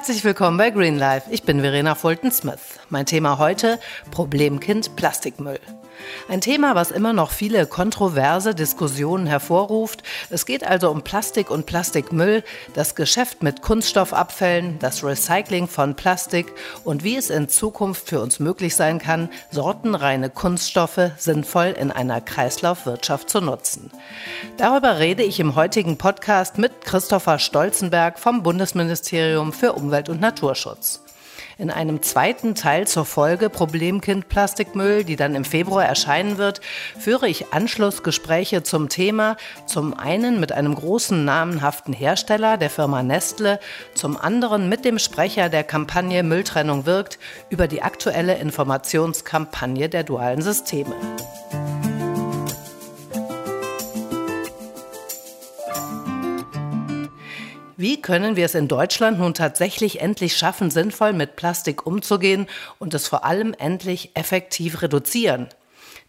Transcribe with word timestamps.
Herzlich 0.00 0.24
willkommen 0.24 0.56
bei 0.56 0.70
Green 0.70 0.96
Life. 0.96 1.30
Ich 1.30 1.42
bin 1.42 1.60
Verena 1.60 1.94
Fulton-Smith. 1.94 2.80
Mein 2.88 3.04
Thema 3.04 3.36
heute: 3.36 3.78
Problemkind 4.10 4.96
Plastikmüll. 4.96 5.60
Ein 6.28 6.40
Thema, 6.40 6.74
was 6.74 6.90
immer 6.90 7.12
noch 7.12 7.30
viele 7.30 7.66
kontroverse 7.66 8.54
Diskussionen 8.54 9.26
hervorruft. 9.26 10.02
Es 10.30 10.46
geht 10.46 10.64
also 10.64 10.90
um 10.90 11.02
Plastik 11.02 11.50
und 11.50 11.66
Plastikmüll, 11.66 12.44
das 12.74 12.94
Geschäft 12.94 13.42
mit 13.42 13.62
Kunststoffabfällen, 13.62 14.78
das 14.78 15.02
Recycling 15.02 15.68
von 15.68 15.94
Plastik 15.96 16.52
und 16.84 17.04
wie 17.04 17.16
es 17.16 17.30
in 17.30 17.48
Zukunft 17.48 18.08
für 18.08 18.20
uns 18.20 18.38
möglich 18.38 18.76
sein 18.76 18.98
kann, 18.98 19.28
sortenreine 19.50 20.30
Kunststoffe 20.30 21.10
sinnvoll 21.18 21.74
in 21.78 21.90
einer 21.90 22.20
Kreislaufwirtschaft 22.20 23.28
zu 23.28 23.40
nutzen. 23.40 23.90
Darüber 24.56 24.98
rede 24.98 25.22
ich 25.22 25.40
im 25.40 25.54
heutigen 25.54 25.98
Podcast 25.98 26.58
mit 26.58 26.84
Christopher 26.84 27.38
Stolzenberg 27.38 28.18
vom 28.18 28.42
Bundesministerium 28.42 29.52
für 29.52 29.72
Umwelt 29.72 30.08
und 30.08 30.20
Naturschutz. 30.20 31.02
In 31.60 31.70
einem 31.70 32.00
zweiten 32.00 32.54
Teil 32.54 32.86
zur 32.86 33.04
Folge 33.04 33.50
Problemkind 33.50 34.30
Plastikmüll, 34.30 35.04
die 35.04 35.16
dann 35.16 35.34
im 35.34 35.44
Februar 35.44 35.84
erscheinen 35.84 36.38
wird, 36.38 36.62
führe 36.98 37.28
ich 37.28 37.52
Anschlussgespräche 37.52 38.62
zum 38.62 38.88
Thema, 38.88 39.36
zum 39.66 39.92
einen 39.92 40.40
mit 40.40 40.52
einem 40.52 40.74
großen 40.74 41.22
namenhaften 41.22 41.92
Hersteller, 41.92 42.56
der 42.56 42.70
Firma 42.70 43.02
Nestle, 43.02 43.60
zum 43.94 44.16
anderen 44.16 44.70
mit 44.70 44.86
dem 44.86 44.98
Sprecher 44.98 45.50
der 45.50 45.62
Kampagne 45.62 46.22
Mülltrennung 46.22 46.86
wirkt 46.86 47.18
über 47.50 47.68
die 47.68 47.82
aktuelle 47.82 48.38
Informationskampagne 48.38 49.90
der 49.90 50.04
dualen 50.04 50.40
Systeme. 50.40 50.94
Wie 57.80 58.02
können 58.02 58.36
wir 58.36 58.44
es 58.44 58.54
in 58.54 58.68
Deutschland 58.68 59.18
nun 59.18 59.32
tatsächlich 59.32 60.02
endlich 60.02 60.36
schaffen, 60.36 60.70
sinnvoll 60.70 61.14
mit 61.14 61.36
Plastik 61.36 61.86
umzugehen 61.86 62.46
und 62.78 62.92
es 62.92 63.08
vor 63.08 63.24
allem 63.24 63.54
endlich 63.58 64.10
effektiv 64.12 64.82
reduzieren? 64.82 65.48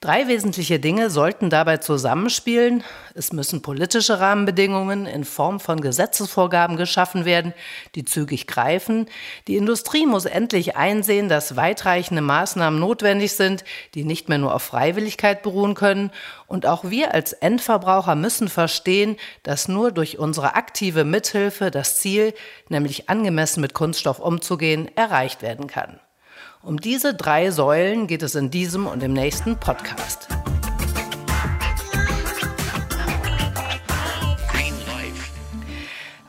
Drei 0.03 0.27
wesentliche 0.27 0.80
Dinge 0.80 1.11
sollten 1.11 1.52
dabei 1.52 1.77
zusammenspielen. 1.77 2.83
Es 3.13 3.33
müssen 3.33 3.61
politische 3.61 4.19
Rahmenbedingungen 4.19 5.05
in 5.05 5.23
Form 5.23 5.59
von 5.59 5.80
Gesetzesvorgaben 5.80 6.75
geschaffen 6.75 7.23
werden, 7.23 7.53
die 7.94 8.03
zügig 8.03 8.47
greifen. 8.47 9.05
Die 9.47 9.57
Industrie 9.57 10.07
muss 10.07 10.25
endlich 10.25 10.75
einsehen, 10.75 11.29
dass 11.29 11.55
weitreichende 11.55 12.23
Maßnahmen 12.23 12.79
notwendig 12.79 13.33
sind, 13.33 13.63
die 13.94 14.03
nicht 14.03 14.27
mehr 14.27 14.39
nur 14.39 14.55
auf 14.55 14.63
Freiwilligkeit 14.63 15.44
beruhen 15.44 15.75
können. 15.75 16.09
Und 16.47 16.66
auch 16.66 16.83
wir 16.83 17.13
als 17.13 17.33
Endverbraucher 17.33 18.16
müssen 18.16 18.49
verstehen, 18.49 19.17
dass 19.44 19.67
nur 19.67 19.91
durch 19.91 20.17
unsere 20.17 20.55
aktive 20.55 21.05
Mithilfe 21.05 21.69
das 21.69 21.99
Ziel, 21.99 22.33
nämlich 22.69 23.07
angemessen 23.07 23.61
mit 23.61 23.75
Kunststoff 23.75 24.17
umzugehen, 24.17 24.89
erreicht 24.97 25.44
werden 25.44 25.67
kann. 25.67 26.00
Um 26.63 26.79
diese 26.79 27.15
drei 27.15 27.49
Säulen 27.49 28.05
geht 28.05 28.21
es 28.21 28.35
in 28.35 28.51
diesem 28.51 28.85
und 28.85 29.01
im 29.01 29.13
nächsten 29.13 29.57
Podcast. 29.57 30.27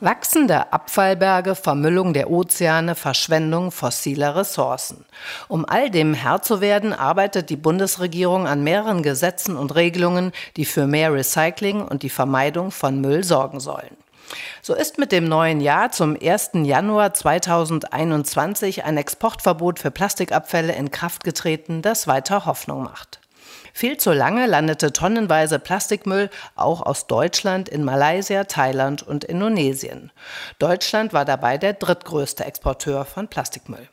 Wachsende 0.01 0.73
Abfallberge, 0.73 1.55
Vermüllung 1.55 2.15
der 2.15 2.31
Ozeane, 2.31 2.95
Verschwendung 2.95 3.71
fossiler 3.71 4.35
Ressourcen. 4.35 5.05
Um 5.49 5.67
all 5.69 5.91
dem 5.91 6.15
Herr 6.15 6.41
zu 6.41 6.63
werden, 6.63 6.95
arbeitet 6.95 7.51
die 7.51 7.57
Bundesregierung 7.57 8.47
an 8.47 8.65
mehreren 8.65 9.03
Gesetzen 9.03 9.55
und 9.55 9.75
Regelungen, 9.75 10.33
die 10.57 10.65
für 10.65 10.87
mehr 10.87 11.13
Recycling 11.13 11.83
und 11.83 12.03
die 12.03 12.11
Vermeidung 12.11 12.71
von 12.71 13.03
Müll 13.03 13.23
sorgen 13.23 13.61
sollen. 13.61 13.99
So 14.61 14.75
ist 14.75 14.99
mit 14.99 15.13
dem 15.13 15.25
neuen 15.25 15.61
Jahr 15.61 15.91
zum 15.91 16.17
1. 16.21 16.51
Januar 16.55 17.15
2021 17.15 18.85
ein 18.85 18.97
Exportverbot 18.97 19.79
für 19.79 19.91
Plastikabfälle 19.91 20.75
in 20.75 20.91
Kraft 20.91 21.25
getreten, 21.25 21.83
das 21.83 22.07
weiter 22.07 22.47
Hoffnung 22.47 22.83
macht. 22.85 23.21
Viel 23.75 23.97
zu 23.97 24.13
lange 24.13 24.47
landete 24.47 24.93
tonnenweise 24.93 25.59
Plastikmüll 25.59 26.31
auch 26.55 26.83
aus 26.83 27.07
Deutschland 27.07 27.69
in 27.69 27.85
Malaysia, 27.85 28.45
Thailand 28.45 29.03
und 29.03 29.25
Indonesien. 29.25 30.13
Deutschland 30.59 31.13
war 31.13 31.25
dabei 31.25 31.57
der 31.57 31.73
drittgrößte 31.73 32.45
Exporteur 32.45 33.05
von 33.05 33.29
Plastikmüll. 33.29 33.89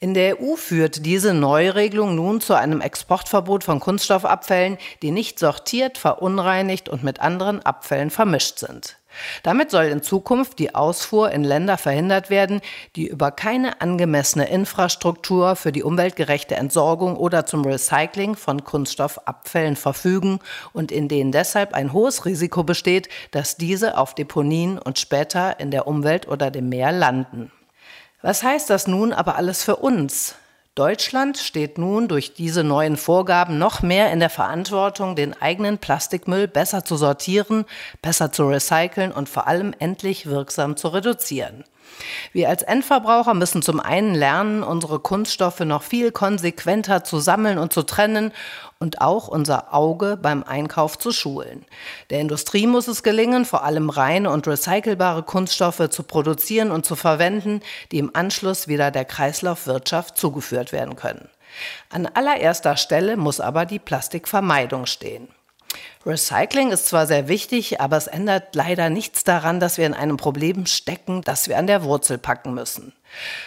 In 0.00 0.14
der 0.14 0.40
EU 0.40 0.56
führt 0.56 1.06
diese 1.06 1.34
Neuregelung 1.34 2.14
nun 2.14 2.40
zu 2.40 2.54
einem 2.54 2.80
Exportverbot 2.80 3.64
von 3.64 3.80
Kunststoffabfällen, 3.80 4.78
die 5.02 5.10
nicht 5.10 5.38
sortiert, 5.38 5.98
verunreinigt 5.98 6.88
und 6.88 7.02
mit 7.02 7.20
anderen 7.20 7.64
Abfällen 7.64 8.10
vermischt 8.10 8.58
sind. 8.58 8.96
Damit 9.42 9.70
soll 9.70 9.84
in 9.84 10.02
Zukunft 10.02 10.58
die 10.58 10.74
Ausfuhr 10.74 11.30
in 11.30 11.44
Länder 11.44 11.78
verhindert 11.78 12.30
werden, 12.30 12.60
die 12.96 13.06
über 13.06 13.30
keine 13.30 13.80
angemessene 13.80 14.48
Infrastruktur 14.48 15.56
für 15.56 15.72
die 15.72 15.82
umweltgerechte 15.82 16.56
Entsorgung 16.56 17.16
oder 17.16 17.46
zum 17.46 17.64
Recycling 17.64 18.36
von 18.36 18.64
Kunststoffabfällen 18.64 19.76
verfügen 19.76 20.40
und 20.72 20.92
in 20.92 21.08
denen 21.08 21.32
deshalb 21.32 21.74
ein 21.74 21.92
hohes 21.92 22.24
Risiko 22.24 22.64
besteht, 22.64 23.08
dass 23.30 23.56
diese 23.56 23.98
auf 23.98 24.14
Deponien 24.14 24.78
und 24.78 24.98
später 24.98 25.60
in 25.60 25.70
der 25.70 25.86
Umwelt 25.86 26.28
oder 26.28 26.50
dem 26.50 26.68
Meer 26.68 26.92
landen. 26.92 27.50
Was 28.22 28.42
heißt 28.42 28.70
das 28.70 28.86
nun 28.86 29.12
aber 29.12 29.36
alles 29.36 29.62
für 29.62 29.76
uns? 29.76 30.36
Deutschland 30.76 31.38
steht 31.38 31.78
nun 31.78 32.08
durch 32.08 32.34
diese 32.34 32.64
neuen 32.64 32.96
Vorgaben 32.96 33.58
noch 33.58 33.82
mehr 33.82 34.10
in 34.10 34.18
der 34.18 34.28
Verantwortung, 34.28 35.14
den 35.14 35.32
eigenen 35.40 35.78
Plastikmüll 35.78 36.48
besser 36.48 36.84
zu 36.84 36.96
sortieren, 36.96 37.64
besser 38.02 38.32
zu 38.32 38.48
recyceln 38.48 39.12
und 39.12 39.28
vor 39.28 39.46
allem 39.46 39.72
endlich 39.78 40.26
wirksam 40.26 40.76
zu 40.76 40.88
reduzieren. 40.88 41.62
Wir 42.32 42.48
als 42.48 42.62
Endverbraucher 42.62 43.34
müssen 43.34 43.62
zum 43.62 43.80
einen 43.80 44.14
lernen, 44.14 44.62
unsere 44.62 44.98
Kunststoffe 44.98 45.60
noch 45.60 45.82
viel 45.82 46.12
konsequenter 46.12 47.04
zu 47.04 47.18
sammeln 47.18 47.58
und 47.58 47.72
zu 47.72 47.82
trennen 47.82 48.32
und 48.78 49.00
auch 49.00 49.28
unser 49.28 49.72
Auge 49.72 50.18
beim 50.20 50.42
Einkauf 50.42 50.98
zu 50.98 51.12
schulen. 51.12 51.64
Der 52.10 52.20
Industrie 52.20 52.66
muss 52.66 52.88
es 52.88 53.02
gelingen, 53.02 53.44
vor 53.44 53.64
allem 53.64 53.90
reine 53.90 54.30
und 54.30 54.46
recycelbare 54.46 55.22
Kunststoffe 55.22 55.88
zu 55.90 56.02
produzieren 56.02 56.70
und 56.70 56.84
zu 56.84 56.96
verwenden, 56.96 57.60
die 57.92 57.98
im 57.98 58.10
Anschluss 58.14 58.68
wieder 58.68 58.90
der 58.90 59.04
Kreislaufwirtschaft 59.04 60.18
zugeführt 60.18 60.72
werden 60.72 60.96
können. 60.96 61.28
An 61.90 62.06
allererster 62.06 62.76
Stelle 62.76 63.16
muss 63.16 63.40
aber 63.40 63.64
die 63.64 63.78
Plastikvermeidung 63.78 64.86
stehen. 64.86 65.28
Recycling 66.06 66.70
ist 66.70 66.86
zwar 66.88 67.06
sehr 67.06 67.28
wichtig, 67.28 67.80
aber 67.80 67.96
es 67.96 68.06
ändert 68.06 68.54
leider 68.54 68.90
nichts 68.90 69.24
daran, 69.24 69.58
dass 69.58 69.78
wir 69.78 69.86
in 69.86 69.94
einem 69.94 70.18
Problem 70.18 70.66
stecken, 70.66 71.22
das 71.22 71.48
wir 71.48 71.56
an 71.56 71.66
der 71.66 71.82
Wurzel 71.82 72.18
packen 72.18 72.52
müssen. 72.52 72.92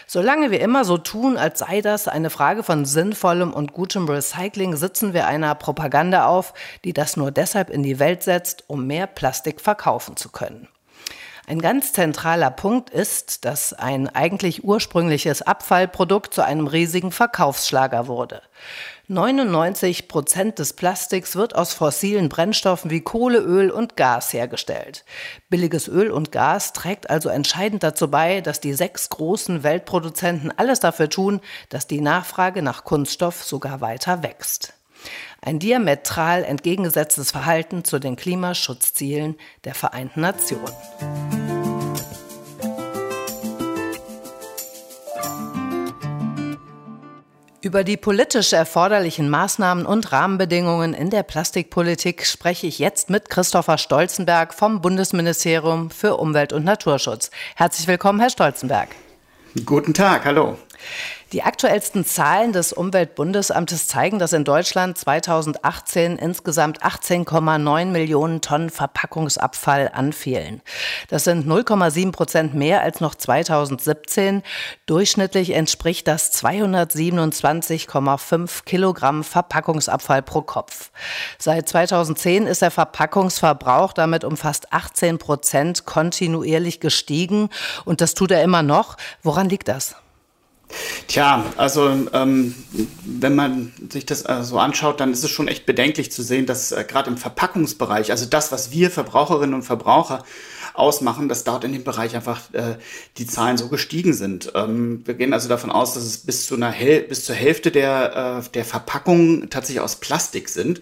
Solange 0.08 0.50
wir 0.50 0.60
immer 0.62 0.84
so 0.84 0.98
tun, 0.98 1.38
als 1.38 1.60
sei 1.60 1.82
das 1.82 2.08
eine 2.08 2.32
Frage 2.32 2.64
von 2.64 2.86
sinnvollem 2.86 3.54
und 3.54 3.74
gutem 3.74 4.10
Recycling, 4.10 4.76
sitzen 4.76 5.14
wir 5.14 5.28
einer 5.28 5.54
Propaganda 5.54 6.26
auf, 6.26 6.54
die 6.84 6.94
das 6.94 7.16
nur 7.16 7.32
deshalb 7.32 7.70
in 7.70 7.84
die 7.84 8.00
Welt 8.00 8.24
setzt, 8.24 8.64
um 8.68 8.88
mehr 8.88 9.06
Plastik 9.06 9.62
verkaufen 9.62 10.18
zu 10.18 10.30
können. 10.30 10.68
Ein 11.50 11.62
ganz 11.62 11.94
zentraler 11.94 12.52
Punkt 12.52 12.90
ist, 12.90 13.46
dass 13.46 13.72
ein 13.72 14.10
eigentlich 14.10 14.66
ursprüngliches 14.66 15.42
Abfallprodukt 15.42 16.34
zu 16.34 16.44
einem 16.44 16.68
riesigen 16.68 17.14
Verkaufsschlager 17.14 18.08
wurde. 18.08 18.42
99 19.10 20.10
Prozent 20.10 20.60
des 20.60 20.74
Plastiks 20.74 21.38
wird 21.38 21.56
aus 21.56 21.74
fossilen 21.74 22.28
Brennstoffen 22.28 22.92
wie 22.92 23.00
Kohle, 23.00 23.40
Öl 23.40 23.72
und 23.72 23.96
Gas 23.96 24.34
hergestellt. 24.34 25.06
Billiges 25.50 25.88
Öl 25.88 26.12
und 26.12 26.34
Gas 26.34 26.74
trägt 26.74 27.10
also 27.10 27.30
entscheidend 27.30 27.84
dazu 27.84 28.12
bei, 28.12 28.42
dass 28.42 28.60
die 28.60 28.74
sechs 28.74 29.08
großen 29.08 29.64
Weltproduzenten 29.64 30.52
alles 30.58 30.82
dafür 30.82 31.10
tun, 31.10 31.40
dass 31.70 31.88
die 31.88 32.02
Nachfrage 32.02 32.62
nach 32.62 32.84
Kunststoff 32.84 33.46
sogar 33.46 33.80
weiter 33.80 34.24
wächst. 34.24 34.74
Ein 35.42 35.60
diametral 35.60 36.44
entgegengesetztes 36.44 37.32
Verhalten 37.32 37.86
zu 37.86 38.00
den 38.00 38.18
Klimaschutzzielen 38.18 39.38
der 39.64 39.74
Vereinten 39.74 40.20
Nationen. 40.20 40.74
Über 47.60 47.84
die 47.84 47.98
politisch 47.98 48.54
erforderlichen 48.54 49.30
Maßnahmen 49.30 49.88
und 49.88 50.12
Rahmenbedingungen 50.12 50.94
in 50.94 51.10
der 51.10 51.24
Plastikpolitik 51.24 52.24
spreche 52.24 52.68
ich 52.68 52.78
jetzt 52.78 53.10
mit 53.10 53.32
Christopher 53.32 53.80
Stolzenberg 53.80 54.54
vom 54.54 54.80
Bundesministerium 54.80 55.90
für 55.90 56.18
Umwelt 56.18 56.54
und 56.54 56.64
Naturschutz. 56.64 57.32
Herzlich 57.56 57.88
willkommen, 57.88 58.20
Herr 58.20 58.30
Stolzenberg. 58.30 58.90
Guten 59.66 59.96
Tag, 59.96 60.26
hallo. 60.26 60.60
Die 61.34 61.44
aktuellsten 61.44 62.06
Zahlen 62.06 62.54
des 62.54 62.72
Umweltbundesamtes 62.72 63.88
zeigen, 63.88 64.18
dass 64.18 64.32
in 64.32 64.46
Deutschland 64.46 64.98
2018 64.98 66.18
insgesamt 66.18 66.84
18,9 66.84 67.88
Millionen 67.88 68.40
Tonnen 68.40 68.70
Verpackungsabfall 68.70 69.92
anfielen. 69.94 70.62
Das 71.10 71.26
sind 71.26 71.46
0,7 71.46 72.14
Prozent 72.14 72.54
mehr 72.54 72.82
als 72.82 73.02
noch 73.02 73.14
2017. 73.14 74.42
Durchschnittlich 74.86 75.54
entspricht 75.54 76.08
das 76.08 76.34
227,5 76.42 78.64
Kilogramm 78.64 79.26
Verpackungsabfall 79.26 80.22
pro 80.22 80.44
Kopf. 80.44 80.92
Seit 81.38 81.68
2010 81.68 82.48
ist 82.48 82.62
der 82.62 82.72
Verpackungsverbrauch 82.72 83.92
damit 83.92 84.24
um 84.24 84.38
fast 84.38 84.72
18 84.72 85.18
Prozent 85.18 85.84
kontinuierlich 85.84 86.80
gestiegen 86.80 87.50
und 87.84 88.00
das 88.00 88.14
tut 88.14 88.32
er 88.32 88.44
immer 88.44 88.64
noch. 88.64 88.96
Woran 89.24 89.50
liegt 89.50 89.68
das? 89.68 89.98
Tja, 91.08 91.46
also 91.56 91.90
ähm, 92.14 92.54
wenn 93.06 93.36
man 93.36 93.72
sich 93.90 94.06
das 94.06 94.28
äh, 94.28 94.44
so 94.44 94.60
anschaut, 94.60 95.00
dann 95.00 95.14
ist 95.14 95.24
es 95.24 95.30
schon 95.30 95.48
echt 95.48 95.66
bedenklich 95.66 96.12
zu 96.12 96.22
sehen, 96.22 96.46
dass 96.46 96.72
äh, 96.72 96.84
gerade 96.86 97.10
im 97.10 97.18
Verpackungsbereich, 97.18 98.12
also 98.12 98.26
das, 98.26 98.52
was 98.52 98.72
wir 98.72 98.92
Verbraucherinnen 98.92 99.56
und 99.56 99.64
Verbraucher 99.64 100.24
ausmachen, 100.78 101.28
dass 101.28 101.44
dort 101.44 101.64
in 101.64 101.74
dem 101.74 101.84
Bereich 101.84 102.16
einfach 102.16 102.54
äh, 102.54 102.76
die 103.18 103.26
Zahlen 103.26 103.58
so 103.58 103.68
gestiegen 103.68 104.14
sind. 104.14 104.52
Ähm, 104.54 105.02
wir 105.06 105.16
gehen 105.16 105.34
also 105.34 105.50
davon 105.50 105.72
aus, 105.72 105.96
dass 105.96 106.04
es 106.04 106.20
bis 106.20 106.46
zu 106.46 106.56
einer 106.56 106.70
Hel 106.70 107.02
bis 107.02 107.26
zur 107.26 107.36
Hälfte 107.36 107.72
der, 107.72 108.44
äh, 108.46 108.50
der 108.52 108.64
Verpackungen 108.64 109.50
tatsächlich 109.50 109.82
aus 109.82 109.96
Plastik 109.96 110.50
sind. 110.50 110.82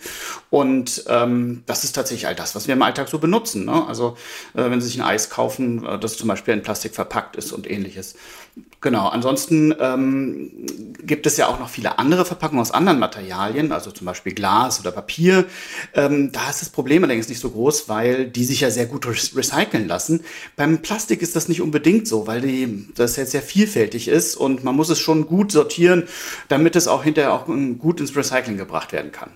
Und 0.49 1.05
ähm, 1.07 1.63
das 1.65 1.85
ist 1.85 1.93
tatsächlich 1.93 2.27
all 2.27 2.35
das, 2.35 2.55
was 2.55 2.67
wir 2.67 2.73
im 2.73 2.81
Alltag 2.81 3.07
so 3.07 3.19
benutzen. 3.19 3.65
Ne? 3.65 3.85
Also 3.87 4.17
äh, 4.53 4.69
wenn 4.69 4.81
Sie 4.81 4.87
sich 4.87 4.99
ein 4.99 5.07
Eis 5.07 5.29
kaufen, 5.29 5.85
äh, 5.85 5.97
das 5.97 6.17
zum 6.17 6.27
Beispiel 6.27 6.53
in 6.53 6.61
Plastik 6.61 6.93
verpackt 6.93 7.37
ist 7.37 7.53
und 7.53 7.69
ähnliches. 7.69 8.15
Genau, 8.85 9.07
ansonsten 9.07 9.73
ähm, 9.79 10.51
gibt 11.01 11.25
es 11.25 11.37
ja 11.37 11.47
auch 11.47 11.59
noch 11.59 11.69
viele 11.69 11.97
andere 11.97 12.23
Verpackungen 12.23 12.61
aus 12.61 12.69
anderen 12.69 12.99
Materialien, 12.99 13.71
also 13.71 13.89
zum 13.89 14.05
Beispiel 14.05 14.33
Glas 14.33 14.79
oder 14.79 14.91
Papier. 14.91 15.45
Ähm, 15.95 16.31
da 16.31 16.49
ist 16.51 16.61
das 16.61 16.69
Problem 16.69 17.03
allerdings 17.03 17.27
nicht 17.27 17.41
so 17.41 17.49
groß, 17.49 17.89
weil 17.89 18.27
die 18.27 18.45
sich 18.45 18.61
ja 18.61 18.69
sehr 18.69 18.85
gut 18.85 19.07
recyceln 19.07 19.87
lassen. 19.87 20.23
Beim 20.55 20.83
Plastik 20.83 21.21
ist 21.23 21.35
das 21.35 21.49
nicht 21.49 21.61
unbedingt 21.61 22.07
so, 22.07 22.27
weil 22.27 22.41
die, 22.41 22.87
das 22.93 23.15
jetzt 23.15 23.31
sehr 23.31 23.41
vielfältig 23.41 24.07
ist 24.07 24.35
und 24.35 24.63
man 24.63 24.75
muss 24.75 24.89
es 24.89 24.99
schon 24.99 25.25
gut 25.25 25.51
sortieren, 25.51 26.03
damit 26.47 26.75
es 26.75 26.87
auch 26.87 27.03
hinterher 27.03 27.33
auch 27.33 27.47
gut 27.47 27.99
ins 27.99 28.15
Recycling 28.15 28.57
gebracht 28.57 28.93
werden 28.93 29.11
kann. 29.11 29.31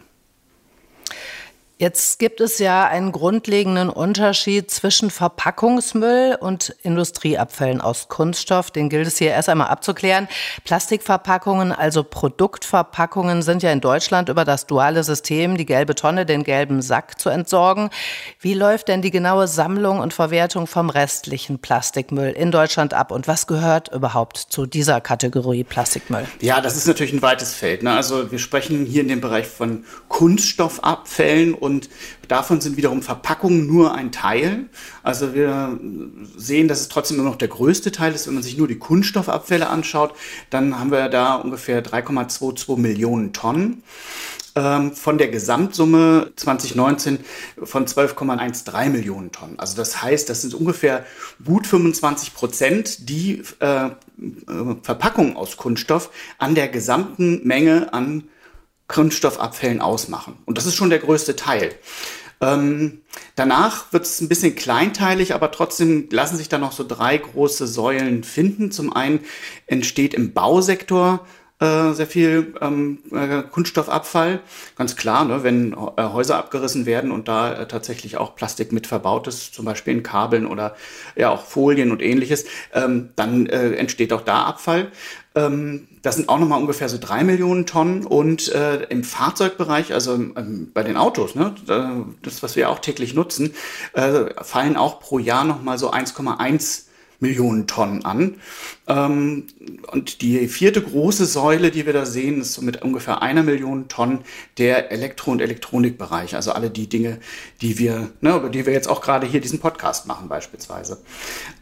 Jetzt 1.81 2.19
gibt 2.19 2.41
es 2.41 2.59
ja 2.59 2.85
einen 2.85 3.13
grundlegenden 3.13 3.89
Unterschied 3.89 4.69
zwischen 4.69 5.09
Verpackungsmüll 5.09 6.35
und 6.37 6.75
Industrieabfällen 6.83 7.79
aus 7.79 8.09
Kunststoff. 8.09 8.69
Den 8.69 8.89
gilt 8.89 9.07
es 9.07 9.17
hier 9.17 9.29
erst 9.29 9.47
einmal 9.47 9.69
abzuklären. 9.69 10.27
Plastikverpackungen, 10.65 11.71
also 11.71 12.03
Produktverpackungen, 12.03 13.43
sind 13.43 13.63
ja 13.63 13.71
in 13.71 13.79
Deutschland 13.79 14.27
über 14.27 14.43
das 14.43 14.67
duale 14.67 15.05
System, 15.05 15.55
die 15.55 15.65
gelbe 15.65 15.95
Tonne, 15.95 16.25
den 16.25 16.43
gelben 16.43 16.81
Sack 16.81 17.17
zu 17.17 17.29
entsorgen. 17.29 17.91
Wie 18.41 18.55
läuft 18.55 18.89
denn 18.89 19.01
die 19.01 19.09
genaue 19.09 19.47
Sammlung 19.47 20.01
und 20.01 20.13
Verwertung 20.13 20.67
vom 20.67 20.89
restlichen 20.89 21.59
Plastikmüll 21.59 22.31
in 22.31 22.51
Deutschland 22.51 22.93
ab? 22.93 23.09
Und 23.09 23.29
was 23.29 23.47
gehört 23.47 23.87
überhaupt 23.93 24.35
zu 24.35 24.65
dieser 24.65 24.99
Kategorie 24.99 25.63
Plastikmüll? 25.63 26.27
Ja, 26.41 26.59
das 26.59 26.75
ist 26.75 26.87
natürlich 26.87 27.13
ein 27.13 27.21
weites 27.21 27.53
Feld. 27.53 27.83
Ne? 27.83 27.93
Also 27.93 28.33
wir 28.33 28.39
sprechen 28.39 28.85
hier 28.85 29.01
in 29.01 29.07
dem 29.07 29.21
Bereich 29.21 29.47
von 29.47 29.85
Kunststoffabfällen 30.09 31.53
und 31.53 31.68
davon 32.27 32.61
sind 32.61 32.77
wiederum 32.77 33.01
Verpackungen 33.01 33.67
nur 33.67 33.93
ein 33.93 34.11
Teil. 34.11 34.65
Also 35.03 35.33
wir 35.33 35.79
sehen, 36.35 36.67
dass 36.67 36.81
es 36.81 36.89
trotzdem 36.89 37.19
immer 37.19 37.29
noch 37.29 37.37
der 37.37 37.47
größte 37.47 37.91
Teil 37.91 38.13
ist. 38.13 38.27
Wenn 38.27 38.33
man 38.33 38.43
sich 38.43 38.57
nur 38.57 38.67
die 38.67 38.79
Kunststoffabfälle 38.79 39.69
anschaut, 39.69 40.13
dann 40.49 40.79
haben 40.79 40.91
wir 40.91 41.09
da 41.09 41.35
ungefähr 41.35 41.83
3,22 41.83 42.77
Millionen 42.77 43.33
Tonnen 43.33 43.83
ähm, 44.55 44.93
von 44.93 45.17
der 45.17 45.29
Gesamtsumme 45.29 46.31
2019 46.35 47.19
von 47.63 47.85
12,13 47.85 48.89
Millionen 48.89 49.31
Tonnen. 49.31 49.59
Also 49.59 49.77
das 49.77 50.01
heißt, 50.01 50.29
das 50.29 50.41
sind 50.41 50.53
ungefähr 50.53 51.05
gut 51.43 51.67
25 51.67 52.33
Prozent, 52.33 53.09
die 53.09 53.43
äh, 53.59 53.85
äh, 53.85 53.91
Verpackungen 54.81 55.35
aus 55.35 55.57
Kunststoff 55.57 56.09
an 56.37 56.55
der 56.55 56.67
gesamten 56.67 57.47
Menge 57.47 57.93
an 57.93 58.23
Kunststoffabfällen 58.89 59.79
ausmachen. 59.79 60.37
Und 60.45 60.57
das 60.57 60.65
ist 60.65 60.75
schon 60.75 60.89
der 60.89 60.99
größte 60.99 61.37
Teil. 61.37 61.73
Ähm, 62.41 63.01
danach 63.35 63.93
wird 63.93 64.03
es 64.03 64.19
ein 64.19 64.29
bisschen 64.29 64.55
kleinteilig, 64.55 65.33
aber 65.33 65.51
trotzdem 65.51 66.09
lassen 66.11 66.37
sich 66.37 66.49
da 66.49 66.57
noch 66.57 66.71
so 66.73 66.85
drei 66.85 67.17
große 67.17 67.67
Säulen 67.67 68.23
finden. 68.23 68.71
Zum 68.71 68.91
einen 68.91 69.21
entsteht 69.67 70.13
im 70.13 70.33
Bausektor 70.33 71.25
äh, 71.61 71.91
sehr 71.91 72.07
viel 72.07 72.53
ähm, 72.61 72.99
äh, 73.11 73.43
Kunststoffabfall. 73.43 74.39
Ganz 74.77 74.95
klar, 74.95 75.25
ne, 75.25 75.43
wenn 75.43 75.73
äh, 75.73 76.03
Häuser 76.03 76.37
abgerissen 76.37 76.85
werden 76.85 77.11
und 77.11 77.27
da 77.27 77.65
tatsächlich 77.65 78.15
auch 78.15 78.37
Plastik 78.37 78.71
mit 78.71 78.87
verbaut 78.87 79.27
ist, 79.27 79.53
zum 79.53 79.65
Beispiel 79.65 79.93
in 79.93 80.01
Kabeln 80.01 80.45
oder 80.47 80.75
ja 81.17 81.29
auch 81.29 81.43
Folien 81.43 81.91
und 81.91 82.01
ähnliches, 82.01 82.45
ähm, 82.73 83.09
dann 83.17 83.45
entsteht 83.47 84.13
auch 84.13 84.21
da 84.21 84.43
Abfall. 84.43 84.89
Ähm, 85.39 85.87
das 86.01 86.15
sind 86.15 86.29
auch 86.29 86.39
nochmal 86.39 86.59
ungefähr 86.59 86.89
so 86.89 86.97
drei 86.99 87.23
Millionen 87.23 87.65
Tonnen. 87.65 88.05
Und 88.05 88.49
äh, 88.49 88.83
im 88.83 89.03
Fahrzeugbereich, 89.03 89.93
also 89.93 90.13
ähm, 90.13 90.71
bei 90.73 90.83
den 90.83 90.97
Autos, 90.97 91.35
ne, 91.35 91.55
das, 92.21 92.43
was 92.43 92.55
wir 92.55 92.69
auch 92.69 92.79
täglich 92.79 93.13
nutzen, 93.13 93.53
äh, 93.93 94.25
fallen 94.43 94.75
auch 94.75 94.99
pro 94.99 95.19
Jahr 95.19 95.43
nochmal 95.43 95.77
so 95.77 95.91
1,1 95.91 96.83
Millionen 97.21 97.67
Tonnen 97.67 98.05
an. 98.05 98.35
Ähm, 98.87 99.47
und 99.91 100.21
die 100.21 100.47
vierte 100.47 100.81
große 100.81 101.25
Säule, 101.25 101.69
die 101.69 101.85
wir 101.85 101.93
da 101.93 102.05
sehen, 102.05 102.41
ist 102.41 102.53
so 102.53 102.61
mit 102.61 102.81
ungefähr 102.81 103.21
einer 103.21 103.43
Million 103.43 103.89
Tonnen 103.89 104.19
der 104.57 104.91
Elektro- 104.91 105.31
und 105.31 105.41
Elektronikbereich. 105.41 106.35
Also 106.35 106.53
alle 106.53 106.69
die 106.69 106.87
Dinge, 106.87 107.19
die 107.61 107.77
wir, 107.77 108.09
ne, 108.21 108.35
über 108.37 108.49
die 108.49 108.65
wir 108.65 108.73
jetzt 108.73 108.87
auch 108.87 109.01
gerade 109.01 109.27
hier 109.27 109.41
diesen 109.41 109.59
Podcast 109.59 110.07
machen 110.07 110.29
beispielsweise. 110.29 111.01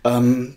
Ähm, 0.03 0.55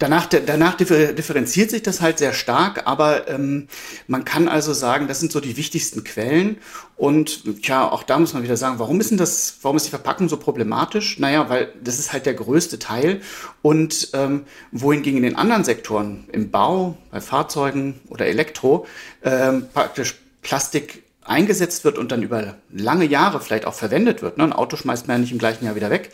Danach, 0.00 0.26
danach 0.26 0.74
differenziert 0.74 1.70
sich 1.70 1.82
das 1.82 2.00
halt 2.00 2.18
sehr 2.18 2.32
stark, 2.32 2.82
aber 2.86 3.28
ähm, 3.28 3.68
man 4.08 4.24
kann 4.24 4.48
also 4.48 4.72
sagen, 4.72 5.06
das 5.06 5.20
sind 5.20 5.30
so 5.30 5.38
die 5.38 5.56
wichtigsten 5.56 6.02
Quellen. 6.02 6.58
Und 6.96 7.44
ja, 7.62 7.88
auch 7.88 8.02
da 8.02 8.18
muss 8.18 8.34
man 8.34 8.42
wieder 8.42 8.56
sagen, 8.56 8.80
warum 8.80 9.00
ist 9.00 9.10
denn 9.10 9.18
das, 9.18 9.58
warum 9.62 9.76
ist 9.76 9.86
die 9.86 9.90
Verpackung 9.90 10.28
so 10.28 10.36
problematisch? 10.36 11.20
Naja, 11.20 11.48
weil 11.48 11.72
das 11.80 12.00
ist 12.00 12.12
halt 12.12 12.26
der 12.26 12.34
größte 12.34 12.80
Teil. 12.80 13.20
Und 13.62 14.08
ähm, 14.14 14.46
wohingegen 14.72 15.18
in 15.18 15.22
den 15.22 15.36
anderen 15.36 15.62
Sektoren, 15.62 16.24
im 16.32 16.50
Bau, 16.50 16.96
bei 17.12 17.20
Fahrzeugen 17.20 18.00
oder 18.08 18.26
Elektro, 18.26 18.86
ähm, 19.22 19.68
praktisch 19.72 20.16
Plastik 20.42 21.04
eingesetzt 21.22 21.84
wird 21.84 21.98
und 21.98 22.10
dann 22.10 22.22
über 22.22 22.56
lange 22.68 23.04
Jahre 23.04 23.40
vielleicht 23.40 23.64
auch 23.64 23.74
verwendet 23.74 24.22
wird. 24.22 24.38
Ne? 24.38 24.44
Ein 24.44 24.52
Auto 24.52 24.76
schmeißt 24.76 25.06
man 25.06 25.18
ja 25.18 25.20
nicht 25.20 25.32
im 25.32 25.38
gleichen 25.38 25.64
Jahr 25.64 25.76
wieder 25.76 25.90
weg 25.90 26.10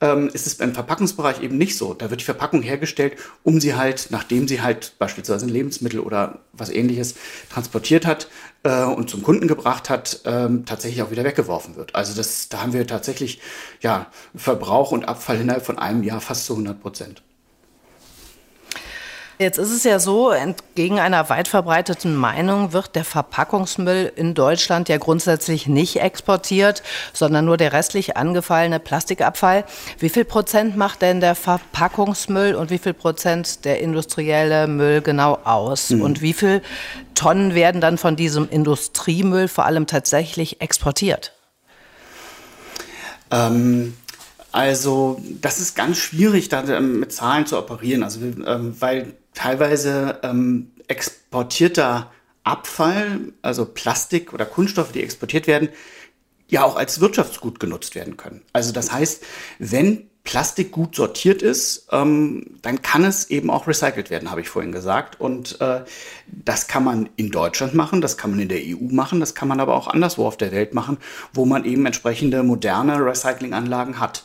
ähm, 0.00 0.28
ist 0.32 0.46
es 0.46 0.56
beim 0.56 0.74
Verpackungsbereich 0.74 1.42
eben 1.42 1.58
nicht 1.58 1.76
so. 1.76 1.94
Da 1.94 2.10
wird 2.10 2.20
die 2.20 2.24
Verpackung 2.24 2.62
hergestellt, 2.62 3.16
um 3.42 3.60
sie 3.60 3.74
halt, 3.74 4.08
nachdem 4.10 4.46
sie 4.48 4.60
halt 4.62 4.94
beispielsweise 4.98 5.46
ein 5.46 5.50
Lebensmittel 5.50 6.00
oder 6.00 6.40
was 6.52 6.70
ähnliches 6.70 7.14
transportiert 7.50 8.06
hat 8.06 8.28
äh, 8.62 8.84
und 8.84 9.10
zum 9.10 9.22
Kunden 9.22 9.48
gebracht 9.48 9.90
hat, 9.90 10.20
ähm, 10.24 10.64
tatsächlich 10.66 11.02
auch 11.02 11.10
wieder 11.10 11.24
weggeworfen 11.24 11.76
wird. 11.76 11.94
Also 11.94 12.14
das, 12.14 12.48
da 12.48 12.62
haben 12.62 12.72
wir 12.72 12.86
tatsächlich 12.86 13.40
ja, 13.80 14.06
Verbrauch 14.34 14.92
und 14.92 15.08
Abfall 15.08 15.40
innerhalb 15.40 15.64
von 15.64 15.78
einem 15.78 16.02
Jahr 16.02 16.20
fast 16.20 16.46
zu 16.46 16.54
100 16.54 16.80
Prozent. 16.80 17.22
Jetzt 19.40 19.58
ist 19.58 19.70
es 19.70 19.84
ja 19.84 20.00
so, 20.00 20.30
entgegen 20.30 20.98
einer 20.98 21.28
weit 21.28 21.46
verbreiteten 21.46 22.16
Meinung 22.16 22.72
wird 22.72 22.96
der 22.96 23.04
Verpackungsmüll 23.04 24.12
in 24.16 24.34
Deutschland 24.34 24.88
ja 24.88 24.98
grundsätzlich 24.98 25.68
nicht 25.68 26.00
exportiert, 26.00 26.82
sondern 27.12 27.44
nur 27.44 27.56
der 27.56 27.72
restlich 27.72 28.16
angefallene 28.16 28.80
Plastikabfall. 28.80 29.64
Wie 30.00 30.08
viel 30.08 30.24
Prozent 30.24 30.76
macht 30.76 31.02
denn 31.02 31.20
der 31.20 31.36
Verpackungsmüll 31.36 32.56
und 32.56 32.70
wie 32.70 32.78
viel 32.78 32.94
Prozent 32.94 33.64
der 33.64 33.80
industrielle 33.80 34.66
Müll 34.66 35.02
genau 35.02 35.38
aus? 35.44 35.90
Mhm. 35.90 36.02
Und 36.02 36.20
wie 36.20 36.32
viel 36.32 36.60
Tonnen 37.14 37.54
werden 37.54 37.80
dann 37.80 37.96
von 37.96 38.16
diesem 38.16 38.48
Industriemüll 38.48 39.46
vor 39.46 39.66
allem 39.66 39.86
tatsächlich 39.86 40.60
exportiert? 40.60 41.32
Ähm 43.30 43.94
also 44.50 45.20
das 45.40 45.60
ist 45.60 45.76
ganz 45.76 45.98
schwierig, 45.98 46.48
da 46.48 46.64
ähm, 46.64 47.00
mit 47.00 47.12
Zahlen 47.12 47.46
zu 47.46 47.58
operieren, 47.58 48.02
also 48.02 48.20
ähm, 48.20 48.74
weil 48.80 49.12
teilweise 49.38 50.18
ähm, 50.24 50.72
exportierter 50.88 52.10
Abfall, 52.42 53.20
also 53.40 53.66
Plastik 53.66 54.32
oder 54.32 54.44
Kunststoffe, 54.44 54.90
die 54.90 55.02
exportiert 55.02 55.46
werden, 55.46 55.68
ja 56.48 56.64
auch 56.64 56.74
als 56.74 57.00
Wirtschaftsgut 57.00 57.60
genutzt 57.60 57.94
werden 57.94 58.16
können. 58.16 58.42
Also 58.52 58.72
das 58.72 58.90
heißt, 58.90 59.22
wenn 59.60 60.10
Plastik 60.28 60.72
gut 60.72 60.94
sortiert 60.94 61.40
ist, 61.40 61.88
ähm, 61.90 62.58
dann 62.60 62.82
kann 62.82 63.02
es 63.02 63.30
eben 63.30 63.48
auch 63.48 63.66
recycelt 63.66 64.10
werden, 64.10 64.30
habe 64.30 64.42
ich 64.42 64.50
vorhin 64.50 64.72
gesagt. 64.72 65.18
Und 65.18 65.58
äh, 65.62 65.84
das 66.26 66.68
kann 66.68 66.84
man 66.84 67.08
in 67.16 67.30
Deutschland 67.30 67.72
machen, 67.72 68.02
das 68.02 68.18
kann 68.18 68.32
man 68.32 68.40
in 68.40 68.50
der 68.50 68.60
EU 68.60 68.92
machen, 68.92 69.20
das 69.20 69.34
kann 69.34 69.48
man 69.48 69.58
aber 69.58 69.74
auch 69.74 69.88
anderswo 69.88 70.26
auf 70.26 70.36
der 70.36 70.52
Welt 70.52 70.74
machen, 70.74 70.98
wo 71.32 71.46
man 71.46 71.64
eben 71.64 71.86
entsprechende 71.86 72.42
moderne 72.42 73.02
Recyclinganlagen 73.02 74.00
hat. 74.00 74.24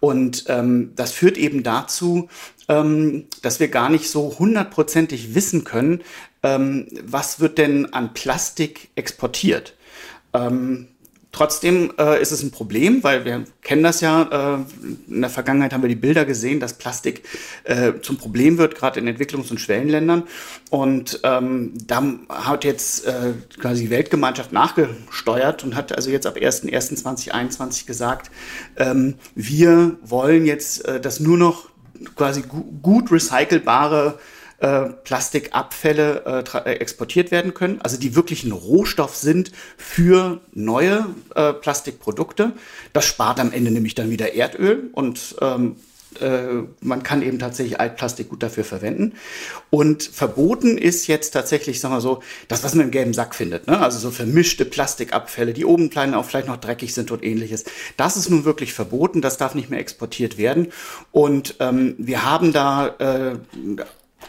Und 0.00 0.46
ähm, 0.48 0.90
das 0.96 1.12
führt 1.12 1.38
eben 1.38 1.62
dazu, 1.62 2.28
ähm, 2.68 3.26
dass 3.42 3.60
wir 3.60 3.68
gar 3.68 3.90
nicht 3.90 4.10
so 4.10 4.36
hundertprozentig 4.36 5.36
wissen 5.36 5.62
können, 5.62 6.02
ähm, 6.42 6.88
was 7.00 7.38
wird 7.38 7.58
denn 7.58 7.92
an 7.92 8.12
Plastik 8.12 8.88
exportiert? 8.96 9.76
Ähm, 10.32 10.88
Trotzdem 11.34 11.92
äh, 11.98 12.22
ist 12.22 12.30
es 12.30 12.44
ein 12.44 12.52
Problem, 12.52 13.02
weil 13.02 13.24
wir 13.24 13.42
kennen 13.60 13.82
das 13.82 14.00
ja. 14.00 14.54
Äh, 14.54 15.12
in 15.12 15.20
der 15.20 15.30
Vergangenheit 15.30 15.72
haben 15.72 15.82
wir 15.82 15.88
die 15.88 15.96
Bilder 15.96 16.24
gesehen, 16.24 16.60
dass 16.60 16.74
Plastik 16.74 17.24
äh, 17.64 17.94
zum 18.02 18.18
Problem 18.18 18.56
wird, 18.56 18.76
gerade 18.76 19.00
in 19.00 19.08
Entwicklungs- 19.08 19.50
und 19.50 19.58
Schwellenländern. 19.58 20.22
Und 20.70 21.18
ähm, 21.24 21.72
da 21.88 22.04
hat 22.28 22.62
jetzt 22.62 23.04
äh, 23.06 23.32
quasi 23.58 23.82
die 23.82 23.90
Weltgemeinschaft 23.90 24.52
nachgesteuert 24.52 25.64
und 25.64 25.74
hat 25.74 25.92
also 25.92 26.08
jetzt 26.08 26.28
ab 26.28 26.36
1.1.2021 26.36 27.84
gesagt, 27.84 28.30
ähm, 28.76 29.16
wir 29.34 29.96
wollen 30.04 30.46
jetzt, 30.46 30.84
äh, 30.84 31.00
dass 31.00 31.18
nur 31.18 31.36
noch 31.36 31.68
quasi 32.14 32.42
gu 32.42 32.62
gut 32.80 33.10
recycelbare 33.10 34.20
äh, 34.58 34.84
Plastikabfälle 35.04 36.44
äh, 36.54 36.58
äh, 36.58 36.74
exportiert 36.78 37.30
werden 37.30 37.54
können, 37.54 37.80
also 37.82 37.98
die 37.98 38.14
wirklich 38.14 38.44
ein 38.44 38.52
Rohstoff 38.52 39.16
sind 39.16 39.52
für 39.76 40.40
neue 40.52 41.06
äh, 41.34 41.52
Plastikprodukte. 41.52 42.52
Das 42.92 43.04
spart 43.04 43.40
am 43.40 43.52
Ende 43.52 43.70
nämlich 43.70 43.94
dann 43.94 44.10
wieder 44.10 44.34
Erdöl 44.34 44.90
und 44.92 45.36
ähm, 45.40 45.76
äh, 46.20 46.62
man 46.80 47.02
kann 47.02 47.22
eben 47.22 47.38
tatsächlich 47.38 47.80
Altplastik 47.80 48.28
gut 48.28 48.42
dafür 48.42 48.64
verwenden. 48.64 49.14
Und 49.70 50.02
verboten 50.02 50.78
ist 50.78 51.06
jetzt 51.06 51.30
tatsächlich, 51.30 51.80
sagen 51.80 51.94
wir 51.94 52.00
so, 52.00 52.22
das, 52.48 52.62
was 52.64 52.74
man 52.74 52.86
im 52.86 52.90
gelben 52.90 53.14
Sack 53.14 53.34
findet. 53.34 53.66
Ne? 53.66 53.78
Also 53.78 53.98
so 53.98 54.10
vermischte 54.10 54.64
Plastikabfälle, 54.64 55.52
die 55.52 55.64
oben 55.64 55.90
klein 55.90 56.14
auch 56.14 56.24
vielleicht 56.24 56.48
noch 56.48 56.56
dreckig 56.56 56.94
sind 56.94 57.10
und 57.10 57.24
ähnliches. 57.24 57.64
Das 57.96 58.16
ist 58.16 58.30
nun 58.30 58.44
wirklich 58.44 58.72
verboten, 58.72 59.20
das 59.20 59.36
darf 59.36 59.54
nicht 59.54 59.70
mehr 59.70 59.80
exportiert 59.80 60.38
werden. 60.38 60.72
Und 61.12 61.56
ähm, 61.60 61.94
wir 61.98 62.24
haben 62.24 62.52
da 62.52 62.88
äh, 62.98 63.36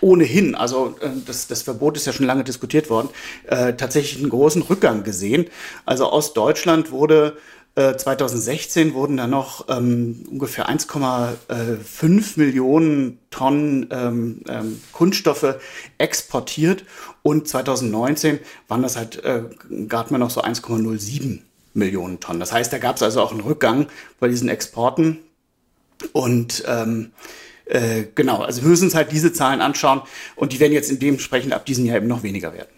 ohnehin, 0.01 0.55
also 0.55 0.95
äh, 1.01 1.09
das, 1.25 1.47
das 1.47 1.61
Verbot 1.61 1.97
ist 1.97 2.05
ja 2.05 2.13
schon 2.13 2.25
lange 2.25 2.43
diskutiert 2.43 2.89
worden, 2.89 3.09
äh, 3.47 3.73
tatsächlich 3.73 4.21
einen 4.21 4.29
großen 4.29 4.61
Rückgang 4.63 5.03
gesehen. 5.03 5.47
Also 5.85 6.05
aus 6.05 6.33
Deutschland 6.33 6.91
wurde 6.91 7.37
äh, 7.75 7.97
2016 7.97 8.93
wurden 8.93 9.17
da 9.17 9.27
noch 9.27 9.67
ähm, 9.67 10.23
ungefähr 10.31 10.69
1,5 10.69 12.39
Millionen 12.39 13.19
Tonnen 13.31 13.89
ähm, 13.91 14.41
ähm, 14.47 14.81
Kunststoffe 14.93 15.55
exportiert 15.97 16.85
und 17.21 17.49
2019 17.49 18.39
waren 18.69 18.81
das 18.81 18.95
halt 18.95 19.21
äh, 19.25 19.43
gerade 19.69 20.11
mal 20.11 20.19
noch 20.19 20.29
so 20.29 20.41
1,07 20.41 21.39
Millionen 21.73 22.21
Tonnen. 22.21 22.39
Das 22.39 22.53
heißt, 22.53 22.71
da 22.71 22.77
gab 22.77 22.95
es 22.95 23.03
also 23.03 23.21
auch 23.21 23.31
einen 23.31 23.41
Rückgang 23.41 23.87
bei 24.21 24.29
diesen 24.29 24.47
Exporten 24.47 25.19
und 26.13 26.63
ähm, 26.67 27.11
äh, 27.65 28.03
genau, 28.13 28.41
also 28.41 28.61
wir 28.61 28.69
müssen 28.69 28.85
uns 28.85 28.95
halt 28.95 29.11
diese 29.11 29.33
Zahlen 29.33 29.61
anschauen 29.61 30.01
und 30.35 30.53
die 30.53 30.59
werden 30.59 30.73
jetzt 30.73 30.91
in 30.91 30.99
dementsprechend 30.99 31.53
ab 31.53 31.65
diesem 31.65 31.85
Jahr 31.85 31.97
eben 31.97 32.07
noch 32.07 32.23
weniger 32.23 32.53
werden. 32.53 32.69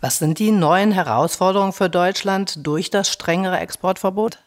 Was 0.00 0.18
sind 0.18 0.38
die 0.38 0.50
neuen 0.50 0.92
Herausforderungen 0.92 1.72
für 1.72 1.88
Deutschland 1.88 2.66
durch 2.66 2.90
das 2.90 3.08
strengere 3.08 3.58
Exportverbot? 3.58 4.38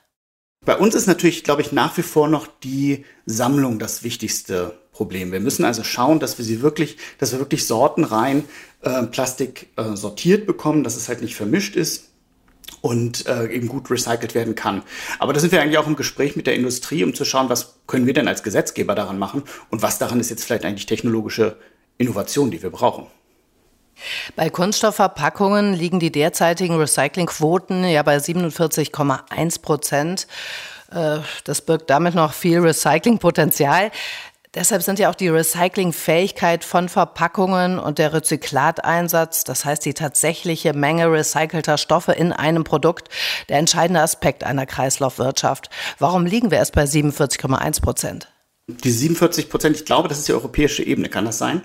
Bei 0.66 0.78
uns 0.78 0.94
ist 0.94 1.08
natürlich, 1.08 1.44
glaube 1.44 1.62
ich, 1.62 1.72
nach 1.72 1.98
wie 1.98 2.04
vor 2.04 2.28
noch 2.28 2.48
die 2.48 3.06
Sammlung 3.26 3.80
das 3.80 4.04
wichtigste 4.04 4.78
Problem. 4.92 5.32
Wir 5.32 5.40
müssen 5.40 5.66
also 5.66 5.84
schauen, 5.84 6.20
dass 6.20 6.38
wir 6.38 6.46
sie 6.46 6.62
wirklich, 6.62 6.98
dass 7.18 7.32
wir 7.32 7.40
wirklich 7.40 7.66
sortenrein 7.66 8.44
äh, 8.82 9.04
Plastik 9.04 9.70
äh, 9.78 9.96
sortiert 9.96 10.46
bekommen, 10.46 10.84
dass 10.84 10.98
es 10.98 11.08
halt 11.08 11.22
nicht 11.22 11.36
vermischt 11.36 11.76
ist 11.76 12.09
und 12.82 13.26
äh, 13.28 13.48
eben 13.48 13.68
gut 13.68 13.90
recycelt 13.90 14.36
werden 14.36 14.56
kann. 14.56 14.84
Aber 15.20 15.34
da 15.34 15.40
sind 15.40 15.52
wir 15.52 15.62
eigentlich 15.62 15.78
auch 15.78 15.88
im 15.88 15.96
Gespräch 15.96 16.36
mit 16.36 16.48
der 16.48 16.56
Industrie, 16.56 17.04
um 17.04 17.14
zu 17.14 17.26
schauen, 17.26 17.50
was 17.50 17.76
können 17.88 18.06
wir 18.06 18.14
denn 18.14 18.28
als 18.28 18.44
Gesetzgeber 18.44 18.96
daran 18.96 19.20
machen 19.20 19.44
und 19.70 19.82
was 19.82 19.98
daran 19.98 20.20
ist 20.20 20.30
jetzt 20.30 20.44
vielleicht 20.44 20.66
eigentlich 20.66 20.86
technologische 20.86 21.58
Innovation, 21.98 22.52
die 22.52 22.62
wir 22.64 22.70
brauchen. 22.70 23.08
Bei 24.36 24.50
Kunststoffverpackungen 24.50 25.74
liegen 25.74 26.00
die 26.00 26.12
derzeitigen 26.12 26.78
Recyclingquoten 26.78 27.84
ja 27.84 28.02
bei 28.04 28.18
47,1 28.18 29.62
Prozent. 29.62 30.28
Äh, 30.92 31.20
das 31.44 31.62
birgt 31.62 31.90
damit 31.90 32.16
noch 32.16 32.34
viel 32.34 32.60
Recyclingpotenzial. 32.60 33.92
Deshalb 34.56 34.82
sind 34.82 34.98
ja 34.98 35.12
auch 35.12 35.16
die 35.16 35.28
Recyclingfähigkeit 35.28 36.64
von 36.64 36.90
Verpackungen 36.90 37.78
und 37.78 38.00
der 38.00 38.14
Rezyklateinsatz, 38.14 39.44
das 39.44 39.64
heißt 39.64 39.86
die 39.86 39.94
tatsächliche 39.94 40.74
Menge 40.74 41.12
recycelter 41.12 41.78
Stoffe 41.78 42.14
in 42.14 42.34
einem 42.34 42.64
Produkt, 42.64 43.10
der 43.48 43.60
entscheidende 43.60 44.02
Aspekt 44.02 44.44
einer 44.44 44.66
Kreislaufwirtschaft. 44.66 45.70
Warum 46.00 46.26
liegen 46.26 46.50
wir 46.50 46.58
erst 46.58 46.74
bei 46.74 46.86
47,1 46.86 47.82
Prozent? 47.82 48.32
Die 48.66 48.90
47 48.90 49.50
Prozent, 49.50 49.76
ich 49.76 49.86
glaube, 49.86 50.08
das 50.08 50.18
ist 50.18 50.28
die 50.28 50.34
europäische 50.34 50.82
Ebene, 50.82 51.10
kann 51.10 51.26
das 51.26 51.38
sein? 51.38 51.62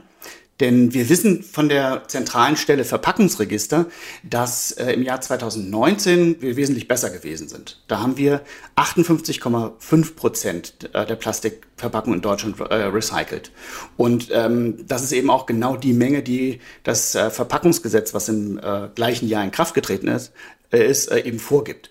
Denn 0.61 0.94
wir 0.94 1.08
wissen 1.08 1.42
von 1.42 1.68
der 1.68 2.04
zentralen 2.06 2.56
Stelle 2.56 2.84
Verpackungsregister, 2.84 3.87
dass 4.23 4.70
äh, 4.73 4.92
im 4.92 5.02
Jahr 5.02 5.20
2019 5.20 6.40
wir 6.40 6.56
wesentlich 6.56 6.87
besser 6.87 7.11
gewesen 7.11 7.49
sind. 7.49 7.82
Da 7.88 8.00
haben 8.00 8.16
wir 8.16 8.40
58,5 8.76 10.14
Prozent 10.14 10.90
äh, 10.92 11.04
der 11.06 11.16
Plastikverpackungen 11.16 12.18
in 12.18 12.23
Deutschland 12.23 12.61
äh, 12.61 12.75
recycelt. 12.75 13.50
Und 13.96 14.28
ähm, 14.32 14.87
das 14.87 15.02
ist 15.02 15.12
eben 15.12 15.28
auch 15.28 15.46
genau 15.46 15.76
die 15.76 15.92
Menge, 15.92 16.23
die 16.23 16.61
das 16.84 17.16
äh, 17.16 17.30
Verpackungsgesetz, 17.30 18.14
was 18.14 18.28
im 18.28 18.58
äh, 18.58 18.88
gleichen 18.94 19.28
Jahr 19.28 19.42
in 19.42 19.50
Kraft 19.50 19.75
getreten 19.75 20.06
ist, 20.06 20.32
es 20.71 21.06
äh, 21.06 21.21
eben 21.21 21.38
vorgibt. 21.38 21.90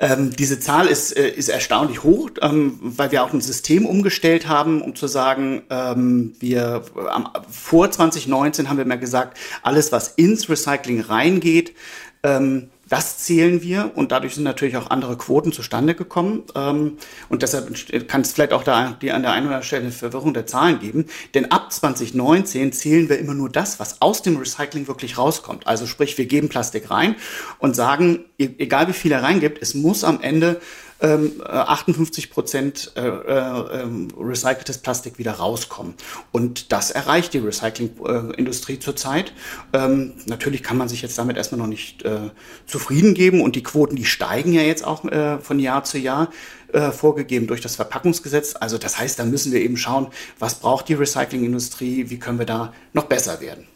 Ähm, 0.00 0.30
diese 0.30 0.58
Zahl 0.58 0.86
ist, 0.86 1.16
äh, 1.16 1.28
ist 1.28 1.48
erstaunlich 1.48 2.02
hoch, 2.02 2.30
ähm, 2.42 2.78
weil 2.82 3.12
wir 3.12 3.22
auch 3.22 3.32
ein 3.32 3.40
System 3.40 3.86
umgestellt 3.86 4.48
haben, 4.48 4.82
um 4.82 4.94
zu 4.94 5.06
sagen, 5.06 5.62
ähm, 5.70 6.34
wir 6.40 6.84
ähm, 6.96 7.28
vor 7.50 7.90
2019 7.90 8.68
haben 8.68 8.78
wir 8.78 8.84
mal 8.84 8.98
gesagt, 8.98 9.38
alles 9.62 9.92
was 9.92 10.08
ins 10.08 10.48
Recycling 10.48 11.00
reingeht, 11.00 11.74
ähm, 12.22 12.70
das 12.88 13.18
zählen 13.18 13.62
wir 13.62 13.92
und 13.94 14.12
dadurch 14.12 14.34
sind 14.34 14.44
natürlich 14.44 14.76
auch 14.76 14.90
andere 14.90 15.16
Quoten 15.16 15.52
zustande 15.52 15.94
gekommen. 15.94 16.44
Ähm, 16.54 16.98
und 17.28 17.42
deshalb 17.42 17.72
kann 18.08 18.20
es 18.20 18.32
vielleicht 18.32 18.52
auch 18.52 18.64
da 18.64 18.96
die 19.00 19.12
an 19.12 19.22
der 19.22 19.32
einen 19.32 19.46
oder 19.46 19.56
anderen 19.56 19.66
Stelle 19.66 19.82
eine 19.82 19.92
Verwirrung 19.92 20.34
der 20.34 20.46
Zahlen 20.46 20.80
geben. 20.80 21.06
Denn 21.34 21.50
ab 21.50 21.72
2019 21.72 22.72
zählen 22.72 23.08
wir 23.08 23.18
immer 23.18 23.34
nur 23.34 23.48
das, 23.48 23.80
was 23.80 24.02
aus 24.02 24.22
dem 24.22 24.36
Recycling 24.36 24.88
wirklich 24.88 25.18
rauskommt. 25.18 25.66
Also 25.66 25.86
sprich, 25.86 26.18
wir 26.18 26.26
geben 26.26 26.48
Plastik 26.48 26.90
rein 26.90 27.16
und 27.58 27.74
sagen, 27.74 28.24
e-, 28.38 28.50
egal 28.58 28.88
wie 28.88 28.92
viel 28.92 29.12
er 29.12 29.22
reingibt, 29.22 29.60
es 29.62 29.74
muss 29.74 30.04
am 30.04 30.20
Ende 30.20 30.60
58 31.04 32.24
ähm, 32.24 32.30
Prozent 32.30 32.92
äh, 32.96 33.06
äh, 33.06 33.82
ähm, 33.82 34.08
recyceltes 34.18 34.78
Plastik 34.78 35.18
wieder 35.18 35.32
rauskommen. 35.32 35.94
Und 36.32 36.72
das 36.72 36.90
erreicht 36.90 37.34
die 37.34 37.38
Recyclingindustrie 37.38 38.78
zurzeit. 38.78 39.32
Ähm, 39.72 40.14
natürlich 40.26 40.62
kann 40.62 40.76
man 40.76 40.88
sich 40.88 41.02
jetzt 41.02 41.18
damit 41.18 41.36
erstmal 41.36 41.60
noch 41.60 41.66
nicht 41.66 42.02
äh, 42.04 42.30
zufrieden 42.66 43.14
geben 43.14 43.40
und 43.40 43.56
die 43.56 43.62
Quoten, 43.62 43.96
die 43.96 44.04
steigen 44.04 44.52
ja 44.52 44.62
jetzt 44.62 44.84
auch 44.84 45.04
äh, 45.04 45.38
von 45.38 45.58
Jahr 45.58 45.84
zu 45.84 45.98
Jahr 45.98 46.30
äh, 46.72 46.90
vorgegeben 46.90 47.46
durch 47.46 47.60
das 47.60 47.76
Verpackungsgesetz. 47.76 48.54
Also 48.58 48.78
das 48.78 48.98
heißt, 48.98 49.18
da 49.18 49.24
müssen 49.24 49.52
wir 49.52 49.60
eben 49.60 49.76
schauen, 49.76 50.08
was 50.38 50.56
braucht 50.56 50.88
die 50.88 50.94
Recyclingindustrie, 50.94 52.10
wie 52.10 52.18
können 52.18 52.38
wir 52.38 52.46
da 52.46 52.72
noch 52.92 53.04
besser 53.04 53.40
werden. 53.40 53.66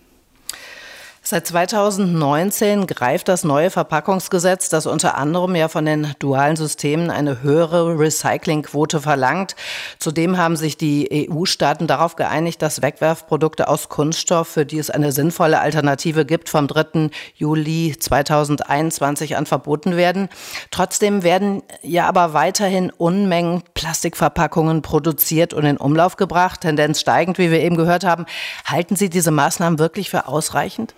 Seit 1.30 1.46
2019 1.46 2.86
greift 2.86 3.28
das 3.28 3.44
neue 3.44 3.68
Verpackungsgesetz, 3.68 4.70
das 4.70 4.86
unter 4.86 5.18
anderem 5.18 5.54
ja 5.56 5.68
von 5.68 5.84
den 5.84 6.14
dualen 6.20 6.56
Systemen 6.56 7.10
eine 7.10 7.42
höhere 7.42 7.98
Recyclingquote 7.98 9.02
verlangt. 9.02 9.54
Zudem 9.98 10.38
haben 10.38 10.56
sich 10.56 10.78
die 10.78 11.28
EU-Staaten 11.30 11.86
darauf 11.86 12.16
geeinigt, 12.16 12.62
dass 12.62 12.80
Wegwerfprodukte 12.80 13.68
aus 13.68 13.90
Kunststoff, 13.90 14.48
für 14.48 14.64
die 14.64 14.78
es 14.78 14.88
eine 14.88 15.12
sinnvolle 15.12 15.60
Alternative 15.60 16.24
gibt, 16.24 16.48
vom 16.48 16.66
3. 16.66 17.10
Juli 17.34 17.94
2021 18.00 19.36
an 19.36 19.44
verboten 19.44 19.98
werden. 19.98 20.30
Trotzdem 20.70 21.24
werden 21.24 21.62
ja 21.82 22.06
aber 22.08 22.32
weiterhin 22.32 22.90
Unmengen 22.90 23.64
Plastikverpackungen 23.74 24.80
produziert 24.80 25.52
und 25.52 25.66
in 25.66 25.76
Umlauf 25.76 26.16
gebracht, 26.16 26.62
Tendenz 26.62 27.00
steigend, 27.00 27.36
wie 27.36 27.50
wir 27.50 27.60
eben 27.60 27.76
gehört 27.76 28.04
haben. 28.04 28.24
Halten 28.64 28.96
Sie 28.96 29.10
diese 29.10 29.30
Maßnahmen 29.30 29.78
wirklich 29.78 30.08
für 30.08 30.26
ausreichend? 30.26 30.94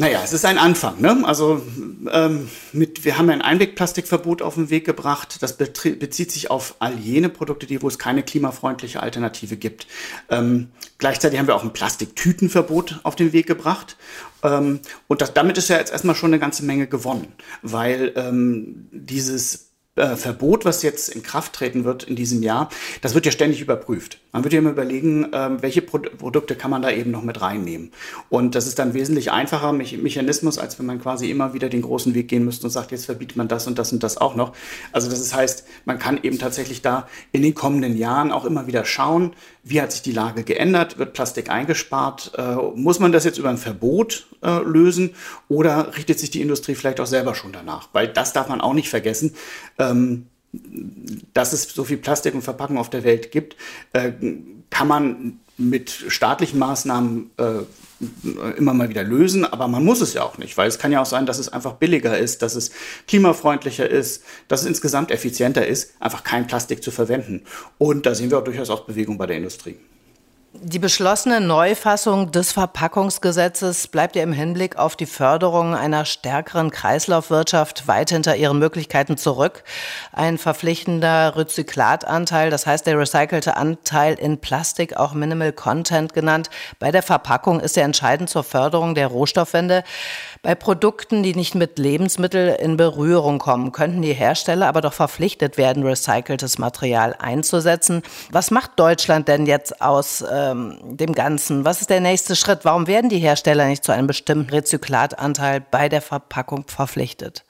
Naja, 0.00 0.20
es 0.22 0.32
ist 0.32 0.44
ein 0.44 0.58
Anfang. 0.58 1.00
Ne? 1.00 1.22
Also 1.24 1.60
ähm, 2.12 2.48
mit, 2.72 3.04
wir 3.04 3.18
haben 3.18 3.28
ein 3.30 3.42
Einwegplastikverbot 3.42 4.42
auf 4.42 4.54
den 4.54 4.70
Weg 4.70 4.86
gebracht. 4.86 5.42
Das 5.42 5.56
bezieht 5.56 6.30
sich 6.30 6.52
auf 6.52 6.76
all 6.78 6.96
jene 6.96 7.28
Produkte, 7.28 7.66
die, 7.66 7.82
wo 7.82 7.88
es 7.88 7.98
keine 7.98 8.22
klimafreundliche 8.22 9.02
Alternative 9.02 9.56
gibt. 9.56 9.88
Ähm, 10.30 10.68
gleichzeitig 10.98 11.40
haben 11.40 11.48
wir 11.48 11.56
auch 11.56 11.64
ein 11.64 11.72
Plastiktütenverbot 11.72 13.00
auf 13.02 13.16
den 13.16 13.32
Weg 13.32 13.48
gebracht. 13.48 13.96
Ähm, 14.44 14.78
und 15.08 15.20
das, 15.20 15.34
damit 15.34 15.58
ist 15.58 15.68
ja 15.68 15.78
jetzt 15.78 15.90
erstmal 15.90 16.14
schon 16.14 16.30
eine 16.30 16.38
ganze 16.38 16.64
Menge 16.64 16.86
gewonnen, 16.86 17.32
weil 17.62 18.12
ähm, 18.14 18.86
dieses 18.92 19.67
äh, 19.98 20.16
Verbot, 20.16 20.64
was 20.64 20.82
jetzt 20.82 21.08
in 21.08 21.22
Kraft 21.22 21.52
treten 21.52 21.84
wird 21.84 22.04
in 22.04 22.16
diesem 22.16 22.42
Jahr, 22.42 22.68
das 23.02 23.14
wird 23.14 23.26
ja 23.26 23.32
ständig 23.32 23.60
überprüft. 23.60 24.18
Man 24.32 24.44
wird 24.44 24.52
ja 24.52 24.60
immer 24.60 24.70
überlegen, 24.70 25.28
ähm, 25.32 25.62
welche 25.62 25.82
Pro 25.82 25.98
Produkte 25.98 26.54
kann 26.54 26.70
man 26.70 26.82
da 26.82 26.90
eben 26.90 27.10
noch 27.10 27.22
mit 27.22 27.40
reinnehmen. 27.40 27.90
Und 28.28 28.54
das 28.54 28.66
ist 28.66 28.78
dann 28.78 28.94
wesentlich 28.94 29.32
einfacher 29.32 29.72
Me 29.72 29.84
Mechanismus, 30.00 30.58
als 30.58 30.78
wenn 30.78 30.86
man 30.86 31.00
quasi 31.00 31.30
immer 31.30 31.54
wieder 31.54 31.68
den 31.68 31.82
großen 31.82 32.14
Weg 32.14 32.28
gehen 32.28 32.44
müsste 32.44 32.66
und 32.66 32.70
sagt, 32.70 32.92
jetzt 32.92 33.06
verbietet 33.06 33.36
man 33.36 33.48
das 33.48 33.66
und 33.66 33.78
das 33.78 33.92
und 33.92 34.02
das 34.02 34.16
auch 34.18 34.36
noch. 34.36 34.52
Also 34.92 35.10
das 35.10 35.34
heißt, 35.34 35.64
man 35.86 35.98
kann 35.98 36.20
eben 36.22 36.38
tatsächlich 36.38 36.82
da 36.82 37.08
in 37.32 37.42
den 37.42 37.54
kommenden 37.54 37.96
Jahren 37.96 38.30
auch 38.30 38.44
immer 38.44 38.66
wieder 38.66 38.84
schauen, 38.84 39.32
wie 39.64 39.82
hat 39.82 39.92
sich 39.92 40.02
die 40.02 40.12
Lage 40.12 40.44
geändert, 40.44 40.98
wird 40.98 41.12
Plastik 41.12 41.50
eingespart, 41.50 42.32
äh, 42.36 42.54
muss 42.74 43.00
man 43.00 43.12
das 43.12 43.24
jetzt 43.24 43.38
über 43.38 43.50
ein 43.50 43.58
Verbot 43.58 44.26
äh, 44.42 44.62
lösen 44.62 45.14
oder 45.48 45.96
richtet 45.96 46.18
sich 46.18 46.30
die 46.30 46.40
Industrie 46.40 46.74
vielleicht 46.74 47.00
auch 47.00 47.06
selber 47.06 47.34
schon 47.34 47.52
danach? 47.52 47.88
Weil 47.92 48.08
das 48.08 48.32
darf 48.32 48.48
man 48.48 48.60
auch 48.60 48.72
nicht 48.72 48.88
vergessen. 48.88 49.34
Ähm, 49.90 50.26
dass 51.34 51.52
es 51.52 51.64
so 51.64 51.84
viel 51.84 51.98
Plastik 51.98 52.34
und 52.34 52.42
Verpackung 52.42 52.78
auf 52.78 52.88
der 52.88 53.04
Welt 53.04 53.30
gibt, 53.30 53.56
äh, 53.92 54.12
kann 54.70 54.88
man 54.88 55.40
mit 55.58 55.90
staatlichen 55.90 56.58
Maßnahmen 56.58 57.30
äh, 57.36 58.56
immer 58.56 58.74
mal 58.74 58.88
wieder 58.88 59.02
lösen, 59.02 59.44
aber 59.44 59.66
man 59.66 59.84
muss 59.84 60.00
es 60.00 60.14
ja 60.14 60.22
auch 60.22 60.38
nicht, 60.38 60.56
weil 60.56 60.68
es 60.68 60.78
kann 60.78 60.92
ja 60.92 61.02
auch 61.02 61.06
sein, 61.06 61.26
dass 61.26 61.38
es 61.38 61.48
einfach 61.48 61.74
billiger 61.74 62.16
ist, 62.16 62.42
dass 62.42 62.54
es 62.54 62.70
klimafreundlicher 63.08 63.88
ist, 63.88 64.22
dass 64.46 64.62
es 64.62 64.66
insgesamt 64.68 65.10
effizienter 65.10 65.66
ist, 65.66 65.92
einfach 65.98 66.22
kein 66.22 66.46
Plastik 66.46 66.82
zu 66.82 66.92
verwenden. 66.92 67.42
Und 67.76 68.06
da 68.06 68.14
sehen 68.14 68.30
wir 68.30 68.38
auch 68.38 68.44
durchaus 68.44 68.70
auch 68.70 68.86
Bewegung 68.86 69.18
bei 69.18 69.26
der 69.26 69.36
Industrie. 69.36 69.76
Die 70.54 70.78
beschlossene 70.78 71.42
Neufassung 71.42 72.32
des 72.32 72.52
Verpackungsgesetzes 72.52 73.86
bleibt 73.86 74.16
ja 74.16 74.22
im 74.22 74.32
Hinblick 74.32 74.76
auf 74.78 74.96
die 74.96 75.04
Förderung 75.04 75.74
einer 75.74 76.06
stärkeren 76.06 76.70
Kreislaufwirtschaft 76.70 77.86
weit 77.86 78.08
hinter 78.08 78.34
ihren 78.34 78.58
Möglichkeiten 78.58 79.18
zurück. 79.18 79.62
Ein 80.10 80.38
verpflichtender 80.38 81.36
Rezyklatanteil, 81.36 82.48
das 82.48 82.66
heißt 82.66 82.86
der 82.86 82.98
recycelte 82.98 83.58
Anteil 83.58 84.14
in 84.14 84.38
Plastik, 84.38 84.96
auch 84.96 85.12
Minimal 85.12 85.52
Content 85.52 86.14
genannt, 86.14 86.48
bei 86.78 86.90
der 86.92 87.02
Verpackung 87.02 87.60
ist 87.60 87.76
ja 87.76 87.82
entscheidend 87.82 88.30
zur 88.30 88.42
Förderung 88.42 88.94
der 88.94 89.08
Rohstoffwende. 89.08 89.84
Bei 90.40 90.54
Produkten, 90.54 91.22
die 91.22 91.34
nicht 91.34 91.56
mit 91.56 91.78
Lebensmitteln 91.78 92.54
in 92.54 92.78
Berührung 92.78 93.38
kommen, 93.38 93.70
könnten 93.72 94.00
die 94.00 94.14
Hersteller 94.14 94.66
aber 94.66 94.80
doch 94.80 94.94
verpflichtet 94.94 95.58
werden, 95.58 95.82
recyceltes 95.82 96.56
Material 96.56 97.14
einzusetzen. 97.18 98.02
Was 98.30 98.50
macht 98.50 98.72
Deutschland 98.76 99.28
denn 99.28 99.44
jetzt 99.44 99.82
aus 99.82 100.22
ähm, 100.38 100.96
dem 100.96 101.12
Ganzen? 101.12 101.64
Was 101.64 101.80
ist 101.80 101.90
der 101.90 102.00
nächste 102.00 102.36
Schritt? 102.36 102.60
Warum 102.64 102.86
werden 102.86 103.10
die 103.10 103.18
Hersteller 103.18 103.66
nicht 103.66 103.84
zu 103.84 103.92
einem 103.92 104.06
bestimmten 104.06 104.50
Rezyklatanteil 104.50 105.64
bei 105.70 105.88
der 105.88 106.02
Verpackung 106.02 106.64
verpflichtet? 106.66 107.44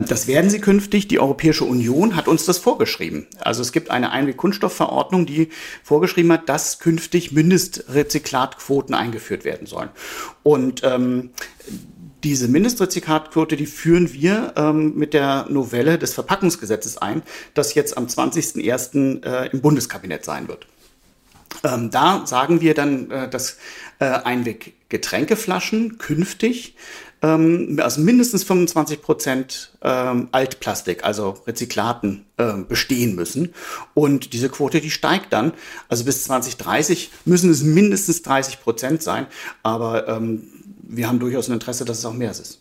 Das 0.00 0.28
werden 0.28 0.48
sie 0.48 0.60
künftig. 0.60 1.08
Die 1.08 1.18
Europäische 1.18 1.64
Union 1.64 2.14
hat 2.14 2.28
uns 2.28 2.44
das 2.44 2.58
vorgeschrieben. 2.58 3.26
Also 3.40 3.62
es 3.62 3.72
gibt 3.72 3.90
eine 3.90 4.12
Einwegkunststoffverordnung, 4.12 5.26
die 5.26 5.48
vorgeschrieben 5.82 6.30
hat, 6.30 6.48
dass 6.48 6.78
künftig 6.78 7.32
Mindestrezyklatquoten 7.32 8.94
eingeführt 8.94 9.44
werden 9.44 9.66
sollen. 9.66 9.88
Und 10.44 10.82
ähm, 10.84 11.30
diese 12.22 12.46
Mindestrezyklatquote, 12.46 13.56
die 13.56 13.66
führen 13.66 14.12
wir 14.12 14.54
ähm, 14.56 14.94
mit 14.96 15.14
der 15.14 15.46
Novelle 15.48 15.98
des 15.98 16.14
Verpackungsgesetzes 16.14 16.98
ein, 16.98 17.22
das 17.54 17.74
jetzt 17.74 17.96
am 17.96 18.06
20.01. 18.06 19.24
Äh, 19.24 19.50
im 19.50 19.60
Bundeskabinett 19.60 20.24
sein 20.24 20.46
wird. 20.46 20.68
Ähm, 21.64 21.90
da 21.90 22.26
sagen 22.26 22.60
wir 22.60 22.74
dann, 22.74 23.10
äh, 23.10 23.28
dass 23.28 23.58
äh, 23.98 24.04
Einweg-Getränkeflaschen 24.04 25.98
künftig 25.98 26.76
ähm, 27.22 27.78
also 27.82 28.00
mindestens 28.00 28.44
25 28.44 29.02
Prozent 29.02 29.72
ähm, 29.82 30.28
Altplastik, 30.32 31.04
also 31.04 31.30
Rezyklaten, 31.46 32.24
äh, 32.36 32.54
bestehen 32.68 33.14
müssen. 33.14 33.54
Und 33.94 34.32
diese 34.32 34.48
Quote, 34.48 34.80
die 34.80 34.90
steigt 34.90 35.32
dann. 35.32 35.52
Also 35.88 36.04
bis 36.04 36.24
2030 36.24 37.10
müssen 37.24 37.50
es 37.50 37.62
mindestens 37.62 38.22
30 38.22 38.60
Prozent 38.60 39.02
sein. 39.02 39.26
Aber 39.62 40.08
ähm, 40.08 40.44
wir 40.82 41.08
haben 41.08 41.18
durchaus 41.18 41.48
ein 41.48 41.54
Interesse, 41.54 41.84
dass 41.84 41.98
es 41.98 42.04
auch 42.04 42.14
mehr 42.14 42.30
ist. 42.30 42.60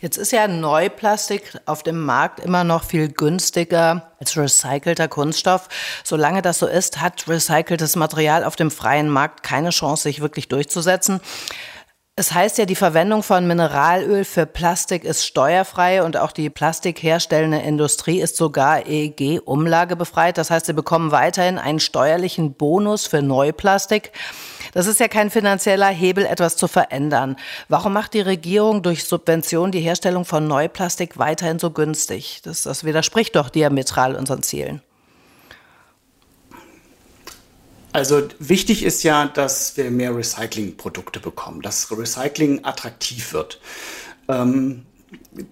Jetzt 0.00 0.16
ist 0.16 0.32
ja 0.32 0.48
Neuplastik 0.48 1.58
auf 1.66 1.82
dem 1.82 2.04
Markt 2.04 2.40
immer 2.40 2.64
noch 2.64 2.84
viel 2.84 3.08
günstiger 3.08 4.12
als 4.20 4.36
recycelter 4.36 5.08
Kunststoff. 5.08 5.68
Solange 6.04 6.42
das 6.42 6.58
so 6.58 6.66
ist, 6.66 7.00
hat 7.00 7.28
recyceltes 7.28 7.96
Material 7.96 8.44
auf 8.44 8.56
dem 8.56 8.70
freien 8.70 9.08
Markt 9.08 9.42
keine 9.42 9.70
Chance, 9.70 10.04
sich 10.04 10.20
wirklich 10.20 10.48
durchzusetzen. 10.48 11.20
Es 12.18 12.32
heißt 12.32 12.56
ja, 12.56 12.64
die 12.64 12.76
Verwendung 12.76 13.22
von 13.22 13.46
Mineralöl 13.46 14.24
für 14.24 14.46
Plastik 14.46 15.04
ist 15.04 15.26
steuerfrei 15.26 16.02
und 16.02 16.16
auch 16.16 16.32
die 16.32 16.48
plastikherstellende 16.48 17.58
Industrie 17.58 18.22
ist 18.22 18.36
sogar 18.36 18.86
EEG-Umlagebefreit. 18.86 20.38
Das 20.38 20.50
heißt, 20.50 20.64
sie 20.64 20.72
bekommen 20.72 21.10
weiterhin 21.10 21.58
einen 21.58 21.78
steuerlichen 21.78 22.54
Bonus 22.54 23.06
für 23.06 23.20
Neuplastik. 23.20 24.12
Das 24.72 24.86
ist 24.86 24.98
ja 24.98 25.08
kein 25.08 25.28
finanzieller 25.28 25.88
Hebel, 25.88 26.24
etwas 26.24 26.56
zu 26.56 26.68
verändern. 26.68 27.36
Warum 27.68 27.92
macht 27.92 28.14
die 28.14 28.22
Regierung 28.22 28.82
durch 28.82 29.04
Subventionen 29.04 29.70
die 29.70 29.80
Herstellung 29.80 30.24
von 30.24 30.48
Neuplastik 30.48 31.18
weiterhin 31.18 31.58
so 31.58 31.70
günstig? 31.70 32.40
Das, 32.44 32.62
das 32.62 32.84
widerspricht 32.84 33.36
doch 33.36 33.50
diametral 33.50 34.16
unseren 34.16 34.42
Zielen. 34.42 34.80
Also 37.96 38.28
wichtig 38.38 38.84
ist 38.84 39.04
ja, 39.04 39.24
dass 39.24 39.78
wir 39.78 39.90
mehr 39.90 40.14
Recyclingprodukte 40.14 41.18
bekommen, 41.18 41.62
dass 41.62 41.90
Recycling 41.90 42.62
attraktiv 42.62 43.32
wird. 43.32 43.58
Ähm, 44.28 44.84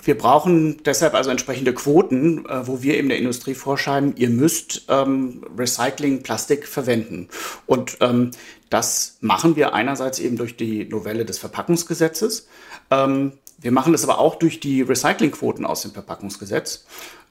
wir 0.02 0.18
brauchen 0.18 0.82
deshalb 0.84 1.14
also 1.14 1.30
entsprechende 1.30 1.72
Quoten, 1.72 2.44
äh, 2.44 2.66
wo 2.66 2.82
wir 2.82 2.98
eben 2.98 3.08
der 3.08 3.16
Industrie 3.16 3.54
vorschreiben, 3.54 4.14
ihr 4.16 4.28
müsst 4.28 4.84
ähm, 4.90 5.42
Recycling-Plastik 5.56 6.68
verwenden. 6.68 7.30
Und 7.64 7.96
ähm, 8.02 8.32
das 8.68 9.16
machen 9.22 9.56
wir 9.56 9.72
einerseits 9.72 10.18
eben 10.18 10.36
durch 10.36 10.54
die 10.54 10.84
Novelle 10.84 11.24
des 11.24 11.38
Verpackungsgesetzes. 11.38 12.46
Ähm, 12.90 13.32
wir 13.56 13.72
machen 13.72 13.92
das 13.92 14.04
aber 14.04 14.18
auch 14.18 14.34
durch 14.34 14.60
die 14.60 14.82
Recyclingquoten 14.82 15.64
aus 15.64 15.80
dem 15.80 15.92
Verpackungsgesetz. 15.92 16.84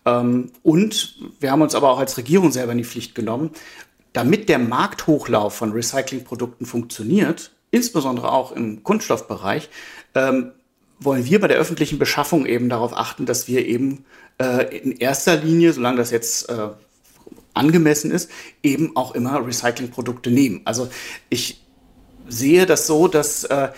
Ähm, 0.06 0.52
und 0.63 1.19
wir 1.39 1.52
haben 1.52 1.62
uns 1.62 1.76
aber 1.76 1.91
auch 1.91 1.99
als 1.99 2.17
Regierung 2.17 2.52
selber 2.52 2.71
in 2.71 2.80
die 2.80 2.84
Pflicht 2.84 3.13
genommen, 3.13 3.52
damit 4.13 4.49
der 4.49 4.60
Markthochlauf 4.60 5.56
von 5.56 5.71
Recyclingprodukten 5.71 6.65
funktioniert, 6.65 7.52
insbesondere 7.71 8.32
auch 8.32 8.52
im 8.52 8.84
Kunststoffbereich, 8.84 9.69
ähm, 10.15 10.52
wollen 10.99 11.26
wir 11.26 11.41
bei 11.41 11.47
der 11.47 11.58
öffentlichen 11.58 11.99
Beschaffung 11.99 12.45
eben 12.45 12.69
darauf 12.69 12.95
achten, 12.95 13.26
dass 13.26 13.47
wir 13.47 13.65
eben 13.65 14.06
äh, 14.39 14.78
in 14.78 14.93
erster 14.93 15.36
Linie, 15.36 15.73
solange 15.73 15.97
das 15.97 16.12
jetzt 16.12 16.49
äh, 16.49 16.69
angemessen 17.54 18.12
ist, 18.12 18.30
eben 18.62 18.95
auch 18.95 19.15
immer 19.15 19.45
Recyclingprodukte 19.45 20.32
nehmen. 20.32 20.62
Also 20.65 20.89
ich 21.30 21.62
sehe 22.28 22.65
das 22.65 22.88
so, 22.88 23.08
dass 23.08 23.43
äh, 23.45 23.69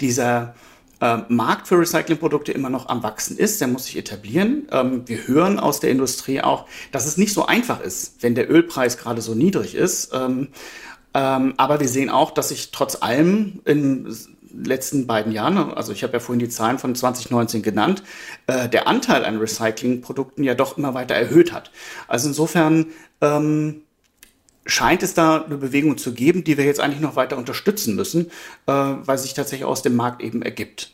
dieser 0.00 0.54
äh, 1.00 1.18
Markt 1.28 1.68
für 1.68 1.78
Recyclingprodukte 1.78 2.52
immer 2.52 2.70
noch 2.70 2.88
am 2.88 3.02
Wachsen 3.02 3.36
ist. 3.36 3.60
Der 3.60 3.68
muss 3.68 3.86
sich 3.86 3.96
etablieren. 3.96 4.68
Ähm, 4.70 5.02
wir 5.06 5.26
hören 5.26 5.58
aus 5.58 5.80
der 5.80 5.90
Industrie 5.90 6.40
auch, 6.40 6.66
dass 6.92 7.06
es 7.06 7.16
nicht 7.16 7.32
so 7.32 7.46
einfach 7.46 7.80
ist, 7.80 8.22
wenn 8.22 8.34
der 8.34 8.50
Ölpreis 8.50 8.98
gerade 8.98 9.22
so 9.22 9.34
niedrig 9.34 9.74
ist. 9.74 10.12
Ähm, 10.14 10.48
ähm, 11.14 11.54
aber 11.56 11.80
wir 11.80 11.88
sehen 11.88 12.10
auch, 12.10 12.30
dass 12.30 12.50
sich 12.50 12.70
trotz 12.70 13.02
allem 13.02 13.60
in 13.64 14.14
letzten 14.52 15.06
beiden 15.06 15.32
Jahren, 15.32 15.72
also 15.72 15.92
ich 15.92 16.02
habe 16.02 16.14
ja 16.14 16.20
vorhin 16.20 16.40
die 16.40 16.48
Zahlen 16.48 16.78
von 16.78 16.94
2019 16.94 17.62
genannt, 17.62 18.02
äh, 18.46 18.68
der 18.68 18.86
Anteil 18.86 19.24
an 19.24 19.38
Recyclingprodukten 19.38 20.44
ja 20.44 20.54
doch 20.54 20.76
immer 20.76 20.94
weiter 20.94 21.14
erhöht 21.14 21.52
hat. 21.52 21.70
Also 22.08 22.28
insofern 22.28 22.86
ähm, 23.20 23.82
scheint 24.70 25.02
es 25.02 25.14
da 25.14 25.42
eine 25.42 25.56
Bewegung 25.56 25.98
zu 25.98 26.12
geben, 26.12 26.44
die 26.44 26.56
wir 26.56 26.64
jetzt 26.64 26.80
eigentlich 26.80 27.00
noch 27.00 27.16
weiter 27.16 27.36
unterstützen 27.36 27.94
müssen, 27.94 28.26
äh, 28.66 28.72
weil 28.72 29.18
sich 29.18 29.34
tatsächlich 29.34 29.66
aus 29.66 29.82
dem 29.82 29.96
Markt 29.96 30.22
eben 30.22 30.42
ergibt. 30.42 30.92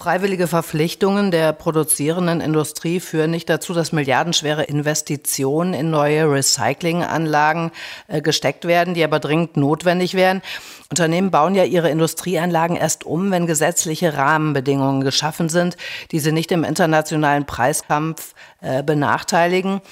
Freiwillige 0.00 0.46
Verpflichtungen 0.46 1.30
der 1.30 1.52
produzierenden 1.52 2.40
Industrie 2.40 3.00
führen 3.00 3.30
nicht 3.30 3.50
dazu, 3.50 3.74
dass 3.74 3.92
milliardenschwere 3.92 4.64
Investitionen 4.64 5.74
in 5.74 5.90
neue 5.90 6.24
Recyclinganlagen 6.24 7.70
äh, 8.08 8.22
gesteckt 8.22 8.64
werden, 8.64 8.94
die 8.94 9.04
aber 9.04 9.20
dringend 9.20 9.58
notwendig 9.58 10.14
wären. 10.14 10.40
Unternehmen 10.88 11.30
bauen 11.30 11.54
ja 11.54 11.64
ihre 11.64 11.90
Industrieanlagen 11.90 12.76
erst 12.76 13.04
um, 13.04 13.30
wenn 13.30 13.46
gesetzliche 13.46 14.16
Rahmenbedingungen 14.16 15.02
geschaffen 15.02 15.50
sind, 15.50 15.76
die 16.12 16.18
sie 16.18 16.32
nicht 16.32 16.50
im 16.50 16.64
internationalen 16.64 17.44
Preiskampf 17.44 18.34
äh, 18.62 18.82
benachteiligen. 18.82 19.82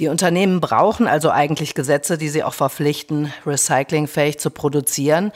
Die 0.00 0.08
Unternehmen 0.08 0.60
brauchen 0.60 1.06
also 1.06 1.30
eigentlich 1.30 1.74
Gesetze, 1.74 2.18
die 2.18 2.30
sie 2.30 2.42
auch 2.42 2.54
verpflichten, 2.54 3.32
recyclingfähig 3.46 4.40
zu 4.40 4.50
produzieren. 4.50 5.30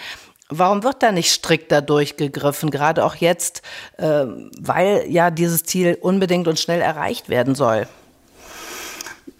Warum 0.48 0.84
wird 0.84 1.02
da 1.02 1.10
nicht 1.10 1.32
strikter 1.32 1.82
durchgegriffen, 1.82 2.70
gerade 2.70 3.04
auch 3.04 3.16
jetzt, 3.16 3.62
äh, 3.96 4.26
weil 4.60 5.04
ja 5.08 5.30
dieses 5.30 5.64
Ziel 5.64 5.98
unbedingt 6.00 6.46
und 6.46 6.60
schnell 6.60 6.80
erreicht 6.80 7.28
werden 7.28 7.56
soll? 7.56 7.88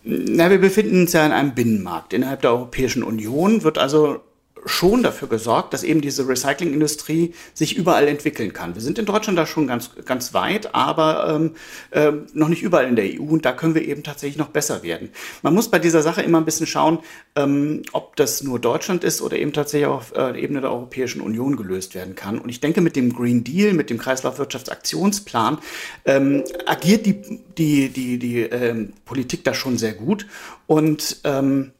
Na, 0.02 0.50
wir 0.50 0.60
befinden 0.60 1.02
uns 1.02 1.12
ja 1.12 1.24
in 1.26 1.32
einem 1.32 1.54
Binnenmarkt. 1.54 2.12
Innerhalb 2.12 2.42
der 2.42 2.50
Europäischen 2.52 3.02
Union 3.02 3.62
wird 3.62 3.78
also 3.78 4.20
schon 4.66 5.02
dafür 5.02 5.28
gesorgt, 5.28 5.72
dass 5.72 5.82
eben 5.82 6.00
diese 6.00 6.28
Recyclingindustrie 6.28 7.34
sich 7.54 7.76
überall 7.76 8.08
entwickeln 8.08 8.52
kann. 8.52 8.74
Wir 8.74 8.82
sind 8.82 8.98
in 8.98 9.06
Deutschland 9.06 9.38
da 9.38 9.46
schon 9.46 9.66
ganz, 9.66 9.90
ganz 10.04 10.34
weit, 10.34 10.74
aber 10.74 11.34
ähm, 11.34 11.54
äh, 11.90 12.12
noch 12.34 12.48
nicht 12.48 12.62
überall 12.62 12.86
in 12.86 12.96
der 12.96 13.04
EU 13.04 13.24
und 13.24 13.44
da 13.44 13.52
können 13.52 13.74
wir 13.74 13.86
eben 13.86 14.02
tatsächlich 14.02 14.36
noch 14.36 14.48
besser 14.48 14.82
werden. 14.82 15.10
Man 15.42 15.54
muss 15.54 15.70
bei 15.70 15.78
dieser 15.78 16.02
Sache 16.02 16.22
immer 16.22 16.38
ein 16.38 16.44
bisschen 16.44 16.66
schauen, 16.66 16.98
ähm, 17.36 17.82
ob 17.92 18.16
das 18.16 18.42
nur 18.42 18.58
Deutschland 18.58 19.04
ist 19.04 19.22
oder 19.22 19.38
eben 19.38 19.52
tatsächlich 19.52 19.86
auf 19.86 20.12
äh, 20.16 20.40
Ebene 20.40 20.60
der 20.60 20.72
Europäischen 20.72 21.20
Union 21.20 21.56
gelöst 21.56 21.94
werden 21.94 22.14
kann. 22.14 22.38
Und 22.38 22.48
ich 22.48 22.60
denke, 22.60 22.80
mit 22.80 22.96
dem 22.96 23.12
Green 23.12 23.44
Deal, 23.44 23.72
mit 23.72 23.90
dem 23.90 23.98
Kreislaufwirtschaftsaktionsplan 23.98 25.58
ähm, 26.04 26.44
agiert 26.66 27.06
die, 27.06 27.22
die, 27.56 27.88
die, 27.88 28.18
die 28.18 28.40
ähm, 28.40 28.92
Politik 29.04 29.44
da 29.44 29.54
schon 29.54 29.78
sehr 29.78 29.92
gut 29.92 30.26
und 30.66 31.20
ähm, 31.24 31.72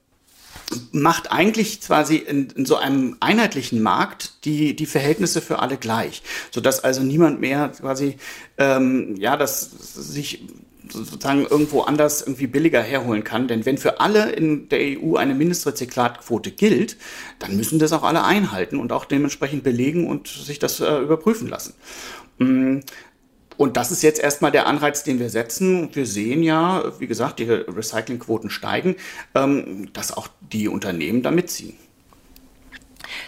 macht 0.93 1.31
eigentlich 1.31 1.81
quasi 1.81 2.17
in, 2.17 2.51
in, 2.51 2.67
so 2.67 2.77
einem 2.77 3.17
einheitlichen 3.21 3.83
Markt 3.83 4.45
die, 4.45 4.75
die 4.75 4.87
Verhältnisse 4.87 5.41
für 5.41 5.61
alle 5.61 5.77
gleich, 5.77 6.23
sodass 6.51 6.83
also 6.83 7.03
niemand 7.03 7.41
mehr 7.41 7.69
quasi, 7.69 8.17
ähm, 8.59 9.15
ja, 9.17 9.37
das 9.37 9.71
sich 9.71 10.43
sozusagen 10.89 11.47
irgendwo 11.47 11.83
anders 11.83 12.23
irgendwie 12.23 12.47
billiger 12.47 12.81
herholen 12.81 13.25
kann. 13.25 13.49
Denn 13.49 13.67
wenn 13.67 13.79
für 13.79 14.01
alle 14.01 14.31
in 14.31 14.69
der 14.69 14.81
EU 15.01 15.17
eine 15.17 15.35
Mindestrezyklatquote 15.35 16.51
gilt, 16.51 16.97
dann 17.39 17.57
müssen 17.57 17.79
das 17.79 17.93
auch 17.93 18.03
alle 18.03 18.25
einhalten 18.25 18.79
und 18.79 18.93
auch 18.93 19.05
dementsprechend 19.05 19.63
belegen 19.63 20.09
und 20.09 20.29
sich 20.29 20.59
das 20.59 20.81
äh, 20.81 20.99
überprüfen 20.99 21.49
lassen. 21.49 21.75
Und 23.57 23.77
das 23.77 23.91
ist 23.91 24.03
jetzt 24.03 24.21
erstmal 24.21 24.53
der 24.53 24.67
Anreiz, 24.67 25.03
den 25.03 25.19
wir 25.19 25.31
setzen. 25.31 25.95
Wir 25.95 26.07
sehen 26.07 26.43
ja, 26.43 26.85
wie 26.99 27.07
gesagt, 27.07 27.39
die 27.39 27.45
Recyclingquoten 27.45 28.51
steigen, 28.51 28.97
ähm, 29.35 29.93
dass 29.93 30.17
auch 30.17 30.29
die 30.53 30.69
Unternehmen 30.69 31.23
da 31.23 31.31
mitziehen. 31.31 31.75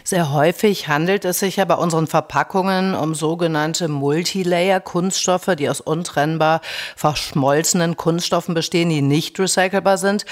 Sehr 0.04 0.32
häufig 0.32 0.88
handelt 0.88 1.24
es 1.24 1.38
sich 1.38 1.56
ja 1.56 1.64
bei 1.64 1.74
unseren 1.74 2.06
Verpackungen 2.06 2.94
um 2.94 3.14
sogenannte 3.14 3.88
Multilayer-Kunststoffe, 3.88 5.54
die 5.58 5.68
aus 5.68 5.80
untrennbar 5.80 6.60
verschmolzenen 6.96 7.96
Kunststoffen 7.96 8.54
bestehen, 8.54 8.88
die 8.88 9.02
nicht 9.02 9.38
recycelbar 9.38 9.98
sind. 9.98 10.24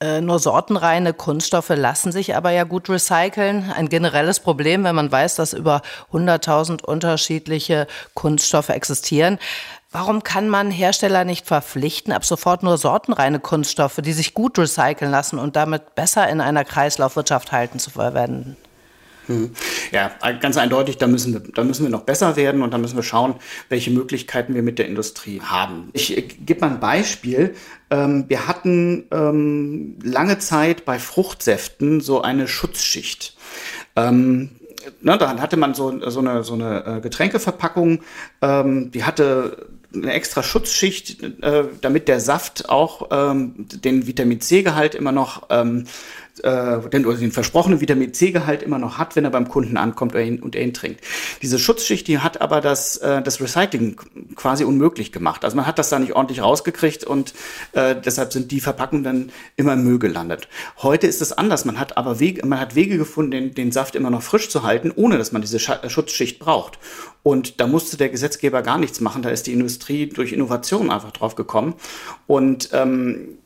Äh, 0.00 0.20
nur 0.20 0.38
sortenreine 0.38 1.12
Kunststoffe 1.12 1.70
lassen 1.70 2.12
sich 2.12 2.36
aber 2.36 2.50
ja 2.50 2.62
gut 2.62 2.88
recyceln. 2.88 3.72
Ein 3.72 3.88
generelles 3.88 4.38
Problem, 4.38 4.84
wenn 4.84 4.94
man 4.94 5.10
weiß, 5.10 5.34
dass 5.34 5.52
über 5.52 5.82
100.000 6.12 6.84
unterschiedliche 6.84 7.88
Kunststoffe 8.14 8.68
existieren. 8.68 9.38
Warum 9.90 10.22
kann 10.22 10.48
man 10.48 10.70
Hersteller 10.70 11.24
nicht 11.24 11.46
verpflichten, 11.46 12.12
ab 12.12 12.24
sofort 12.24 12.62
nur 12.62 12.78
sortenreine 12.78 13.40
Kunststoffe, 13.40 13.98
die 14.02 14.12
sich 14.12 14.34
gut 14.34 14.56
recyceln 14.58 15.10
lassen 15.10 15.38
und 15.38 15.56
damit 15.56 15.96
besser 15.96 16.28
in 16.28 16.40
einer 16.40 16.64
Kreislaufwirtschaft 16.64 17.50
halten, 17.50 17.80
zu 17.80 17.90
verwenden? 17.90 18.56
Hm. 19.28 19.50
Ja, 19.92 20.10
ganz 20.40 20.56
eindeutig, 20.56 20.96
da 20.96 21.06
müssen, 21.06 21.34
wir, 21.34 21.40
da 21.40 21.62
müssen 21.62 21.84
wir 21.84 21.90
noch 21.90 22.02
besser 22.02 22.36
werden 22.36 22.62
und 22.62 22.72
da 22.72 22.78
müssen 22.78 22.96
wir 22.96 23.02
schauen, 23.02 23.34
welche 23.68 23.90
Möglichkeiten 23.90 24.54
wir 24.54 24.62
mit 24.62 24.78
der 24.78 24.88
Industrie 24.88 25.40
haben. 25.42 25.90
Ich, 25.92 26.16
ich 26.16 26.46
gebe 26.46 26.60
mal 26.60 26.70
ein 26.70 26.80
Beispiel. 26.80 27.54
Ähm, 27.90 28.24
wir 28.28 28.48
hatten 28.48 29.04
ähm, 29.10 29.98
lange 30.02 30.38
Zeit 30.38 30.86
bei 30.86 30.98
Fruchtsäften 30.98 32.00
so 32.00 32.22
eine 32.22 32.48
Schutzschicht. 32.48 33.36
Ähm, 33.96 34.50
ne, 35.02 35.18
dann 35.18 35.40
hatte 35.42 35.58
man 35.58 35.74
so, 35.74 36.00
so 36.08 36.20
eine, 36.20 36.42
so 36.42 36.54
eine 36.54 36.86
äh, 36.86 37.00
Getränkeverpackung, 37.00 38.00
ähm, 38.40 38.90
die 38.90 39.04
hatte 39.04 39.68
eine 39.94 40.12
extra 40.12 40.42
Schutzschicht, 40.42 41.22
äh, 41.42 41.64
damit 41.80 42.08
der 42.08 42.20
Saft 42.20 42.68
auch 42.68 43.08
ähm, 43.10 43.54
den 43.58 44.06
Vitamin 44.06 44.40
C-Gehalt 44.40 44.94
immer 44.94 45.12
noch 45.12 45.44
ähm, 45.50 45.84
äh, 46.44 46.80
den, 46.90 47.06
oder 47.06 47.16
den 47.16 47.32
versprochenen 47.32 47.80
Vitamin 47.80 48.14
C-Gehalt 48.14 48.62
immer 48.62 48.78
noch 48.78 48.98
hat, 48.98 49.16
wenn 49.16 49.24
er 49.24 49.30
beim 49.30 49.48
Kunden 49.48 49.76
ankommt 49.76 50.14
und 50.14 50.20
er 50.20 50.26
ihn, 50.26 50.40
und 50.40 50.56
er 50.56 50.62
ihn 50.62 50.74
trinkt. 50.74 51.00
Diese 51.42 51.58
Schutzschicht, 51.58 52.06
die 52.06 52.18
hat 52.18 52.40
aber 52.40 52.60
das, 52.60 52.96
äh, 52.98 53.22
das 53.22 53.40
Recycling 53.40 53.96
quasi 54.34 54.64
unmöglich 54.64 55.12
gemacht. 55.12 55.44
Also 55.44 55.56
man 55.56 55.66
hat 55.66 55.78
das 55.78 55.88
da 55.88 55.98
nicht 55.98 56.14
ordentlich 56.14 56.42
rausgekriegt 56.42 57.04
und 57.04 57.34
äh, 57.72 57.94
deshalb 57.94 58.32
sind 58.32 58.50
die 58.50 58.60
Verpackungen 58.60 59.04
dann 59.04 59.32
immer 59.56 59.74
im 59.74 59.84
Müll 59.84 59.98
gelandet. 59.98 60.48
Heute 60.78 61.06
ist 61.06 61.20
es 61.20 61.32
anders. 61.32 61.64
Man 61.64 61.78
hat 61.78 61.96
aber 61.96 62.20
Wege, 62.20 62.46
man 62.46 62.60
hat 62.60 62.74
Wege 62.74 62.96
gefunden, 62.96 63.30
den, 63.30 63.54
den 63.54 63.72
Saft 63.72 63.94
immer 63.94 64.10
noch 64.10 64.22
frisch 64.22 64.48
zu 64.48 64.62
halten, 64.62 64.92
ohne 64.94 65.18
dass 65.18 65.32
man 65.32 65.42
diese 65.42 65.58
Schutzschicht 65.58 66.38
braucht. 66.38 66.78
Und 67.22 67.60
da 67.60 67.66
musste 67.66 67.96
der 67.96 68.08
Gesetzgeber 68.08 68.62
gar 68.62 68.78
nichts 68.78 69.00
machen. 69.00 69.22
Da 69.22 69.28
ist 69.28 69.46
die 69.46 69.52
Industrie 69.52 70.06
durch 70.06 70.32
Innovation 70.32 70.90
einfach 70.90 71.10
drauf 71.10 71.34
gekommen. 71.34 71.74
Und 72.26 72.70
ähm, 72.72 73.38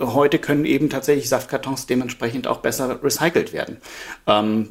heute 0.00 0.38
können 0.38 0.64
eben 0.64 0.88
tatsächlich 0.88 1.28
Saftkartons 1.28 1.86
dementsprechend 1.86 2.17
auch 2.46 2.58
besser 2.58 3.02
recycelt 3.02 3.52
werden. 3.52 3.78
Ähm, 4.26 4.70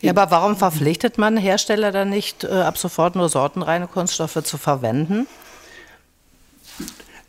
ja, 0.00 0.12
aber 0.12 0.30
warum 0.30 0.56
verpflichtet 0.56 1.18
man 1.18 1.36
Hersteller 1.36 1.92
dann 1.92 2.10
nicht, 2.10 2.44
äh, 2.44 2.48
ab 2.48 2.78
sofort 2.78 3.16
nur 3.16 3.28
sortenreine 3.28 3.86
Kunststoffe 3.88 4.42
zu 4.44 4.58
verwenden? 4.58 5.26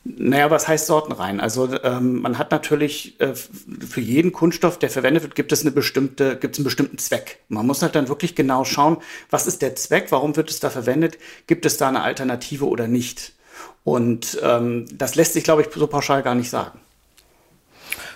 Naja, 0.04 0.50
was 0.50 0.67
heißt 0.67 0.88
sortenrein? 0.88 1.41
Also 1.41 1.69
ähm, 1.84 2.21
man 2.21 2.38
hat 2.38 2.52
natürlich 2.52 3.19
äh, 3.19 3.34
für 3.36 4.00
jeden 4.00 4.32
Kunststoff, 4.32 4.80
der 4.80 4.89
verwendet 4.89 5.23
wird, 5.23 5.36
gibt 5.36 5.52
es 5.52 5.62
eine 5.62 5.71
bestimmte, 5.71 6.38
gibt 6.38 6.56
es 6.56 6.60
einen 6.60 6.65
bestimmten 6.65 6.97
Zweck. 6.97 7.39
Man 7.50 7.65
muss 7.67 7.82
halt 7.82 7.95
dann 7.95 8.08
wirklich 8.08 8.36
genau 8.36 8.63
schauen, 8.63 8.97
was 9.30 9.47
ist 9.47 9.62
der 9.62 9.76
Zweck, 9.76 10.08
warum 10.12 10.36
wird 10.38 10.50
es 10.50 10.60
da 10.60 10.69
verwendet, 10.69 11.17
gibt 11.45 11.65
es 11.65 11.78
da 11.78 11.89
eine 11.89 12.04
Alternative 12.04 12.67
oder 12.67 12.88
nicht. 12.88 13.34
Und 13.84 14.38
ähm, 14.43 14.86
das 14.93 15.15
lässt 15.15 15.34
sich, 15.34 15.43
glaube 15.43 15.63
ich, 15.63 15.67
so 15.73 15.88
pauschal 15.88 16.23
gar 16.23 16.36
nicht 16.36 16.50
sagen. 16.50 16.80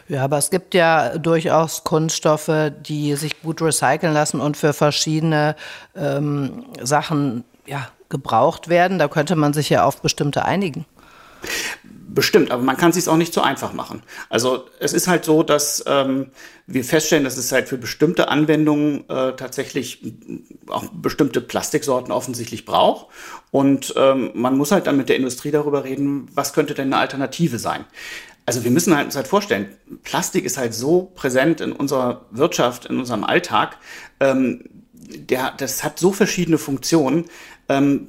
Ja, 0.07 0.23
aber 0.23 0.37
es 0.37 0.49
gibt 0.49 0.73
ja 0.73 1.17
durchaus 1.17 1.83
Kunststoffe, 1.83 2.71
die 2.85 3.15
sich 3.15 3.41
gut 3.41 3.61
recyceln 3.61 4.13
lassen 4.13 4.41
und 4.41 4.57
für 4.57 4.73
verschiedene 4.73 5.55
ähm, 5.95 6.65
Sachen 6.81 7.43
ja, 7.65 7.87
gebraucht 8.09 8.67
werden. 8.67 8.99
Da 8.99 9.07
könnte 9.07 9.35
man 9.35 9.53
sich 9.53 9.69
ja 9.69 9.85
auf 9.85 10.01
bestimmte 10.01 10.45
einigen. 10.45 10.85
Bestimmt, 12.13 12.51
aber 12.51 12.61
man 12.61 12.75
kann 12.75 12.89
es 12.89 12.97
sich 12.97 13.07
auch 13.07 13.15
nicht 13.15 13.33
so 13.33 13.41
einfach 13.41 13.71
machen. 13.71 14.03
Also 14.29 14.65
es 14.79 14.91
ist 14.91 15.07
halt 15.07 15.23
so, 15.23 15.43
dass 15.43 15.81
ähm, 15.87 16.27
wir 16.67 16.83
feststellen, 16.83 17.23
dass 17.23 17.37
es 17.37 17.53
halt 17.53 17.69
für 17.69 17.77
bestimmte 17.77 18.27
Anwendungen 18.27 19.09
äh, 19.09 19.33
tatsächlich 19.37 20.03
auch 20.67 20.83
bestimmte 20.91 21.39
Plastiksorten 21.39 22.11
offensichtlich 22.11 22.65
braucht. 22.65 23.07
Und 23.49 23.93
ähm, 23.95 24.31
man 24.33 24.57
muss 24.57 24.73
halt 24.73 24.87
dann 24.87 24.97
mit 24.97 25.07
der 25.07 25.15
Industrie 25.15 25.51
darüber 25.51 25.85
reden, 25.85 26.27
was 26.33 26.51
könnte 26.51 26.73
denn 26.73 26.87
eine 26.87 27.01
Alternative 27.01 27.59
sein. 27.59 27.85
Also 28.45 28.63
wir 28.63 28.71
müssen 28.71 28.95
halt 28.95 29.05
uns 29.05 29.15
halt 29.15 29.27
vorstellen, 29.27 29.69
Plastik 30.03 30.45
ist 30.45 30.57
halt 30.57 30.73
so 30.73 31.11
präsent 31.15 31.61
in 31.61 31.71
unserer 31.71 32.25
Wirtschaft, 32.31 32.85
in 32.85 32.99
unserem 32.99 33.23
Alltag. 33.23 33.77
Ähm, 34.19 34.63
der, 34.93 35.53
das 35.57 35.83
hat 35.83 35.99
so 35.99 36.11
verschiedene 36.11 36.57
Funktionen. 36.57 37.25
Ähm, 37.69 38.07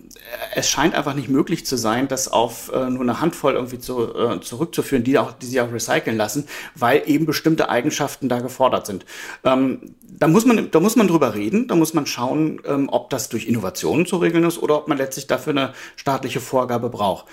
es 0.55 0.69
scheint 0.69 0.95
einfach 0.95 1.15
nicht 1.15 1.29
möglich 1.29 1.67
zu 1.67 1.77
sein, 1.77 2.09
das 2.09 2.29
auf 2.29 2.71
äh, 2.73 2.89
nur 2.91 3.03
eine 3.03 3.21
Handvoll 3.21 3.55
irgendwie 3.55 3.79
zu, 3.79 4.15
äh, 4.15 4.41
zurückzuführen, 4.41 5.05
die, 5.05 5.19
auch, 5.19 5.33
die 5.33 5.47
sich 5.47 5.61
auch 5.61 5.73
recyceln 5.73 6.17
lassen, 6.17 6.47
weil 6.75 7.03
eben 7.07 7.27
bestimmte 7.27 7.69
Eigenschaften 7.69 8.29
da 8.29 8.41
gefordert 8.41 8.87
sind. 8.87 9.05
Ähm, 9.45 9.95
da, 10.03 10.29
muss 10.29 10.47
man, 10.47 10.71
da 10.71 10.81
muss 10.81 10.97
man 10.97 11.09
drüber 11.09 11.35
reden, 11.35 11.69
da 11.69 11.75
muss 11.75 11.95
man 11.95 12.07
schauen, 12.07 12.61
ähm, 12.67 12.89
ob 12.91 13.11
das 13.11 13.29
durch 13.29 13.47
Innovationen 13.47 14.07
zu 14.07 14.17
regeln 14.17 14.45
ist 14.45 14.59
oder 14.59 14.77
ob 14.79 14.89
man 14.89 14.99
letztlich 14.99 15.27
dafür 15.27 15.53
eine 15.53 15.73
staatliche 15.97 16.41
Vorgabe 16.41 16.89
braucht. 16.89 17.27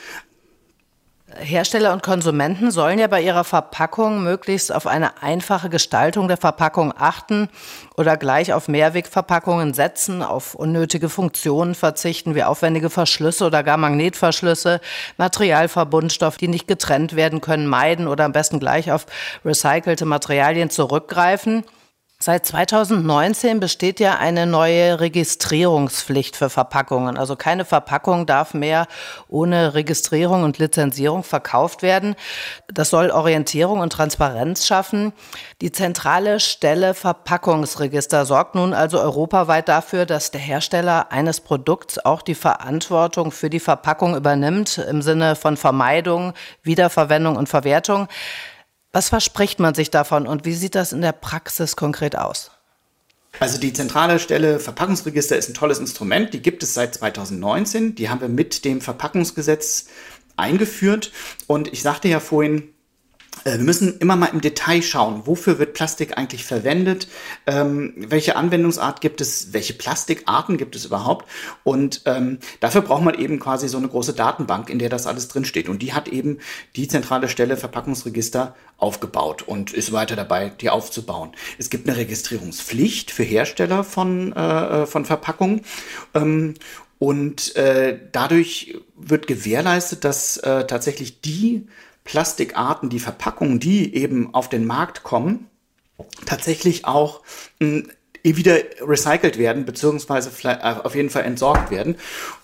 Hersteller 1.38 1.94
und 1.94 2.02
Konsumenten 2.02 2.72
sollen 2.72 2.98
ja 2.98 3.08
bei 3.08 3.22
ihrer 3.22 3.44
Verpackung 3.44 4.24
möglichst 4.24 4.74
auf 4.74 4.88
eine 4.88 5.22
einfache 5.22 5.70
Gestaltung 5.70 6.28
der 6.28 6.38
Verpackung 6.38 6.94
achten 6.98 7.50
oder 7.98 8.18
gleich 8.18 8.52
auf 8.54 8.68
Mehrwegverpackungen 8.68 9.74
setzen, 9.74 10.24
auf 10.24 10.56
unnötige 10.56 11.08
Funktionen 11.08 11.76
verzichten, 11.76 12.36
wie 12.36 12.44
aufwendige 12.44 12.90
Verschlüsse 12.90 13.46
oder 13.46 13.64
gar 13.64 13.78
Magnetverschlüsse, 13.78 14.82
Materialverbundstoff, 15.18 16.38
die 16.38 16.48
nicht 16.48 16.68
getrennt 16.68 17.16
werden 17.16 17.42
können, 17.42 17.68
meiden 17.68 18.08
oder 18.08 18.26
am 18.26 18.32
besten 18.32 18.60
gleich 18.60 18.92
auf 18.92 19.06
recycelte 19.46 20.06
Materialien 20.06 20.70
zurückgreifen. 20.70 21.64
Seit 22.22 22.46
2019 22.48 23.62
besteht 23.62 24.02
ja 24.02 24.18
eine 24.18 24.46
neue 24.46 25.00
Registrierungspflicht 25.00 26.36
für 26.36 26.50
Verpackungen. 26.50 27.18
Also 27.18 27.38
keine 27.38 27.64
Verpackung 27.64 28.26
darf 28.26 28.54
mehr 28.54 28.88
ohne 29.30 29.74
Registrierung 29.74 30.44
und 30.44 30.58
Lizenzierung 30.58 31.24
verkauft 31.24 31.82
werden. 31.82 32.16
Das 32.68 32.90
soll 32.90 33.12
Orientierung 33.12 33.80
und 33.80 33.94
Transparenz 33.94 34.68
schaffen. 34.68 35.14
Die 35.62 35.72
zentrale 35.72 36.42
Stelle 36.42 36.94
Verpackungsregister 36.94 38.26
sorgt 38.26 38.54
nun 38.54 38.74
also 38.74 39.00
europaweit 39.00 39.70
dafür, 39.70 40.06
dass 40.06 40.30
der 40.30 40.42
Hersteller 40.42 41.14
eines 41.14 41.40
Produkts 41.40 42.04
auch 42.04 42.22
die 42.22 42.36
Verantwortung 42.36 43.32
für 43.32 43.50
die 43.50 43.62
Verpackung 43.62 44.18
übernimmt 44.18 44.78
im 44.78 45.02
Sinne 45.02 45.38
von 45.38 45.56
Vermeidung, 45.56 46.34
Wiederverwendung 46.64 47.38
und 47.38 47.48
Verwertung. 47.48 48.10
Was 48.92 49.10
verspricht 49.10 49.60
man 49.60 49.76
sich 49.76 49.92
davon 49.92 50.26
und 50.26 50.46
wie 50.46 50.54
sieht 50.54 50.76
das 50.76 50.94
in 50.94 51.02
der 51.02 51.12
Praxis 51.12 51.76
konkret 51.76 52.16
aus? 52.16 52.52
Also 53.40 53.60
die 53.60 53.74
zentrale 53.74 54.20
Stelle 54.20 54.60
Verpackungsregister 54.60 55.38
ist 55.38 55.50
ein 55.50 55.54
tolles 55.54 55.80
Instrument. 55.80 56.34
Die 56.34 56.42
gibt 56.42 56.64
es 56.64 56.74
seit 56.74 56.96
2019. 56.96 57.94
Die 57.94 58.10
haben 58.10 58.22
wir 58.22 58.30
mit 58.30 58.66
dem 58.66 58.82
Verpackungsgesetz 58.82 59.86
eingeführt. 60.36 61.12
Und 61.46 61.72
ich 61.72 61.84
sagte 61.84 62.08
ja 62.08 62.20
vorhin, 62.20 62.74
wir 63.44 63.58
müssen 63.58 63.98
immer 64.00 64.16
mal 64.16 64.28
im 64.28 64.42
Detail 64.42 64.82
schauen, 64.82 65.24
wofür 65.26 65.60
wird 65.60 65.74
Plastik 65.74 66.18
eigentlich 66.18 66.44
verwendet, 66.46 67.08
ähm, 67.48 67.94
welche 67.98 68.36
Anwendungsart 68.36 69.02
gibt 69.02 69.22
es, 69.22 69.54
welche 69.54 69.74
Plastikarten 69.74 70.58
gibt 70.58 70.76
es 70.76 70.86
überhaupt. 70.86 71.30
Und 71.64 72.02
ähm, 72.06 72.40
dafür 72.60 72.82
braucht 72.82 73.04
man 73.04 73.16
eben 73.16 73.40
quasi 73.40 73.68
so 73.68 73.78
eine 73.78 73.88
große 73.88 74.14
Datenbank, 74.14 74.70
in 74.70 74.80
der 74.80 74.90
das 74.90 75.08
alles 75.08 75.28
drinsteht. 75.28 75.70
Und 75.70 75.82
die 75.82 75.94
hat 75.94 76.08
eben 76.08 76.40
die 76.76 76.88
zentrale 76.88 77.30
Stelle 77.30 77.58
Verpackungsregister 77.58 78.56
aufgebaut 78.78 79.44
und 79.44 79.74
ist 79.74 79.92
weiter 79.92 80.16
dabei, 80.16 80.50
die 80.50 80.70
aufzubauen. 80.70 81.32
Es 81.58 81.70
gibt 81.70 81.88
eine 81.88 81.98
Registrierungspflicht 81.98 83.12
für 83.12 83.24
Hersteller 83.24 83.84
von, 83.84 84.34
äh, 84.34 84.86
von 84.86 85.06
Verpackungen. 85.06 85.62
Ähm, 86.14 86.56
und 87.00 87.56
äh, 87.56 87.98
dadurch 88.12 88.78
wird 88.98 89.26
gewährleistet, 89.28 90.04
dass 90.04 90.36
äh, 90.38 90.68
tatsächlich 90.68 91.22
die 91.22 91.66
Plastikarten, 92.10 92.90
die 92.90 93.00
Verpackungen, 93.00 93.60
die 93.60 93.94
eben 93.94 94.34
auf 94.34 94.50
den 94.50 94.66
Markt 94.66 95.04
kommen, 95.04 95.46
tatsächlich 96.26 96.86
auch 96.86 97.22
mh, 97.60 97.68
hm, 97.68 97.92
wieder 98.24 98.58
recycelt 98.82 99.38
werden, 99.38 99.66
beziehungsweise 99.66 100.32
äh, 100.44 100.58
auf 100.84 100.96
jeden 100.96 101.12
Fall 101.12 101.24
entsorgt 101.24 101.70
werden. 101.70 101.98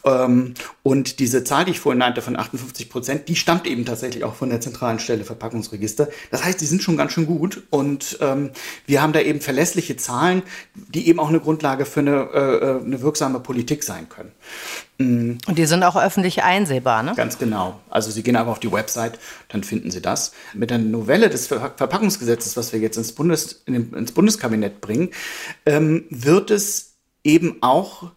Ähm, 0.04 0.54
und 0.84 1.20
diese 1.20 1.44
Zahl, 1.44 1.66
die 1.66 1.72
ich 1.72 1.80
vorhin 1.80 1.98
nannte, 1.98 2.22
von 2.22 2.38
58 2.38 2.92
Prozent, 2.92 3.28
die 3.28 3.36
stammt 3.36 3.66
eben 3.66 3.86
tatsächlich 3.86 4.24
auch 4.24 4.36
von 4.36 4.52
der 4.52 4.62
zentralen 4.62 5.00
Stelle 5.00 5.26
Verpackungsregister. 5.26 6.10
Das 6.30 6.44
heißt, 6.44 6.62
die 6.62 6.66
sind 6.66 6.84
schon 6.84 6.96
ganz 6.96 7.14
schön 7.14 7.26
gut 7.26 7.64
und 7.72 8.20
ähm, 8.22 8.52
wir 8.86 9.02
haben 9.02 9.14
da 9.14 9.20
eben 9.20 9.42
verlässliche 9.42 9.98
Zahlen, 9.98 10.44
die 10.76 11.08
eben 11.10 11.20
auch 11.20 11.30
eine 11.30 11.40
Grundlage 11.40 11.86
für 11.86 12.02
eine, 12.02 12.30
äh, 12.34 12.56
äh 12.56 12.82
eine 12.82 13.02
wirksame 13.02 13.40
Politik 13.40 13.84
sein 13.84 14.10
können. 14.10 14.32
Mhm. 14.98 15.38
Und 15.48 15.58
die 15.58 15.66
sind 15.66 15.84
auch 15.84 15.96
öffentlich 15.96 16.44
einsehbar, 16.44 17.04
ne? 17.04 17.14
Ganz 17.16 17.38
genau. 17.38 17.80
Also 17.90 18.12
Sie 18.12 18.24
gehen 18.24 18.36
einfach 18.36 18.54
auf 18.54 18.60
die 18.60 18.72
Website, 18.72 19.20
dann 19.50 19.64
finden 19.64 19.92
Sie 19.92 20.02
das. 20.02 20.32
Mit 20.54 20.70
der 20.70 20.78
Novelle 20.78 21.30
des 21.30 21.48
Ver 21.48 21.74
Verpackungsgesetzes, 21.76 22.56
was 22.56 22.72
wir 22.72 22.80
jetzt 22.80 22.98
ins, 22.98 23.12
Bundes, 23.12 23.64
in, 23.66 23.94
ins 23.94 24.12
Bundeskabinett 24.12 24.82
bringen, 24.82 25.10
ähm, 25.66 26.06
wird 26.10 26.52
es 26.52 26.94
eben 27.24 27.58
auch 27.62 28.12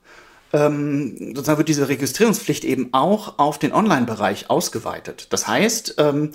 ähm, 0.53 1.35
sozusagen 1.35 1.59
wird 1.59 1.69
diese 1.69 1.89
Registrierungspflicht 1.89 2.65
eben 2.65 2.89
auch 2.93 3.39
auf 3.39 3.59
den 3.59 3.73
Online-Bereich 3.73 4.49
ausgeweitet. 4.49 5.27
Das 5.31 5.47
heißt, 5.47 5.97
ähm, 5.99 6.31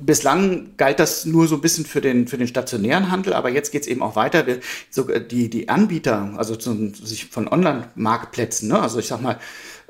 bislang 0.00 0.76
galt 0.76 0.98
das 0.98 1.24
nur 1.24 1.46
so 1.46 1.56
ein 1.56 1.60
bisschen 1.60 1.86
für 1.86 2.00
den, 2.00 2.26
für 2.28 2.38
den 2.38 2.48
stationären 2.48 3.10
Handel, 3.10 3.32
aber 3.32 3.50
jetzt 3.50 3.72
geht 3.72 3.82
es 3.82 3.88
eben 3.88 4.02
auch 4.02 4.16
weiter. 4.16 4.46
Wir, 4.46 4.60
so, 4.90 5.02
die, 5.02 5.48
die 5.50 5.68
Anbieter, 5.68 6.34
also 6.36 6.56
zum, 6.56 6.94
sich 6.94 7.26
von 7.26 7.48
Online-Marktplätzen, 7.48 8.68
ne? 8.68 8.80
also 8.80 8.98
ich 8.98 9.06
sag 9.06 9.20
mal, 9.22 9.38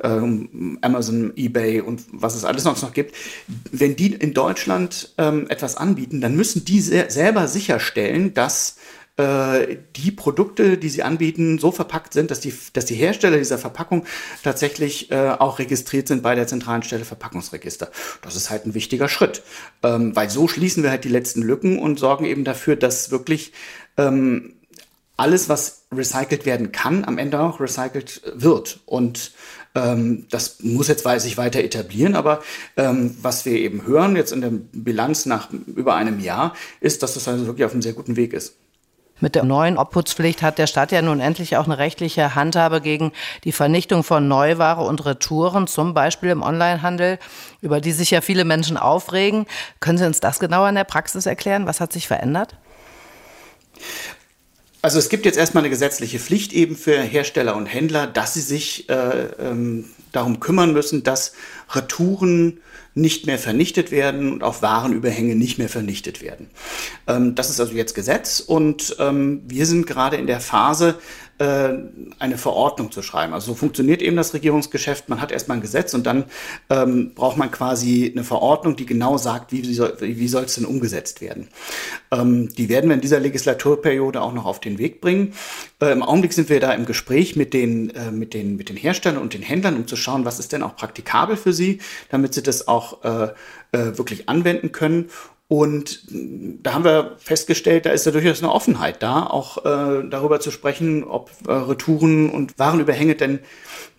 ähm, 0.03 0.79
Amazon, 0.81 1.33
eBay 1.37 1.81
und 1.81 2.03
was 2.13 2.35
es 2.35 2.45
alles 2.45 2.65
noch 2.65 2.93
gibt, 2.93 3.15
wenn 3.71 3.97
die 3.97 4.13
in 4.13 4.35
Deutschland 4.35 5.15
ähm, 5.19 5.47
etwas 5.49 5.77
anbieten, 5.77 6.21
dann 6.21 6.35
müssen 6.37 6.65
die 6.65 6.81
selber 6.81 7.49
sicherstellen, 7.49 8.35
dass 8.35 8.77
äh, 9.17 9.77
die 9.95 10.11
Produkte, 10.11 10.77
die 10.77 10.89
sie 10.89 11.03
anbieten, 11.03 11.59
so 11.59 11.71
verpackt 11.71 12.13
sind, 12.13 12.31
dass 12.31 12.41
die, 12.41 12.53
dass 12.73 12.85
die 12.85 12.97
Hersteller 12.97 13.39
dieser 13.39 13.59
Verpackung 13.59 14.07
tatsächlich 14.43 15.11
äh, 15.13 15.37
auch 15.39 15.59
registriert 15.59 16.09
sind 16.09 16.23
bei 16.23 16.35
der 16.35 16.47
zentralen 16.47 16.83
Stelle 16.83 17.05
Verpackungsregister. 17.05 17.91
Das 18.23 18.35
ist 18.35 18.51
halt 18.51 18.67
ein 18.67 18.75
wichtiger 18.75 19.09
Schritt, 19.09 19.43
ähm, 19.83 20.17
weil 20.17 20.31
so 20.31 20.49
schließen 20.49 20.83
wir 20.83 20.91
halt 20.91 21.05
die 21.05 21.11
letzten 21.11 21.43
Lücken 21.43 21.79
und 21.79 21.99
sorgen 21.99 22.25
eben 22.25 22.45
dafür, 22.45 22.75
dass 22.75 23.11
wirklich 23.13 23.53
ähm, 23.97 24.55
alles, 25.17 25.49
was 25.49 25.83
recycelt 25.93 26.45
werden 26.45 26.73
kann, 26.73 27.05
am 27.05 27.19
Ende 27.19 27.39
auch 27.39 27.61
recycelt 27.61 28.23
wird. 28.35 28.81
Und 28.85 29.33
ähm, 29.77 30.27
das 30.31 30.59
muss 30.61 30.89
jetzt 30.89 31.07
sich 31.21 31.37
weiter 31.37 31.61
etablieren, 31.61 32.17
aber 32.17 32.43
ähm, 32.77 33.17
was 33.23 33.45
wir 33.45 33.53
eben 33.53 33.87
hören 33.87 34.17
jetzt 34.17 34.33
in 34.33 34.41
der 34.41 34.51
Bilanz 34.51 35.27
nach 35.27 35.51
über 35.53 35.95
einem 35.95 36.19
Jahr, 36.19 36.55
ist, 36.81 37.03
dass 37.05 37.15
das 37.15 37.29
also 37.29 37.47
wirklich 37.47 37.65
auf 37.65 37.73
einem 37.73 37.83
sehr 37.83 37.93
guten 37.93 38.17
Weg 38.17 38.33
ist. 38.33 38.57
Mit 39.21 39.37
der 39.37 39.45
neuen 39.45 39.79
Obhutspflicht 39.79 40.43
hat 40.43 40.59
der 40.59 40.67
Staat 40.67 40.91
ja 40.91 41.01
nun 41.01 41.21
endlich 41.21 41.57
auch 41.57 41.67
eine 41.67 41.79
rechtliche 41.79 42.35
Handhabe 42.35 42.81
gegen 42.81 43.13
die 43.45 43.53
Vernichtung 43.53 44.03
von 44.03 44.27
Neuware 44.27 44.83
und 44.83 45.05
Retouren, 45.07 45.67
zum 45.69 45.95
Beispiel 45.95 46.31
im 46.31 46.43
Onlinehandel, 46.43 47.19
über 47.61 47.81
die 47.81 47.93
sich 47.93 48.11
ja 48.11 48.21
viele 48.21 48.45
Menschen 48.45 48.77
aufregen. 48.77 49.47
Können 49.79 49.99
Sie 49.99 50.07
uns 50.07 50.19
das 50.21 50.41
genauer 50.41 50.69
in 50.69 50.75
der 50.75 50.85
Praxis 50.85 51.27
erklären? 51.27 51.67
Was 51.67 51.81
hat 51.81 51.93
sich 51.93 52.09
verändert? 52.09 52.57
Also 54.83 54.99
es 54.99 55.09
gibt 55.09 55.25
jetzt 55.25 55.39
erstmal 55.39 55.63
eine 55.63 55.71
gesetzliche 55.71 56.19
Pflicht 56.19 56.53
eben 56.53 56.77
für 56.77 57.01
Hersteller 57.01 57.57
und 57.57 57.67
Händler, 57.67 58.07
dass 58.07 58.35
sie 58.35 58.43
sich 58.43 58.89
äh, 58.91 58.95
ähm, 59.39 59.87
darum 60.13 60.41
kümmern 60.41 60.73
müssen, 60.75 61.05
dass 61.05 61.33
Retouren 61.71 62.61
nicht 62.95 63.27
mehr 63.27 63.39
vernichtet 63.39 63.91
werden 63.91 64.33
und 64.33 64.43
auch 64.43 64.63
Warenüberhänge 64.63 65.35
nicht 65.35 65.59
mehr 65.59 65.69
vernichtet 65.69 66.23
werden. 66.23 66.49
Ähm, 67.07 67.35
das 67.35 67.51
ist 67.51 67.61
also 67.61 67.75
jetzt 67.75 67.95
Gesetz 67.95 68.41
und 68.41 68.97
ähm, 69.01 69.43
wir 69.47 69.67
sind 69.67 69.87
gerade 69.87 70.17
in 70.17 70.27
der 70.27 70.41
Phase, 70.41 70.97
äh, 71.39 71.75
eine 72.19 72.39
Verordnung 72.39 72.93
zu 72.93 73.03
schreiben. 73.03 73.33
Also 73.33 73.53
so 73.53 73.55
funktioniert 73.55 74.03
eben 74.03 74.17
das 74.17 74.35
Regierungsgeschäft. 74.35 75.09
Man 75.09 75.21
hat 75.21 75.33
erstmal 75.33 75.59
ein 75.59 75.63
Gesetz 75.63 75.93
und 75.95 76.07
dann 76.07 76.25
ähm, 76.71 77.13
braucht 77.15 77.37
man 77.37 77.51
quasi 77.51 78.13
eine 78.15 78.25
Verordnung, 78.25 78.77
die 78.77 78.87
genau 78.87 79.19
sagt, 79.19 79.53
wie, 79.53 79.75
soll, 79.75 79.97
wie 80.01 80.29
soll 80.29 80.45
es 80.45 80.55
denn 80.55 80.65
umgesetzt 80.65 81.21
werden. 81.21 81.49
Ähm, 82.11 82.49
die 82.55 82.69
werden 82.69 82.89
wir 82.89 82.95
in 82.95 83.01
dieser 83.01 83.21
Legislaturperiode 83.21 84.23
auch 84.23 84.33
noch 84.33 84.47
auf 84.47 84.61
den 84.61 84.79
Weg 84.79 85.01
bringen. 85.01 85.35
Äh, 85.81 85.93
Im 85.93 86.03
Augenblick 86.03 86.33
sind 86.33 86.49
wir 86.49 86.61
da 86.61 86.73
im 86.73 86.87
Gespräch 86.87 87.37
mit 87.37 87.53
den, 87.53 87.91
äh, 87.91 88.11
mit, 88.11 88.33
den, 88.33 88.57
mit 88.57 88.69
den 88.69 88.77
Herstellern 88.77 89.21
und 89.21 89.35
den 89.35 89.43
Händlern, 89.43 89.77
um 89.77 89.87
zu 89.87 89.97
schauen, 89.97 90.25
was 90.25 90.39
ist 90.39 90.53
denn 90.53 90.63
auch 90.63 90.77
praktikabel 90.77 91.37
für 91.37 91.53
sie, 91.53 91.81
damit 92.11 92.35
sie 92.35 92.43
das 92.43 92.69
auch 92.69 93.05
äh, 93.05 93.25
äh 93.73 93.99
wirklich 93.99 94.29
anwenden 94.29 94.71
können. 94.71 95.11
Und 95.57 96.03
da 96.11 96.75
haben 96.75 96.83
wir 96.83 97.13
festgestellt, 97.19 97.87
da 97.87 97.91
ist 97.91 98.07
ja 98.07 98.11
durchaus 98.11 98.43
eine 98.43 98.51
Offenheit 98.51 99.05
da, 99.05 99.25
auch 99.25 99.59
äh, 99.59 100.03
darüber 100.09 100.41
zu 100.41 100.51
sprechen, 100.51 101.05
ob 101.05 101.31
äh, 101.47 101.53
Retouren 101.53 102.29
und 102.29 102.59
Warenüberhänge 102.59 103.15
denn 103.15 103.39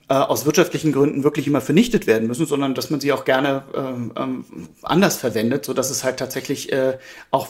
äh, 0.09 0.15
aus 0.15 0.45
wirtschaftlichen 0.45 0.91
Gründen 0.91 1.23
wirklich 1.23 1.47
immer 1.47 1.61
vernichtet 1.61 2.07
werden 2.07 2.27
müssen, 2.27 2.45
sondern 2.45 2.75
dass 2.75 2.89
man 2.89 2.99
sie 2.99 3.13
auch 3.13 3.23
gerne 3.23 3.63
ähm, 3.73 4.11
ähm, 4.17 4.45
anders 4.81 5.15
verwendet, 5.15 5.63
so 5.63 5.73
dass 5.73 5.91
es 5.91 6.03
halt 6.03 6.17
tatsächlich 6.17 6.73
äh, 6.73 6.97
auch 7.31 7.47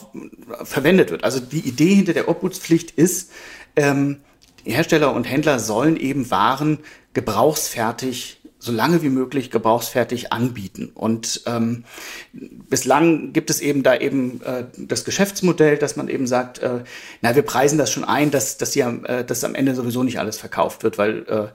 verwendet 0.62 1.10
wird. 1.10 1.24
Also 1.24 1.40
die 1.40 1.66
Idee 1.66 1.94
hinter 1.96 2.12
der 2.12 2.28
Obhutspflicht 2.28 2.92
ist, 2.92 3.32
ähm, 3.74 4.18
Hersteller 4.62 5.14
und 5.14 5.24
Händler 5.24 5.58
sollen 5.58 5.96
eben 5.96 6.30
Waren 6.30 6.78
gebrauchsfertig 7.12 8.40
so 8.66 8.72
lange 8.72 9.02
wie 9.02 9.08
möglich 9.08 9.50
gebrauchsfertig 9.50 10.32
anbieten. 10.32 10.90
Und 10.94 11.42
ähm, 11.46 11.84
bislang 12.32 13.32
gibt 13.32 13.48
es 13.48 13.60
eben 13.60 13.82
da 13.82 13.96
eben 13.96 14.42
äh, 14.42 14.64
das 14.76 15.04
Geschäftsmodell, 15.04 15.78
dass 15.78 15.96
man 15.96 16.08
eben 16.08 16.26
sagt, 16.26 16.58
äh, 16.58 16.80
na, 17.22 17.34
wir 17.34 17.42
preisen 17.42 17.78
das 17.78 17.90
schon 17.90 18.04
ein, 18.04 18.30
dass, 18.30 18.58
dass, 18.58 18.72
hier, 18.72 19.00
äh, 19.04 19.24
dass 19.24 19.44
am 19.44 19.54
Ende 19.54 19.74
sowieso 19.74 20.02
nicht 20.02 20.18
alles 20.18 20.36
verkauft 20.36 20.82
wird, 20.82 20.98
weil 20.98 21.24
äh, 21.28 21.46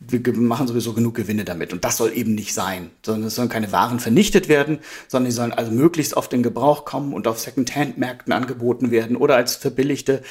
wir 0.00 0.32
machen 0.34 0.68
sowieso 0.68 0.92
genug 0.92 1.14
Gewinne 1.16 1.44
damit. 1.44 1.72
Und 1.72 1.84
das 1.84 1.96
soll 1.96 2.12
eben 2.14 2.34
nicht 2.34 2.54
sein, 2.54 2.90
sondern 3.04 3.26
es 3.28 3.34
sollen 3.34 3.48
keine 3.48 3.72
Waren 3.72 3.98
vernichtet 3.98 4.48
werden, 4.48 4.78
sondern 5.08 5.30
die 5.30 5.34
sollen 5.34 5.52
also 5.52 5.72
möglichst 5.72 6.14
oft 6.14 6.32
in 6.32 6.42
Gebrauch 6.42 6.84
kommen 6.84 7.12
und 7.12 7.26
auf 7.26 7.40
Second-Hand-Märkten 7.40 8.32
angeboten 8.32 8.90
werden 8.90 9.16
oder 9.16 9.34
als 9.34 9.56
verbilligte 9.56 10.22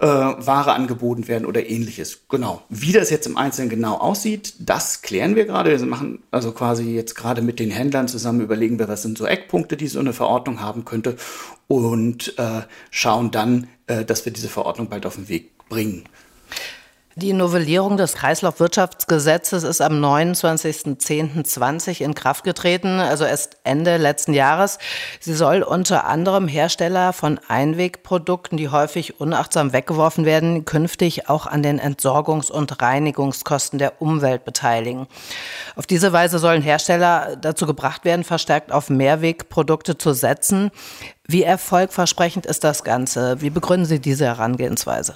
äh, 0.00 0.06
Ware 0.06 0.72
angeboten 0.74 1.26
werden 1.28 1.46
oder 1.46 1.66
ähnliches. 1.68 2.20
Genau. 2.28 2.62
Wie 2.68 2.92
das 2.92 3.10
jetzt 3.10 3.26
im 3.26 3.36
Einzelnen 3.36 3.70
genau 3.70 3.96
aussieht, 3.96 4.54
das 4.58 5.02
klären 5.02 5.36
wir 5.36 5.46
gerade. 5.46 5.78
Wir 5.78 5.86
machen 5.86 6.22
also 6.30 6.52
quasi 6.52 6.94
jetzt 6.94 7.14
gerade 7.14 7.42
mit 7.42 7.58
den 7.58 7.70
Händlern 7.70 8.08
zusammen 8.08 8.40
überlegen 8.40 8.78
wir, 8.78 8.88
was 8.88 9.02
sind 9.02 9.16
so 9.16 9.26
Eckpunkte, 9.26 9.76
die 9.76 9.88
so 9.88 9.98
eine 9.98 10.12
Verordnung 10.12 10.60
haben 10.60 10.84
könnte 10.84 11.16
und 11.68 12.38
äh, 12.38 12.62
schauen 12.90 13.30
dann, 13.30 13.68
äh, 13.86 14.04
dass 14.04 14.24
wir 14.24 14.32
diese 14.32 14.48
Verordnung 14.48 14.88
bald 14.88 15.06
auf 15.06 15.14
den 15.16 15.28
Weg 15.28 15.56
bringen. 15.68 16.04
Die 17.18 17.32
Novellierung 17.32 17.96
des 17.96 18.12
Kreislaufwirtschaftsgesetzes 18.12 19.62
ist 19.62 19.80
am 19.80 20.04
29.10.20 20.04 22.02
in 22.02 22.14
Kraft 22.14 22.44
getreten, 22.44 23.00
also 23.00 23.24
erst 23.24 23.56
Ende 23.64 23.96
letzten 23.96 24.34
Jahres. 24.34 24.78
Sie 25.20 25.32
soll 25.32 25.62
unter 25.62 26.04
anderem 26.04 26.46
Hersteller 26.46 27.14
von 27.14 27.40
Einwegprodukten, 27.48 28.58
die 28.58 28.68
häufig 28.68 29.18
unachtsam 29.18 29.72
weggeworfen 29.72 30.26
werden, 30.26 30.66
künftig 30.66 31.30
auch 31.30 31.46
an 31.46 31.62
den 31.62 31.80
Entsorgungs- 31.80 32.50
und 32.50 32.82
Reinigungskosten 32.82 33.78
der 33.78 34.02
Umwelt 34.02 34.44
beteiligen. 34.44 35.06
Auf 35.74 35.86
diese 35.86 36.12
Weise 36.12 36.38
sollen 36.38 36.60
Hersteller 36.60 37.36
dazu 37.36 37.64
gebracht 37.64 38.04
werden, 38.04 38.24
verstärkt 38.24 38.72
auf 38.72 38.90
Mehrwegprodukte 38.90 39.96
zu 39.96 40.12
setzen. 40.12 40.70
Wie 41.26 41.44
erfolgversprechend 41.44 42.44
ist 42.44 42.62
das 42.62 42.84
Ganze? 42.84 43.40
Wie 43.40 43.48
begründen 43.48 43.86
Sie 43.86 44.00
diese 44.00 44.26
Herangehensweise? 44.26 45.14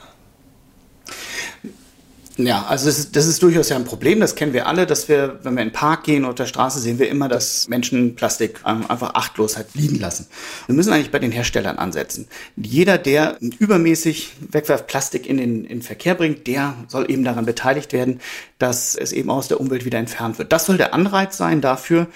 Ja, 2.46 2.64
also 2.68 2.86
das 2.86 2.98
ist, 2.98 3.16
das 3.16 3.26
ist 3.26 3.42
durchaus 3.42 3.68
ja 3.68 3.76
ein 3.76 3.84
Problem, 3.84 4.20
das 4.20 4.34
kennen 4.34 4.52
wir 4.52 4.66
alle, 4.66 4.86
dass 4.86 5.08
wir, 5.08 5.40
wenn 5.42 5.54
wir 5.54 5.62
in 5.62 5.68
den 5.68 5.74
Park 5.74 6.04
gehen 6.04 6.24
oder 6.24 6.30
auf 6.30 6.34
der 6.36 6.46
Straße, 6.46 6.78
sehen 6.78 6.98
wir 6.98 7.08
immer, 7.08 7.28
dass 7.28 7.68
Menschen 7.68 8.14
Plastik 8.14 8.60
ähm, 8.66 8.84
einfach 8.88 9.14
achtlos 9.14 9.56
halt 9.56 9.68
liegen 9.74 9.98
lassen. 9.98 10.26
Wir 10.66 10.74
müssen 10.74 10.92
eigentlich 10.92 11.10
bei 11.10 11.18
den 11.18 11.32
Herstellern 11.32 11.78
ansetzen. 11.78 12.28
Jeder, 12.56 12.98
der 12.98 13.36
übermäßig 13.40 14.32
Wegwerfplastik 14.50 15.26
in 15.26 15.38
den, 15.38 15.64
in 15.64 15.68
den 15.68 15.82
Verkehr 15.82 16.14
bringt, 16.14 16.46
der 16.46 16.74
soll 16.88 17.10
eben 17.10 17.24
daran 17.24 17.46
beteiligt 17.46 17.92
werden, 17.92 18.20
dass 18.58 18.94
es 18.94 19.12
eben 19.12 19.30
aus 19.30 19.48
der 19.48 19.60
Umwelt 19.60 19.84
wieder 19.84 19.98
entfernt 19.98 20.38
wird. 20.38 20.52
Das 20.52 20.66
soll 20.66 20.76
der 20.76 20.94
Anreiz 20.94 21.36
sein 21.36 21.60
dafür, 21.60 22.08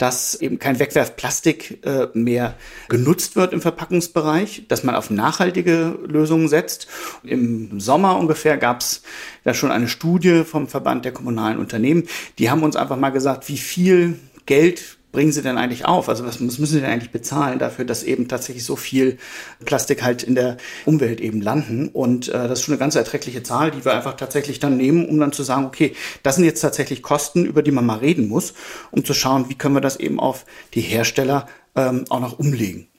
dass 0.00 0.34
eben 0.34 0.58
kein 0.58 0.78
Wegwerfplastik 0.78 1.84
äh, 1.84 2.08
mehr 2.14 2.54
genutzt 2.88 3.36
wird 3.36 3.52
im 3.52 3.60
Verpackungsbereich, 3.60 4.64
dass 4.66 4.82
man 4.82 4.94
auf 4.94 5.10
nachhaltige 5.10 5.98
Lösungen 6.06 6.48
setzt. 6.48 6.88
Im 7.22 7.78
Sommer 7.80 8.16
ungefähr 8.16 8.56
gab 8.56 8.80
es 8.80 9.02
da 9.44 9.52
schon 9.52 9.70
eine 9.70 9.88
Studie 9.88 10.44
vom 10.44 10.68
Verband 10.68 11.04
der 11.04 11.12
kommunalen 11.12 11.58
Unternehmen. 11.58 12.08
Die 12.38 12.50
haben 12.50 12.62
uns 12.62 12.76
einfach 12.76 12.96
mal 12.96 13.10
gesagt, 13.10 13.48
wie 13.50 13.58
viel 13.58 14.18
Geld 14.46 14.99
bringen 15.12 15.32
sie 15.32 15.42
denn 15.42 15.58
eigentlich 15.58 15.86
auf? 15.86 16.08
Also 16.08 16.24
was, 16.24 16.34
was 16.34 16.58
müssen 16.58 16.66
sie 16.66 16.80
denn 16.80 16.90
eigentlich 16.90 17.10
bezahlen 17.10 17.58
dafür, 17.58 17.84
dass 17.84 18.02
eben 18.02 18.28
tatsächlich 18.28 18.64
so 18.64 18.76
viel 18.76 19.18
Plastik 19.64 20.02
halt 20.02 20.22
in 20.22 20.34
der 20.34 20.56
Umwelt 20.84 21.20
eben 21.20 21.40
landen? 21.40 21.88
Und 21.88 22.28
äh, 22.28 22.32
das 22.48 22.60
ist 22.60 22.64
schon 22.64 22.74
eine 22.74 22.80
ganz 22.80 22.94
erträgliche 22.94 23.42
Zahl, 23.42 23.70
die 23.70 23.84
wir 23.84 23.94
einfach 23.94 24.14
tatsächlich 24.14 24.60
dann 24.60 24.76
nehmen, 24.76 25.08
um 25.08 25.18
dann 25.18 25.32
zu 25.32 25.42
sagen, 25.42 25.64
okay, 25.64 25.94
das 26.22 26.36
sind 26.36 26.44
jetzt 26.44 26.60
tatsächlich 26.60 27.02
Kosten, 27.02 27.44
über 27.44 27.62
die 27.62 27.72
man 27.72 27.86
mal 27.86 27.98
reden 27.98 28.28
muss, 28.28 28.54
um 28.90 29.04
zu 29.04 29.14
schauen, 29.14 29.48
wie 29.48 29.54
können 29.54 29.74
wir 29.74 29.80
das 29.80 29.96
eben 29.96 30.20
auf 30.20 30.44
die 30.74 30.82
Hersteller 30.82 31.46
ähm, 31.74 32.04
auch 32.08 32.20
noch 32.20 32.38
umlegen. 32.38 32.89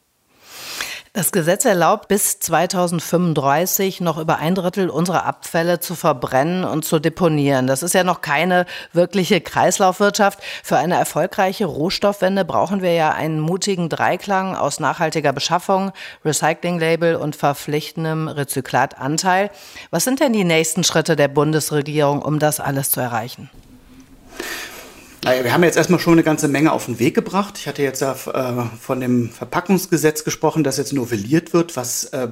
Das 1.13 1.34
Gesetz 1.34 1.65
erlaubt 1.65 2.08
bis 2.08 2.39
2035 2.39 4.00
noch 4.00 4.17
über 4.17 4.38
ein 4.38 4.56
Drittel 4.56 4.89
unserer 4.89 5.26
Abfälle 5.26 5.82
zu 5.82 5.93
verbrennen 5.93 6.63
und 6.63 6.86
zu 6.86 7.00
deponieren. 7.00 7.67
Das 7.67 7.84
ist 7.84 7.93
ja 7.93 8.06
noch 8.06 8.21
keine 8.21 8.65
wirkliche 8.93 9.41
Kreislaufwirtschaft. 9.41 10.39
Für 10.63 10.78
eine 10.78 10.95
erfolgreiche 10.95 11.65
Rohstoffwende 11.65 12.45
brauchen 12.45 12.82
wir 12.82 12.93
ja 12.93 13.12
einen 13.12 13.41
mutigen 13.41 13.89
Dreiklang 13.89 14.56
aus 14.56 14.80
nachhaltiger 14.80 15.34
Beschaffung, 15.34 15.91
Recycling-Label 16.24 17.17
und 17.17 17.36
verpflichtendem 17.36 18.30
Rezyklatanteil. 18.30 19.52
Was 19.89 20.06
sind 20.06 20.21
denn 20.21 20.32
die 20.32 20.45
nächsten 20.45 20.86
Schritte 20.86 21.17
der 21.17 21.28
Bundesregierung, 21.28 22.21
um 22.21 22.39
das 22.39 22.62
alles 22.62 22.89
zu 22.89 23.02
erreichen? 23.02 23.50
Naja, 25.23 25.43
wir 25.43 25.53
haben 25.53 25.63
jetzt 25.63 25.77
erstmal 25.77 25.99
schon 25.99 26.13
eine 26.13 26.23
ganze 26.23 26.47
Menge 26.47 26.71
auf 26.71 26.88
den 26.88 26.97
Weg 26.97 27.13
gebracht. 27.13 27.60
Ich 27.60 27.67
hatte 27.67 27.84
jetzt 27.84 28.01
ja 28.01 28.13
äh, 28.13 28.65
von 28.79 28.99
dem 28.99 29.29
Verpackungsgesetz 29.29 30.23
gesprochen, 30.23 30.63
das 30.63 30.77
jetzt 30.77 30.93
novelliert 30.93 31.53
wird, 31.53 31.77
was, 31.77 32.05
äh, 32.05 32.29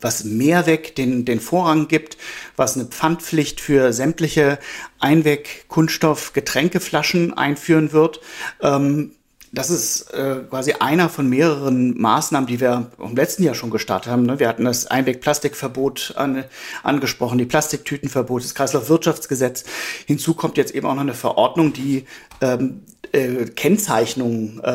was 0.00 0.24
Mehrweg 0.24 0.96
den, 0.96 1.26
den 1.26 1.38
Vorrang 1.38 1.88
gibt, 1.88 2.16
was 2.56 2.76
eine 2.76 2.86
Pfandpflicht 2.86 3.60
für 3.60 3.92
sämtliche 3.92 4.58
Einweg-Kunststoff-Getränkeflaschen 5.00 7.34
einführen 7.34 7.92
wird. 7.92 8.22
Ähm, 8.62 9.16
das 9.52 9.70
ist 9.70 10.12
äh, 10.12 10.42
quasi 10.48 10.74
einer 10.74 11.08
von 11.08 11.28
mehreren 11.28 12.00
Maßnahmen, 12.00 12.46
die 12.46 12.60
wir 12.60 12.90
im 12.98 13.16
letzten 13.16 13.42
Jahr 13.42 13.54
schon 13.54 13.70
gestartet 13.70 14.10
haben. 14.10 14.22
Ne? 14.22 14.38
Wir 14.38 14.48
hatten 14.48 14.64
das 14.64 14.86
Einwegplastikverbot 14.86 16.14
an, 16.16 16.44
angesprochen, 16.84 17.38
die 17.38 17.46
Plastiktütenverbot, 17.46 18.44
das 18.44 18.54
Kreislaufwirtschaftsgesetz. 18.54 19.64
Hinzu 20.06 20.34
kommt 20.34 20.56
jetzt 20.56 20.74
eben 20.74 20.86
auch 20.86 20.94
noch 20.94 21.00
eine 21.00 21.14
Verordnung, 21.14 21.72
die 21.72 22.04
ähm, 22.40 22.82
äh, 23.12 23.46
Kennzeichnung 23.46 24.60
äh, 24.62 24.70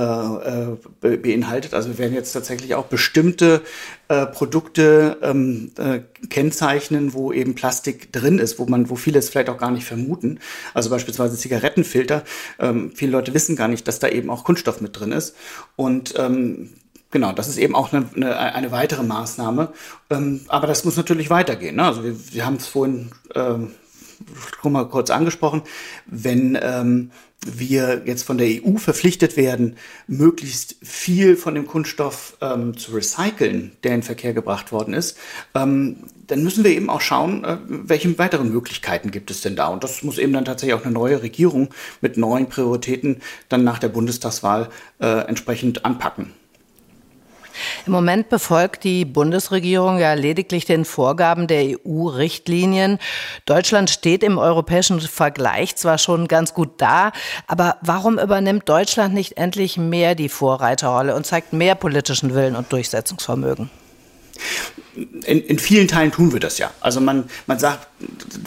äh, 1.07 1.17
beinhaltet. 1.17 1.73
Also 1.73 1.89
wir 1.89 1.97
werden 1.97 2.13
jetzt 2.13 2.33
tatsächlich 2.33 2.75
auch 2.75 2.85
bestimmte 2.85 3.61
äh, 4.09 4.25
Produkte 4.25 5.17
ähm, 5.21 5.71
äh, 5.77 6.01
kennzeichnen, 6.29 7.13
wo 7.13 7.31
eben 7.31 7.55
Plastik 7.55 8.11
drin 8.11 8.39
ist, 8.39 8.59
wo 8.59 8.65
man, 8.65 8.89
wo 8.89 8.95
viele 8.95 9.19
es 9.19 9.29
vielleicht 9.29 9.49
auch 9.49 9.57
gar 9.57 9.71
nicht 9.71 9.85
vermuten. 9.85 10.39
Also 10.73 10.89
beispielsweise 10.89 11.37
Zigarettenfilter. 11.37 12.23
Ähm, 12.59 12.91
viele 12.95 13.11
Leute 13.11 13.33
wissen 13.33 13.55
gar 13.55 13.67
nicht, 13.67 13.87
dass 13.87 13.99
da 13.99 14.07
eben 14.07 14.29
auch 14.29 14.43
Kunststoff 14.43 14.81
mit 14.81 14.99
drin 14.99 15.11
ist. 15.11 15.35
Und 15.75 16.13
ähm, 16.17 16.69
Genau, 17.11 17.31
das 17.31 17.47
ist 17.47 17.57
eben 17.57 17.75
auch 17.75 17.93
eine, 17.93 18.09
eine, 18.13 18.35
eine 18.35 18.71
weitere 18.73 19.01
Maßnahme. 19.01 19.69
Ähm, 20.09 20.41
aber 20.49 20.67
das 20.67 20.83
muss 20.83 20.97
natürlich 20.97 21.29
weitergehen. 21.29 21.77
Ne? 21.77 21.85
Also 21.85 22.03
wir, 22.03 22.33
wir 22.33 22.45
haben 22.45 22.55
es 22.55 22.67
vorhin 22.67 23.11
ähm, 23.33 23.71
schon 24.61 24.71
mal 24.71 24.85
kurz 24.85 25.09
angesprochen. 25.09 25.61
Wenn 26.05 26.57
ähm, 26.61 27.11
wir 27.45 28.03
jetzt 28.05 28.23
von 28.23 28.37
der 28.37 28.47
EU 28.47 28.77
verpflichtet 28.77 29.37
werden, 29.37 29.77
möglichst 30.07 30.75
viel 30.81 31.35
von 31.35 31.53
dem 31.53 31.67
Kunststoff 31.67 32.37
ähm, 32.41 32.75
zu 32.77 32.91
recyceln, 32.93 33.71
der 33.83 33.93
in 33.93 33.99
den 33.99 34.03
Verkehr 34.03 34.33
gebracht 34.33 34.71
worden 34.71 34.93
ist, 34.93 35.17
ähm, 35.53 35.97
dann 36.27 36.43
müssen 36.43 36.63
wir 36.63 36.71
eben 36.71 36.89
auch 36.89 37.01
schauen, 37.01 37.43
äh, 37.43 37.57
welche 37.67 38.17
weiteren 38.17 38.51
Möglichkeiten 38.51 39.11
gibt 39.11 39.29
es 39.29 39.41
denn 39.41 39.55
da. 39.55 39.67
Und 39.67 39.83
das 39.83 40.03
muss 40.03 40.17
eben 40.17 40.33
dann 40.33 40.45
tatsächlich 40.45 40.73
auch 40.73 40.85
eine 40.85 40.93
neue 40.93 41.21
Regierung 41.21 41.69
mit 42.01 42.17
neuen 42.17 42.47
Prioritäten 42.47 43.21
dann 43.49 43.63
nach 43.63 43.79
der 43.79 43.89
Bundestagswahl 43.89 44.69
äh, 44.99 45.27
entsprechend 45.27 45.85
anpacken. 45.85 46.33
Im 47.85 47.93
Moment 47.93 48.29
befolgt 48.29 48.83
die 48.83 49.05
Bundesregierung 49.05 49.99
ja 49.99 50.13
lediglich 50.13 50.65
den 50.65 50.85
Vorgaben 50.85 51.47
der 51.47 51.77
EU-Richtlinien. 51.85 52.99
Deutschland 53.45 53.89
steht 53.89 54.23
im 54.23 54.37
europäischen 54.37 54.99
Vergleich 54.99 55.75
zwar 55.75 55.97
schon 55.97 56.27
ganz 56.27 56.53
gut 56.53 56.73
da, 56.77 57.11
aber 57.47 57.77
warum 57.81 58.19
übernimmt 58.19 58.67
Deutschland 58.67 59.13
nicht 59.13 59.37
endlich 59.37 59.77
mehr 59.77 60.15
die 60.15 60.29
Vorreiterrolle 60.29 61.15
und 61.15 61.25
zeigt 61.25 61.53
mehr 61.53 61.75
politischen 61.75 62.33
Willen 62.33 62.55
und 62.55 62.71
Durchsetzungsvermögen? 62.71 63.69
In, 64.95 65.41
in 65.41 65.59
vielen 65.59 65.87
Teilen 65.87 66.11
tun 66.11 66.33
wir 66.33 66.39
das 66.39 66.57
ja. 66.57 66.71
Also 66.79 67.01
man, 67.01 67.25
man 67.47 67.59
sagt, 67.59 67.87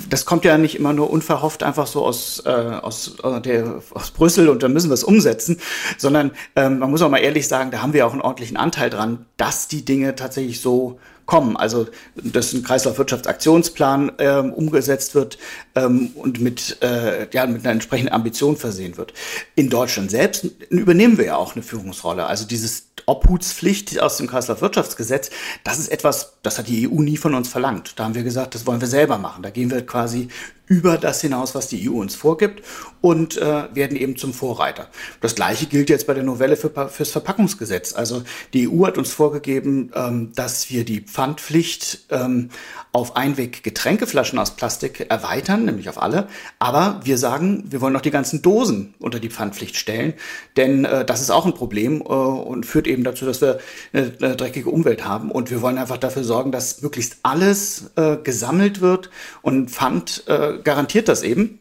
das 0.08 0.24
kommt 0.24 0.44
ja 0.44 0.58
nicht 0.58 0.76
immer 0.76 0.92
nur 0.92 1.10
unverhofft 1.10 1.62
einfach 1.62 1.86
so 1.86 2.04
aus, 2.04 2.42
äh, 2.46 2.50
aus, 2.50 3.16
äh, 3.22 3.40
der, 3.40 3.82
aus 3.92 4.10
Brüssel 4.10 4.48
und 4.48 4.62
dann 4.62 4.72
müssen 4.72 4.90
wir 4.90 4.94
es 4.94 5.04
umsetzen, 5.04 5.60
sondern 5.96 6.32
ähm, 6.56 6.78
man 6.78 6.90
muss 6.90 7.02
auch 7.02 7.10
mal 7.10 7.18
ehrlich 7.18 7.48
sagen, 7.48 7.70
da 7.70 7.82
haben 7.82 7.92
wir 7.92 8.06
auch 8.06 8.12
einen 8.12 8.22
ordentlichen 8.22 8.56
Anteil 8.56 8.90
dran, 8.90 9.26
dass 9.36 9.68
die 9.68 9.84
Dinge 9.84 10.14
tatsächlich 10.14 10.60
so 10.60 10.98
kommen. 11.28 11.56
Also 11.56 11.86
dass 12.16 12.52
ein 12.54 12.64
Kreislaufwirtschaftsaktionsplan 12.64 14.12
ähm, 14.18 14.52
umgesetzt 14.52 15.14
wird 15.14 15.38
ähm, 15.76 16.10
und 16.14 16.40
mit, 16.40 16.78
äh, 16.82 17.28
ja, 17.32 17.46
mit 17.46 17.60
einer 17.62 17.72
entsprechenden 17.72 18.12
Ambition 18.12 18.56
versehen 18.56 18.96
wird. 18.96 19.12
In 19.54 19.68
Deutschland 19.68 20.10
selbst 20.10 20.44
übernehmen 20.70 21.18
wir 21.18 21.26
ja 21.26 21.36
auch 21.36 21.54
eine 21.54 21.62
Führungsrolle. 21.62 22.26
Also 22.26 22.46
dieses 22.46 22.88
Obhutspflicht 23.06 24.00
aus 24.00 24.16
dem 24.16 24.26
Kreislaufwirtschaftsgesetz, 24.26 25.30
das 25.64 25.78
ist 25.78 25.88
etwas, 25.88 26.38
das 26.42 26.58
hat 26.58 26.66
die 26.66 26.88
EU 26.88 27.02
nie 27.02 27.18
von 27.18 27.34
uns 27.34 27.48
verlangt. 27.48 27.92
Da 27.96 28.04
haben 28.04 28.14
wir 28.14 28.22
gesagt, 28.22 28.54
das 28.54 28.66
wollen 28.66 28.80
wir 28.80 28.88
selber 28.88 29.18
machen. 29.18 29.42
Da 29.42 29.50
gehen 29.50 29.70
wir 29.70 29.84
quasi 29.84 30.28
über 30.68 30.98
das 30.98 31.20
hinaus, 31.20 31.54
was 31.54 31.68
die 31.68 31.88
EU 31.88 31.94
uns 31.94 32.14
vorgibt 32.14 32.62
und 33.00 33.36
äh, 33.36 33.74
werden 33.74 33.96
eben 33.96 34.16
zum 34.16 34.34
Vorreiter. 34.34 34.88
Das 35.20 35.34
Gleiche 35.34 35.66
gilt 35.66 35.90
jetzt 35.90 36.06
bei 36.06 36.14
der 36.14 36.24
Novelle 36.24 36.56
für, 36.56 36.70
fürs 36.88 37.10
Verpackungsgesetz. 37.10 37.94
Also 37.94 38.22
die 38.52 38.68
EU 38.68 38.86
hat 38.86 38.98
uns 38.98 39.12
vorgegeben, 39.12 39.90
ähm, 39.94 40.32
dass 40.34 40.70
wir 40.70 40.84
die 40.84 41.00
Pfandpflicht 41.00 42.06
ähm, 42.10 42.50
auf 42.92 43.16
Einweg-Getränkeflaschen 43.16 44.38
aus 44.38 44.56
Plastik 44.56 45.06
erweitern, 45.10 45.64
nämlich 45.64 45.88
auf 45.88 46.00
alle. 46.00 46.28
Aber 46.58 47.00
wir 47.04 47.18
sagen, 47.18 47.64
wir 47.68 47.80
wollen 47.80 47.94
auch 47.96 48.00
die 48.00 48.10
ganzen 48.10 48.42
Dosen 48.42 48.94
unter 48.98 49.20
die 49.20 49.30
Pfandpflicht 49.30 49.76
stellen, 49.76 50.14
denn 50.56 50.84
äh, 50.84 51.04
das 51.04 51.20
ist 51.20 51.30
auch 51.30 51.46
ein 51.46 51.54
Problem 51.54 52.00
äh, 52.00 52.04
und 52.04 52.66
führt 52.66 52.86
eben 52.86 53.04
dazu, 53.04 53.24
dass 53.24 53.40
wir 53.40 53.58
eine, 53.92 54.12
eine, 54.20 54.36
dreckige 54.36 54.70
Umwelt 54.70 55.04
haben. 55.04 55.30
Und 55.30 55.50
wir 55.50 55.62
wollen 55.62 55.78
einfach 55.78 55.98
dafür 55.98 56.24
sorgen, 56.24 56.52
dass 56.52 56.82
möglichst 56.82 57.18
alles 57.22 57.90
äh, 57.96 58.16
gesammelt 58.16 58.80
wird 58.80 59.10
und 59.42 59.70
Pfand 59.70 60.24
äh, 60.26 60.57
garantiert 60.64 61.08
das 61.08 61.22
eben. 61.22 61.60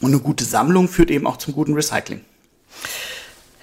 Und 0.00 0.12
eine 0.12 0.20
gute 0.20 0.44
Sammlung 0.44 0.88
führt 0.88 1.10
eben 1.10 1.26
auch 1.26 1.36
zum 1.36 1.54
guten 1.54 1.74
Recycling. 1.74 2.22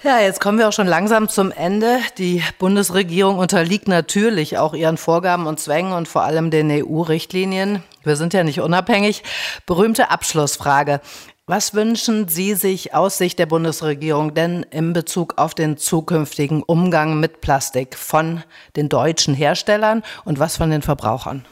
Ja, 0.02 0.18
jetzt 0.18 0.40
kommen 0.40 0.58
wir 0.58 0.66
auch 0.66 0.72
schon 0.72 0.86
langsam 0.86 1.28
zum 1.28 1.52
Ende. 1.52 1.98
Die 2.16 2.42
Bundesregierung 2.58 3.36
unterliegt 3.36 3.86
natürlich 3.86 4.56
auch 4.56 4.72
ihren 4.72 4.96
Vorgaben 4.96 5.46
und 5.46 5.60
Zwängen 5.60 5.92
und 5.92 6.08
vor 6.08 6.22
allem 6.22 6.50
den 6.50 6.70
EU-Richtlinien. 6.70 7.82
Wir 8.02 8.16
sind 8.16 8.32
ja 8.32 8.42
nicht 8.42 8.60
unabhängig. 8.60 9.22
Berühmte 9.66 10.10
Abschlussfrage. 10.10 11.02
Was 11.46 11.74
wünschen 11.74 12.28
Sie 12.28 12.54
sich 12.54 12.94
aus 12.94 13.18
Sicht 13.18 13.38
der 13.38 13.44
Bundesregierung 13.44 14.32
denn 14.32 14.62
in 14.70 14.94
Bezug 14.94 15.34
auf 15.36 15.52
den 15.52 15.76
zukünftigen 15.76 16.62
Umgang 16.62 17.20
mit 17.20 17.42
Plastik 17.42 17.94
von 17.94 18.42
den 18.76 18.88
deutschen 18.88 19.34
Herstellern 19.34 20.02
und 20.24 20.38
was 20.38 20.56
von 20.56 20.70
den 20.70 20.80
Verbrauchern? 20.80 21.44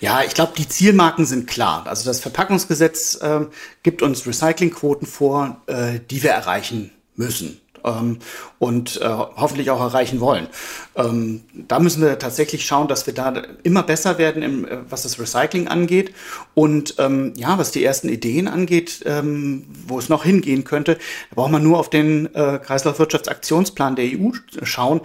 Ja, 0.00 0.22
ich 0.22 0.34
glaube, 0.34 0.52
die 0.56 0.68
Zielmarken 0.68 1.26
sind 1.26 1.46
klar. 1.46 1.86
Also 1.86 2.04
das 2.04 2.20
Verpackungsgesetz 2.20 3.16
äh, 3.16 3.46
gibt 3.82 4.02
uns 4.02 4.26
Recyclingquoten 4.26 5.06
vor, 5.06 5.62
äh, 5.66 6.00
die 6.10 6.22
wir 6.22 6.30
erreichen 6.30 6.90
müssen 7.16 7.60
ähm, 7.84 8.18
und 8.58 9.00
äh, 9.00 9.08
hoffentlich 9.08 9.70
auch 9.70 9.80
erreichen 9.80 10.20
wollen. 10.20 10.48
Ähm, 10.96 11.42
da 11.52 11.78
müssen 11.78 12.02
wir 12.02 12.18
tatsächlich 12.18 12.64
schauen, 12.64 12.88
dass 12.88 13.06
wir 13.06 13.14
da 13.14 13.42
immer 13.62 13.82
besser 13.82 14.18
werden, 14.18 14.42
im, 14.42 14.64
äh, 14.66 14.78
was 14.88 15.02
das 15.02 15.18
Recycling 15.18 15.68
angeht. 15.68 16.14
Und 16.54 16.96
ähm, 16.98 17.32
ja, 17.36 17.58
was 17.58 17.70
die 17.70 17.84
ersten 17.84 18.08
Ideen 18.08 18.48
angeht, 18.48 19.02
ähm, 19.06 19.66
wo 19.86 19.98
es 19.98 20.08
noch 20.08 20.24
hingehen 20.24 20.64
könnte, 20.64 20.94
da 21.30 21.34
braucht 21.34 21.52
man 21.52 21.62
nur 21.62 21.78
auf 21.78 21.90
den 21.90 22.34
äh, 22.34 22.58
Kreislaufwirtschaftsaktionsplan 22.58 23.96
der 23.96 24.06
EU 24.06 24.30
schauen, 24.62 25.00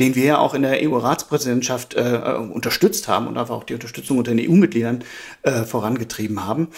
den 0.00 0.14
wir 0.14 0.24
ja 0.24 0.38
auch 0.38 0.54
in 0.54 0.62
der 0.62 0.78
EU-Ratspräsidentschaft 0.82 1.94
äh, 1.94 2.16
äh, 2.16 2.36
unterstützt 2.36 3.08
haben 3.08 3.26
und 3.26 3.38
einfach 3.38 3.54
auch 3.54 3.64
die 3.64 3.74
Unterstützung 3.74 4.18
unter 4.18 4.34
den 4.34 4.50
EU-Mitgliedern 4.50 5.04
äh, 5.42 5.62
vorangetrieben 5.64 6.44
haben. 6.46 6.68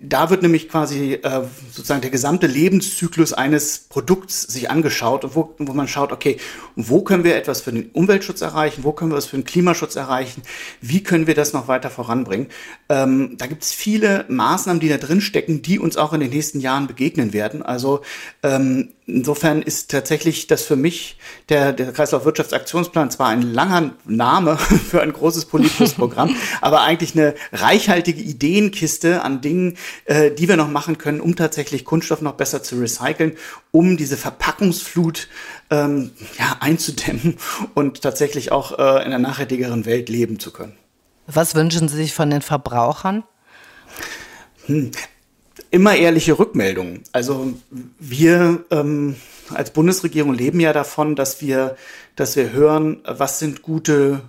Da 0.00 0.30
wird 0.30 0.42
nämlich 0.42 0.68
quasi 0.68 1.14
äh, 1.14 1.42
sozusagen 1.72 2.02
der 2.02 2.10
gesamte 2.10 2.46
Lebenszyklus 2.46 3.32
eines 3.32 3.80
Produkts 3.80 4.42
sich 4.42 4.70
angeschaut, 4.70 5.34
wo, 5.34 5.56
wo 5.58 5.72
man 5.72 5.88
schaut, 5.88 6.12
okay, 6.12 6.36
wo 6.76 7.02
können 7.02 7.24
wir 7.24 7.34
etwas 7.34 7.62
für 7.62 7.72
den 7.72 7.90
Umweltschutz 7.90 8.40
erreichen, 8.40 8.84
wo 8.84 8.92
können 8.92 9.10
wir 9.10 9.16
was 9.16 9.26
für 9.26 9.36
den 9.36 9.44
Klimaschutz 9.44 9.96
erreichen, 9.96 10.42
wie 10.80 11.02
können 11.02 11.26
wir 11.26 11.34
das 11.34 11.52
noch 11.52 11.66
weiter 11.66 11.90
voranbringen. 11.90 12.46
Ähm, 12.88 13.34
da 13.38 13.48
gibt 13.48 13.64
es 13.64 13.72
viele 13.72 14.24
Maßnahmen, 14.28 14.78
die 14.78 14.88
da 14.88 14.98
drin 14.98 15.20
stecken, 15.20 15.62
die 15.62 15.80
uns 15.80 15.96
auch 15.96 16.12
in 16.12 16.20
den 16.20 16.30
nächsten 16.30 16.60
Jahren 16.60 16.86
begegnen 16.86 17.32
werden. 17.32 17.62
Also 17.64 18.02
ähm, 18.44 18.90
insofern 19.08 19.62
ist 19.62 19.90
tatsächlich 19.90 20.46
das 20.46 20.62
für 20.62 20.76
mich 20.76 21.18
der, 21.48 21.72
der 21.72 21.92
Kreislaufwirtschaftsaktionsplan 21.92 23.10
zwar 23.10 23.28
ein 23.28 23.42
langer 23.42 23.92
Name 24.04 24.56
für 24.90 25.00
ein 25.00 25.12
großes 25.12 25.46
politisches 25.46 25.94
Programm, 25.94 26.36
aber 26.60 26.82
eigentlich 26.82 27.14
eine 27.14 27.34
reichhaltige 27.52 28.20
Ideenkiste 28.20 29.22
an 29.22 29.40
Dingen, 29.40 29.76
äh, 30.04 30.30
die 30.30 30.48
wir 30.48 30.56
noch 30.56 30.68
machen 30.68 30.98
können, 30.98 31.20
um 31.20 31.34
tatsächlich 31.34 31.84
Kunststoff 31.84 32.20
noch 32.20 32.34
besser 32.34 32.62
zu 32.62 32.76
recyceln, 32.76 33.36
um 33.72 33.96
diese 33.96 34.16
Verpackungsflut 34.16 35.28
ähm, 35.70 36.12
ja, 36.38 36.56
einzudämmen 36.60 37.38
und 37.74 38.02
tatsächlich 38.02 38.52
auch 38.52 38.78
äh, 38.78 38.82
in 39.04 39.12
einer 39.12 39.18
nachhaltigeren 39.18 39.86
Welt 39.86 40.08
leben 40.08 40.38
zu 40.38 40.52
können. 40.52 40.76
Was 41.26 41.54
wünschen 41.54 41.88
Sie 41.88 41.96
sich 41.96 42.14
von 42.14 42.30
den 42.30 42.42
Verbrauchern? 42.42 43.24
Hm. 44.66 44.90
Immer 45.70 45.96
ehrliche 45.96 46.38
Rückmeldungen. 46.38 47.02
Also 47.12 47.52
wir 47.98 48.64
ähm, 48.70 49.16
als 49.50 49.70
Bundesregierung 49.70 50.32
leben 50.32 50.60
ja 50.60 50.72
davon, 50.72 51.14
dass 51.14 51.42
wir, 51.42 51.76
dass 52.16 52.36
wir 52.36 52.52
hören, 52.52 53.00
was 53.04 53.38
sind 53.38 53.62
gute 53.62 54.22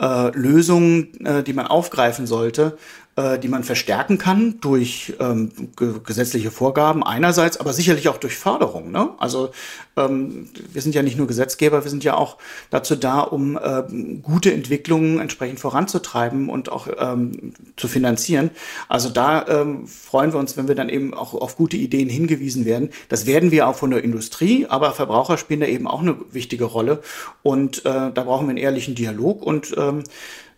äh, 0.00 0.30
Lösungen, 0.36 1.24
äh, 1.24 1.42
die 1.42 1.52
man 1.52 1.66
aufgreifen 1.66 2.26
sollte 2.26 2.78
äh, 3.14 3.38
die 3.38 3.48
man 3.48 3.62
verstärken 3.62 4.16
kann 4.16 4.58
durch 4.62 5.12
ähm, 5.20 5.50
ge 5.76 5.94
gesetzliche 6.02 6.50
Vorgaben 6.50 7.04
einerseits, 7.04 7.58
aber 7.58 7.74
sicherlich 7.74 8.08
auch 8.08 8.16
durch 8.16 8.36
Förderung. 8.36 8.90
Ne? 8.90 9.10
Also 9.18 9.50
ähm, 9.98 10.48
wir 10.72 10.80
sind 10.80 10.94
ja 10.94 11.02
nicht 11.02 11.18
nur 11.18 11.26
Gesetzgeber, 11.26 11.84
wir 11.84 11.90
sind 11.90 12.04
ja 12.04 12.14
auch 12.14 12.38
dazu 12.70 12.96
da, 12.96 13.20
um 13.20 13.58
ähm, 13.62 14.22
gute 14.22 14.50
Entwicklungen 14.50 15.20
entsprechend 15.20 15.60
voranzutreiben 15.60 16.48
und 16.48 16.72
auch 16.72 16.88
ähm, 16.98 17.52
zu 17.76 17.86
finanzieren. 17.86 18.50
Also 18.88 19.10
da 19.10 19.46
ähm, 19.46 19.86
freuen 19.86 20.32
wir 20.32 20.38
uns, 20.38 20.56
wenn 20.56 20.68
wir 20.68 20.74
dann 20.74 20.88
eben 20.88 21.12
auch 21.12 21.34
auf 21.34 21.56
gute 21.56 21.76
Ideen 21.76 22.08
hingewiesen 22.08 22.64
werden. 22.64 22.88
Das 23.10 23.26
werden 23.26 23.50
wir 23.50 23.68
auch 23.68 23.76
von 23.76 23.90
der 23.90 24.02
Industrie, 24.02 24.66
aber 24.70 24.92
Verbraucher 24.92 25.36
spielen 25.36 25.60
da 25.60 25.66
eben 25.66 25.86
auch 25.86 26.00
eine 26.00 26.16
wichtige 26.30 26.64
Rolle 26.64 27.02
und 27.42 27.84
äh, 27.84 28.10
da 28.10 28.10
brauchen 28.10 28.46
wir 28.46 28.50
einen 28.50 28.58
ehrlichen 28.58 28.94
Dialog 28.94 29.42
und 29.42 29.74
ähm, 29.76 30.04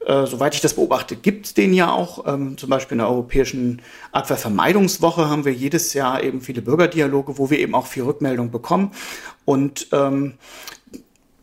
äh, 0.07 0.27
soweit 0.27 0.55
ich 0.55 0.61
das 0.61 0.75
beobachte, 0.75 1.17
gibt 1.17 1.47
es 1.47 1.55
den 1.55 1.73
ja 1.73 1.91
auch. 1.91 2.27
Ähm, 2.27 2.59
zum 2.59 2.71
Beispiel 2.71 2.95
in 2.95 2.99
der 2.99 3.09
Europäischen 3.09 3.83
Abwehrvermeidungswoche 4.13 5.29
haben 5.29 5.45
wir 5.45 5.53
jedes 5.53 5.95
Jahr 5.95 6.23
eben 6.23 6.41
viele 6.41 6.63
Bürgerdialoge, 6.63 7.39
wo 7.39 7.51
wir 7.51 7.59
eben 7.59 7.75
auch 7.75 7.87
viel 7.87 8.03
Rückmeldung 8.03 8.51
bekommen. 8.51 8.93
Und 9.45 9.89
ähm, 9.93 10.35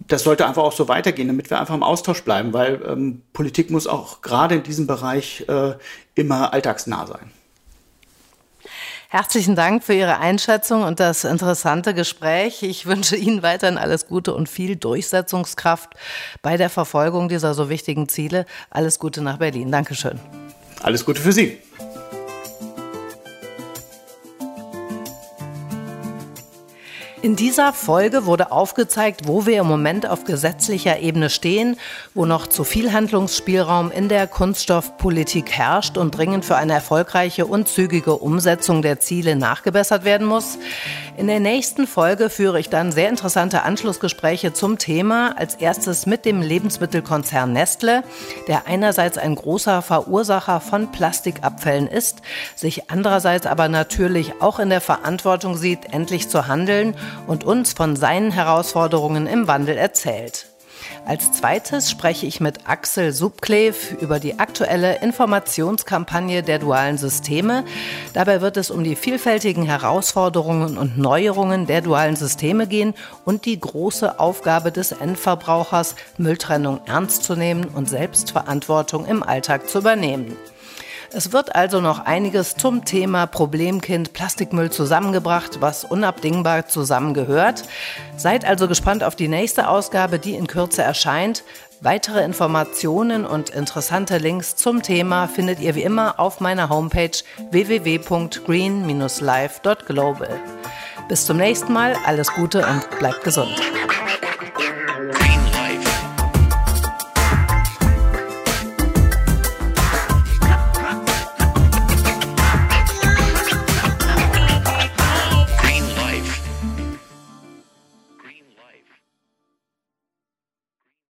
das 0.08 0.24
sollte 0.24 0.46
einfach 0.46 0.64
auch 0.64 0.74
so 0.74 0.88
weitergehen, 0.88 1.28
damit 1.28 1.50
wir 1.50 1.60
einfach 1.60 1.76
im 1.76 1.84
Austausch 1.84 2.24
bleiben, 2.24 2.54
weil 2.54 2.82
ähm, 2.88 3.22
Politik 3.34 3.70
muss 3.72 3.88
auch 3.88 4.22
gerade 4.22 4.56
in 4.56 4.64
diesem 4.64 4.88
Bereich 4.88 5.46
äh, 5.48 5.74
immer 6.16 6.54
alltagsnah 6.54 7.08
sein. 7.08 7.32
Herzlichen 9.14 9.58
Dank 9.58 9.84
für 9.84 9.94
Ihre 9.94 10.20
Einschätzung 10.20 10.84
und 10.84 11.02
das 11.02 11.26
interessante 11.26 11.94
Gespräch. 11.94 12.64
Ich 12.64 12.86
wünsche 12.86 13.18
Ihnen 13.18 13.44
weiterhin 13.44 13.78
alles 13.78 14.08
Gute 14.08 14.34
und 14.34 14.48
viel 14.48 14.78
Durchsetzungskraft 14.78 15.90
bei 16.42 16.56
der 16.56 16.70
Verfolgung 16.70 17.28
dieser 17.28 17.54
so 17.54 17.68
wichtigen 17.68 18.08
Ziele. 18.08 18.46
Alles 18.70 19.00
Gute 19.00 19.22
nach 19.22 19.36
Berlin. 19.36 19.70
Dankeschön. 19.70 20.18
Alles 20.82 21.04
Gute 21.04 21.20
für 21.20 21.34
Sie. 21.34 21.58
In 27.24 27.36
dieser 27.36 27.72
Folge 27.72 28.26
wurde 28.26 28.52
aufgezeigt, 28.52 29.28
wo 29.28 29.46
wir 29.46 29.60
im 29.60 29.68
Moment 29.68 30.10
auf 30.10 30.24
gesetzlicher 30.24 31.02
Ebene 31.02 31.30
stehen, 31.30 31.78
wo 32.16 32.26
noch 32.26 32.48
zu 32.48 32.64
viel 32.64 32.94
Handlungsspielraum 32.94 33.92
in 33.92 34.10
der 34.10 34.26
Kunststoffpolitik 34.26 35.52
herrscht 35.52 36.00
und 36.00 36.18
dringend 36.18 36.46
für 36.46 36.56
eine 36.56 36.74
erfolgreiche 36.74 37.46
und 37.46 37.68
zügige 37.68 38.16
Umsetzung 38.16 38.82
der 38.82 39.00
Ziele 39.02 39.36
nachgebessert 39.36 40.04
werden 40.04 40.26
muss. 40.26 40.58
In 41.16 41.28
der 41.28 41.40
nächsten 41.40 41.86
Folge 41.86 42.32
führe 42.32 42.60
ich 42.60 42.70
dann 42.70 42.92
sehr 42.92 43.10
interessante 43.10 43.62
Anschlussgespräche 43.62 44.54
zum 44.54 44.80
Thema. 44.80 45.36
Als 45.38 45.54
erstes 45.54 46.08
mit 46.08 46.26
dem 46.26 46.42
Lebensmittelkonzern 46.42 47.54
Nestle, 47.54 48.04
der 48.48 48.66
einerseits 48.66 49.20
ein 49.20 49.36
großer 49.36 49.84
Verursacher 49.84 50.60
von 50.60 50.92
Plastikabfällen 50.92 51.86
ist, 51.86 52.24
sich 52.56 52.90
andererseits 52.90 53.46
aber 53.46 53.68
natürlich 53.68 54.42
auch 54.42 54.58
in 54.58 54.70
der 54.70 54.82
Verantwortung 54.82 55.56
sieht, 55.56 55.94
endlich 55.94 56.28
zu 56.28 56.48
handeln 56.48 56.96
und 57.28 57.44
uns 57.44 57.74
von 57.74 57.96
seinen 57.96 58.32
Herausforderungen 58.32 59.28
im 59.28 59.48
Wandel 59.48 59.78
erzählt. 59.78 60.48
Als 61.06 61.32
zweites 61.32 61.90
spreche 61.90 62.26
ich 62.26 62.40
mit 62.40 62.68
Axel 62.68 63.12
Subklev 63.12 63.96
über 64.02 64.20
die 64.20 64.40
aktuelle 64.40 65.00
Informationskampagne 65.02 66.44
der 66.44 66.60
dualen 66.60 66.98
Systeme. 66.98 67.64
Dabei 68.14 68.42
wird 68.42 68.58
es 68.58 68.72
um 68.72 68.84
die 68.84 68.96
vielfältigen 68.96 69.64
Herausforderungen 69.64 70.78
und 70.78 70.98
Neuerungen 70.98 71.66
der 71.66 71.82
dualen 71.82 72.16
Systeme 72.16 72.68
gehen 72.68 72.94
und 73.26 73.46
die 73.46 73.60
große 73.60 74.20
Aufgabe 74.20 74.72
des 74.72 74.92
Endverbrauchers, 74.92 75.96
Mülltrennung 76.18 76.82
ernst 76.86 77.24
zu 77.24 77.36
nehmen 77.36 77.66
und 77.66 77.90
Selbstverantwortung 77.90 79.06
im 79.06 79.24
Alltag 79.24 79.70
zu 79.70 79.80
übernehmen. 79.80 80.36
Es 81.14 81.34
wird 81.34 81.56
also 81.56 81.82
noch 81.82 82.06
einiges 82.06 82.56
zum 82.56 82.86
Thema 82.86 83.26
Problemkind 83.26 84.14
Plastikmüll 84.14 84.72
zusammengebracht, 84.72 85.60
was 85.60 85.84
unabdingbar 85.84 86.68
zusammengehört. 86.68 87.66
Seid 88.16 88.46
also 88.46 88.70
gespannt 88.70 89.04
auf 89.04 89.18
die 89.18 89.28
nächste 89.28 89.68
Ausgabe, 89.68 90.20
die 90.20 90.36
in 90.36 90.48
Kürze 90.48 90.84
erscheint. 90.84 91.44
Weitere 91.82 92.24
Informationen 92.24 93.26
und 93.26 93.50
interessante 93.50 94.20
Links 94.20 94.56
zum 94.56 94.84
Thema 94.84 95.28
findet 95.28 95.60
ihr 95.60 95.76
wie 95.76 95.84
immer 95.84 96.18
auf 96.20 96.40
meiner 96.40 96.70
Homepage 96.70 97.12
www.green-life.global. 97.50 100.40
Bis 101.10 101.26
zum 101.26 101.36
nächsten 101.38 101.74
Mal, 101.74 101.98
alles 102.06 102.32
Gute 102.32 102.66
und 102.66 102.90
bleibt 103.00 103.26
gesund. 103.26 103.60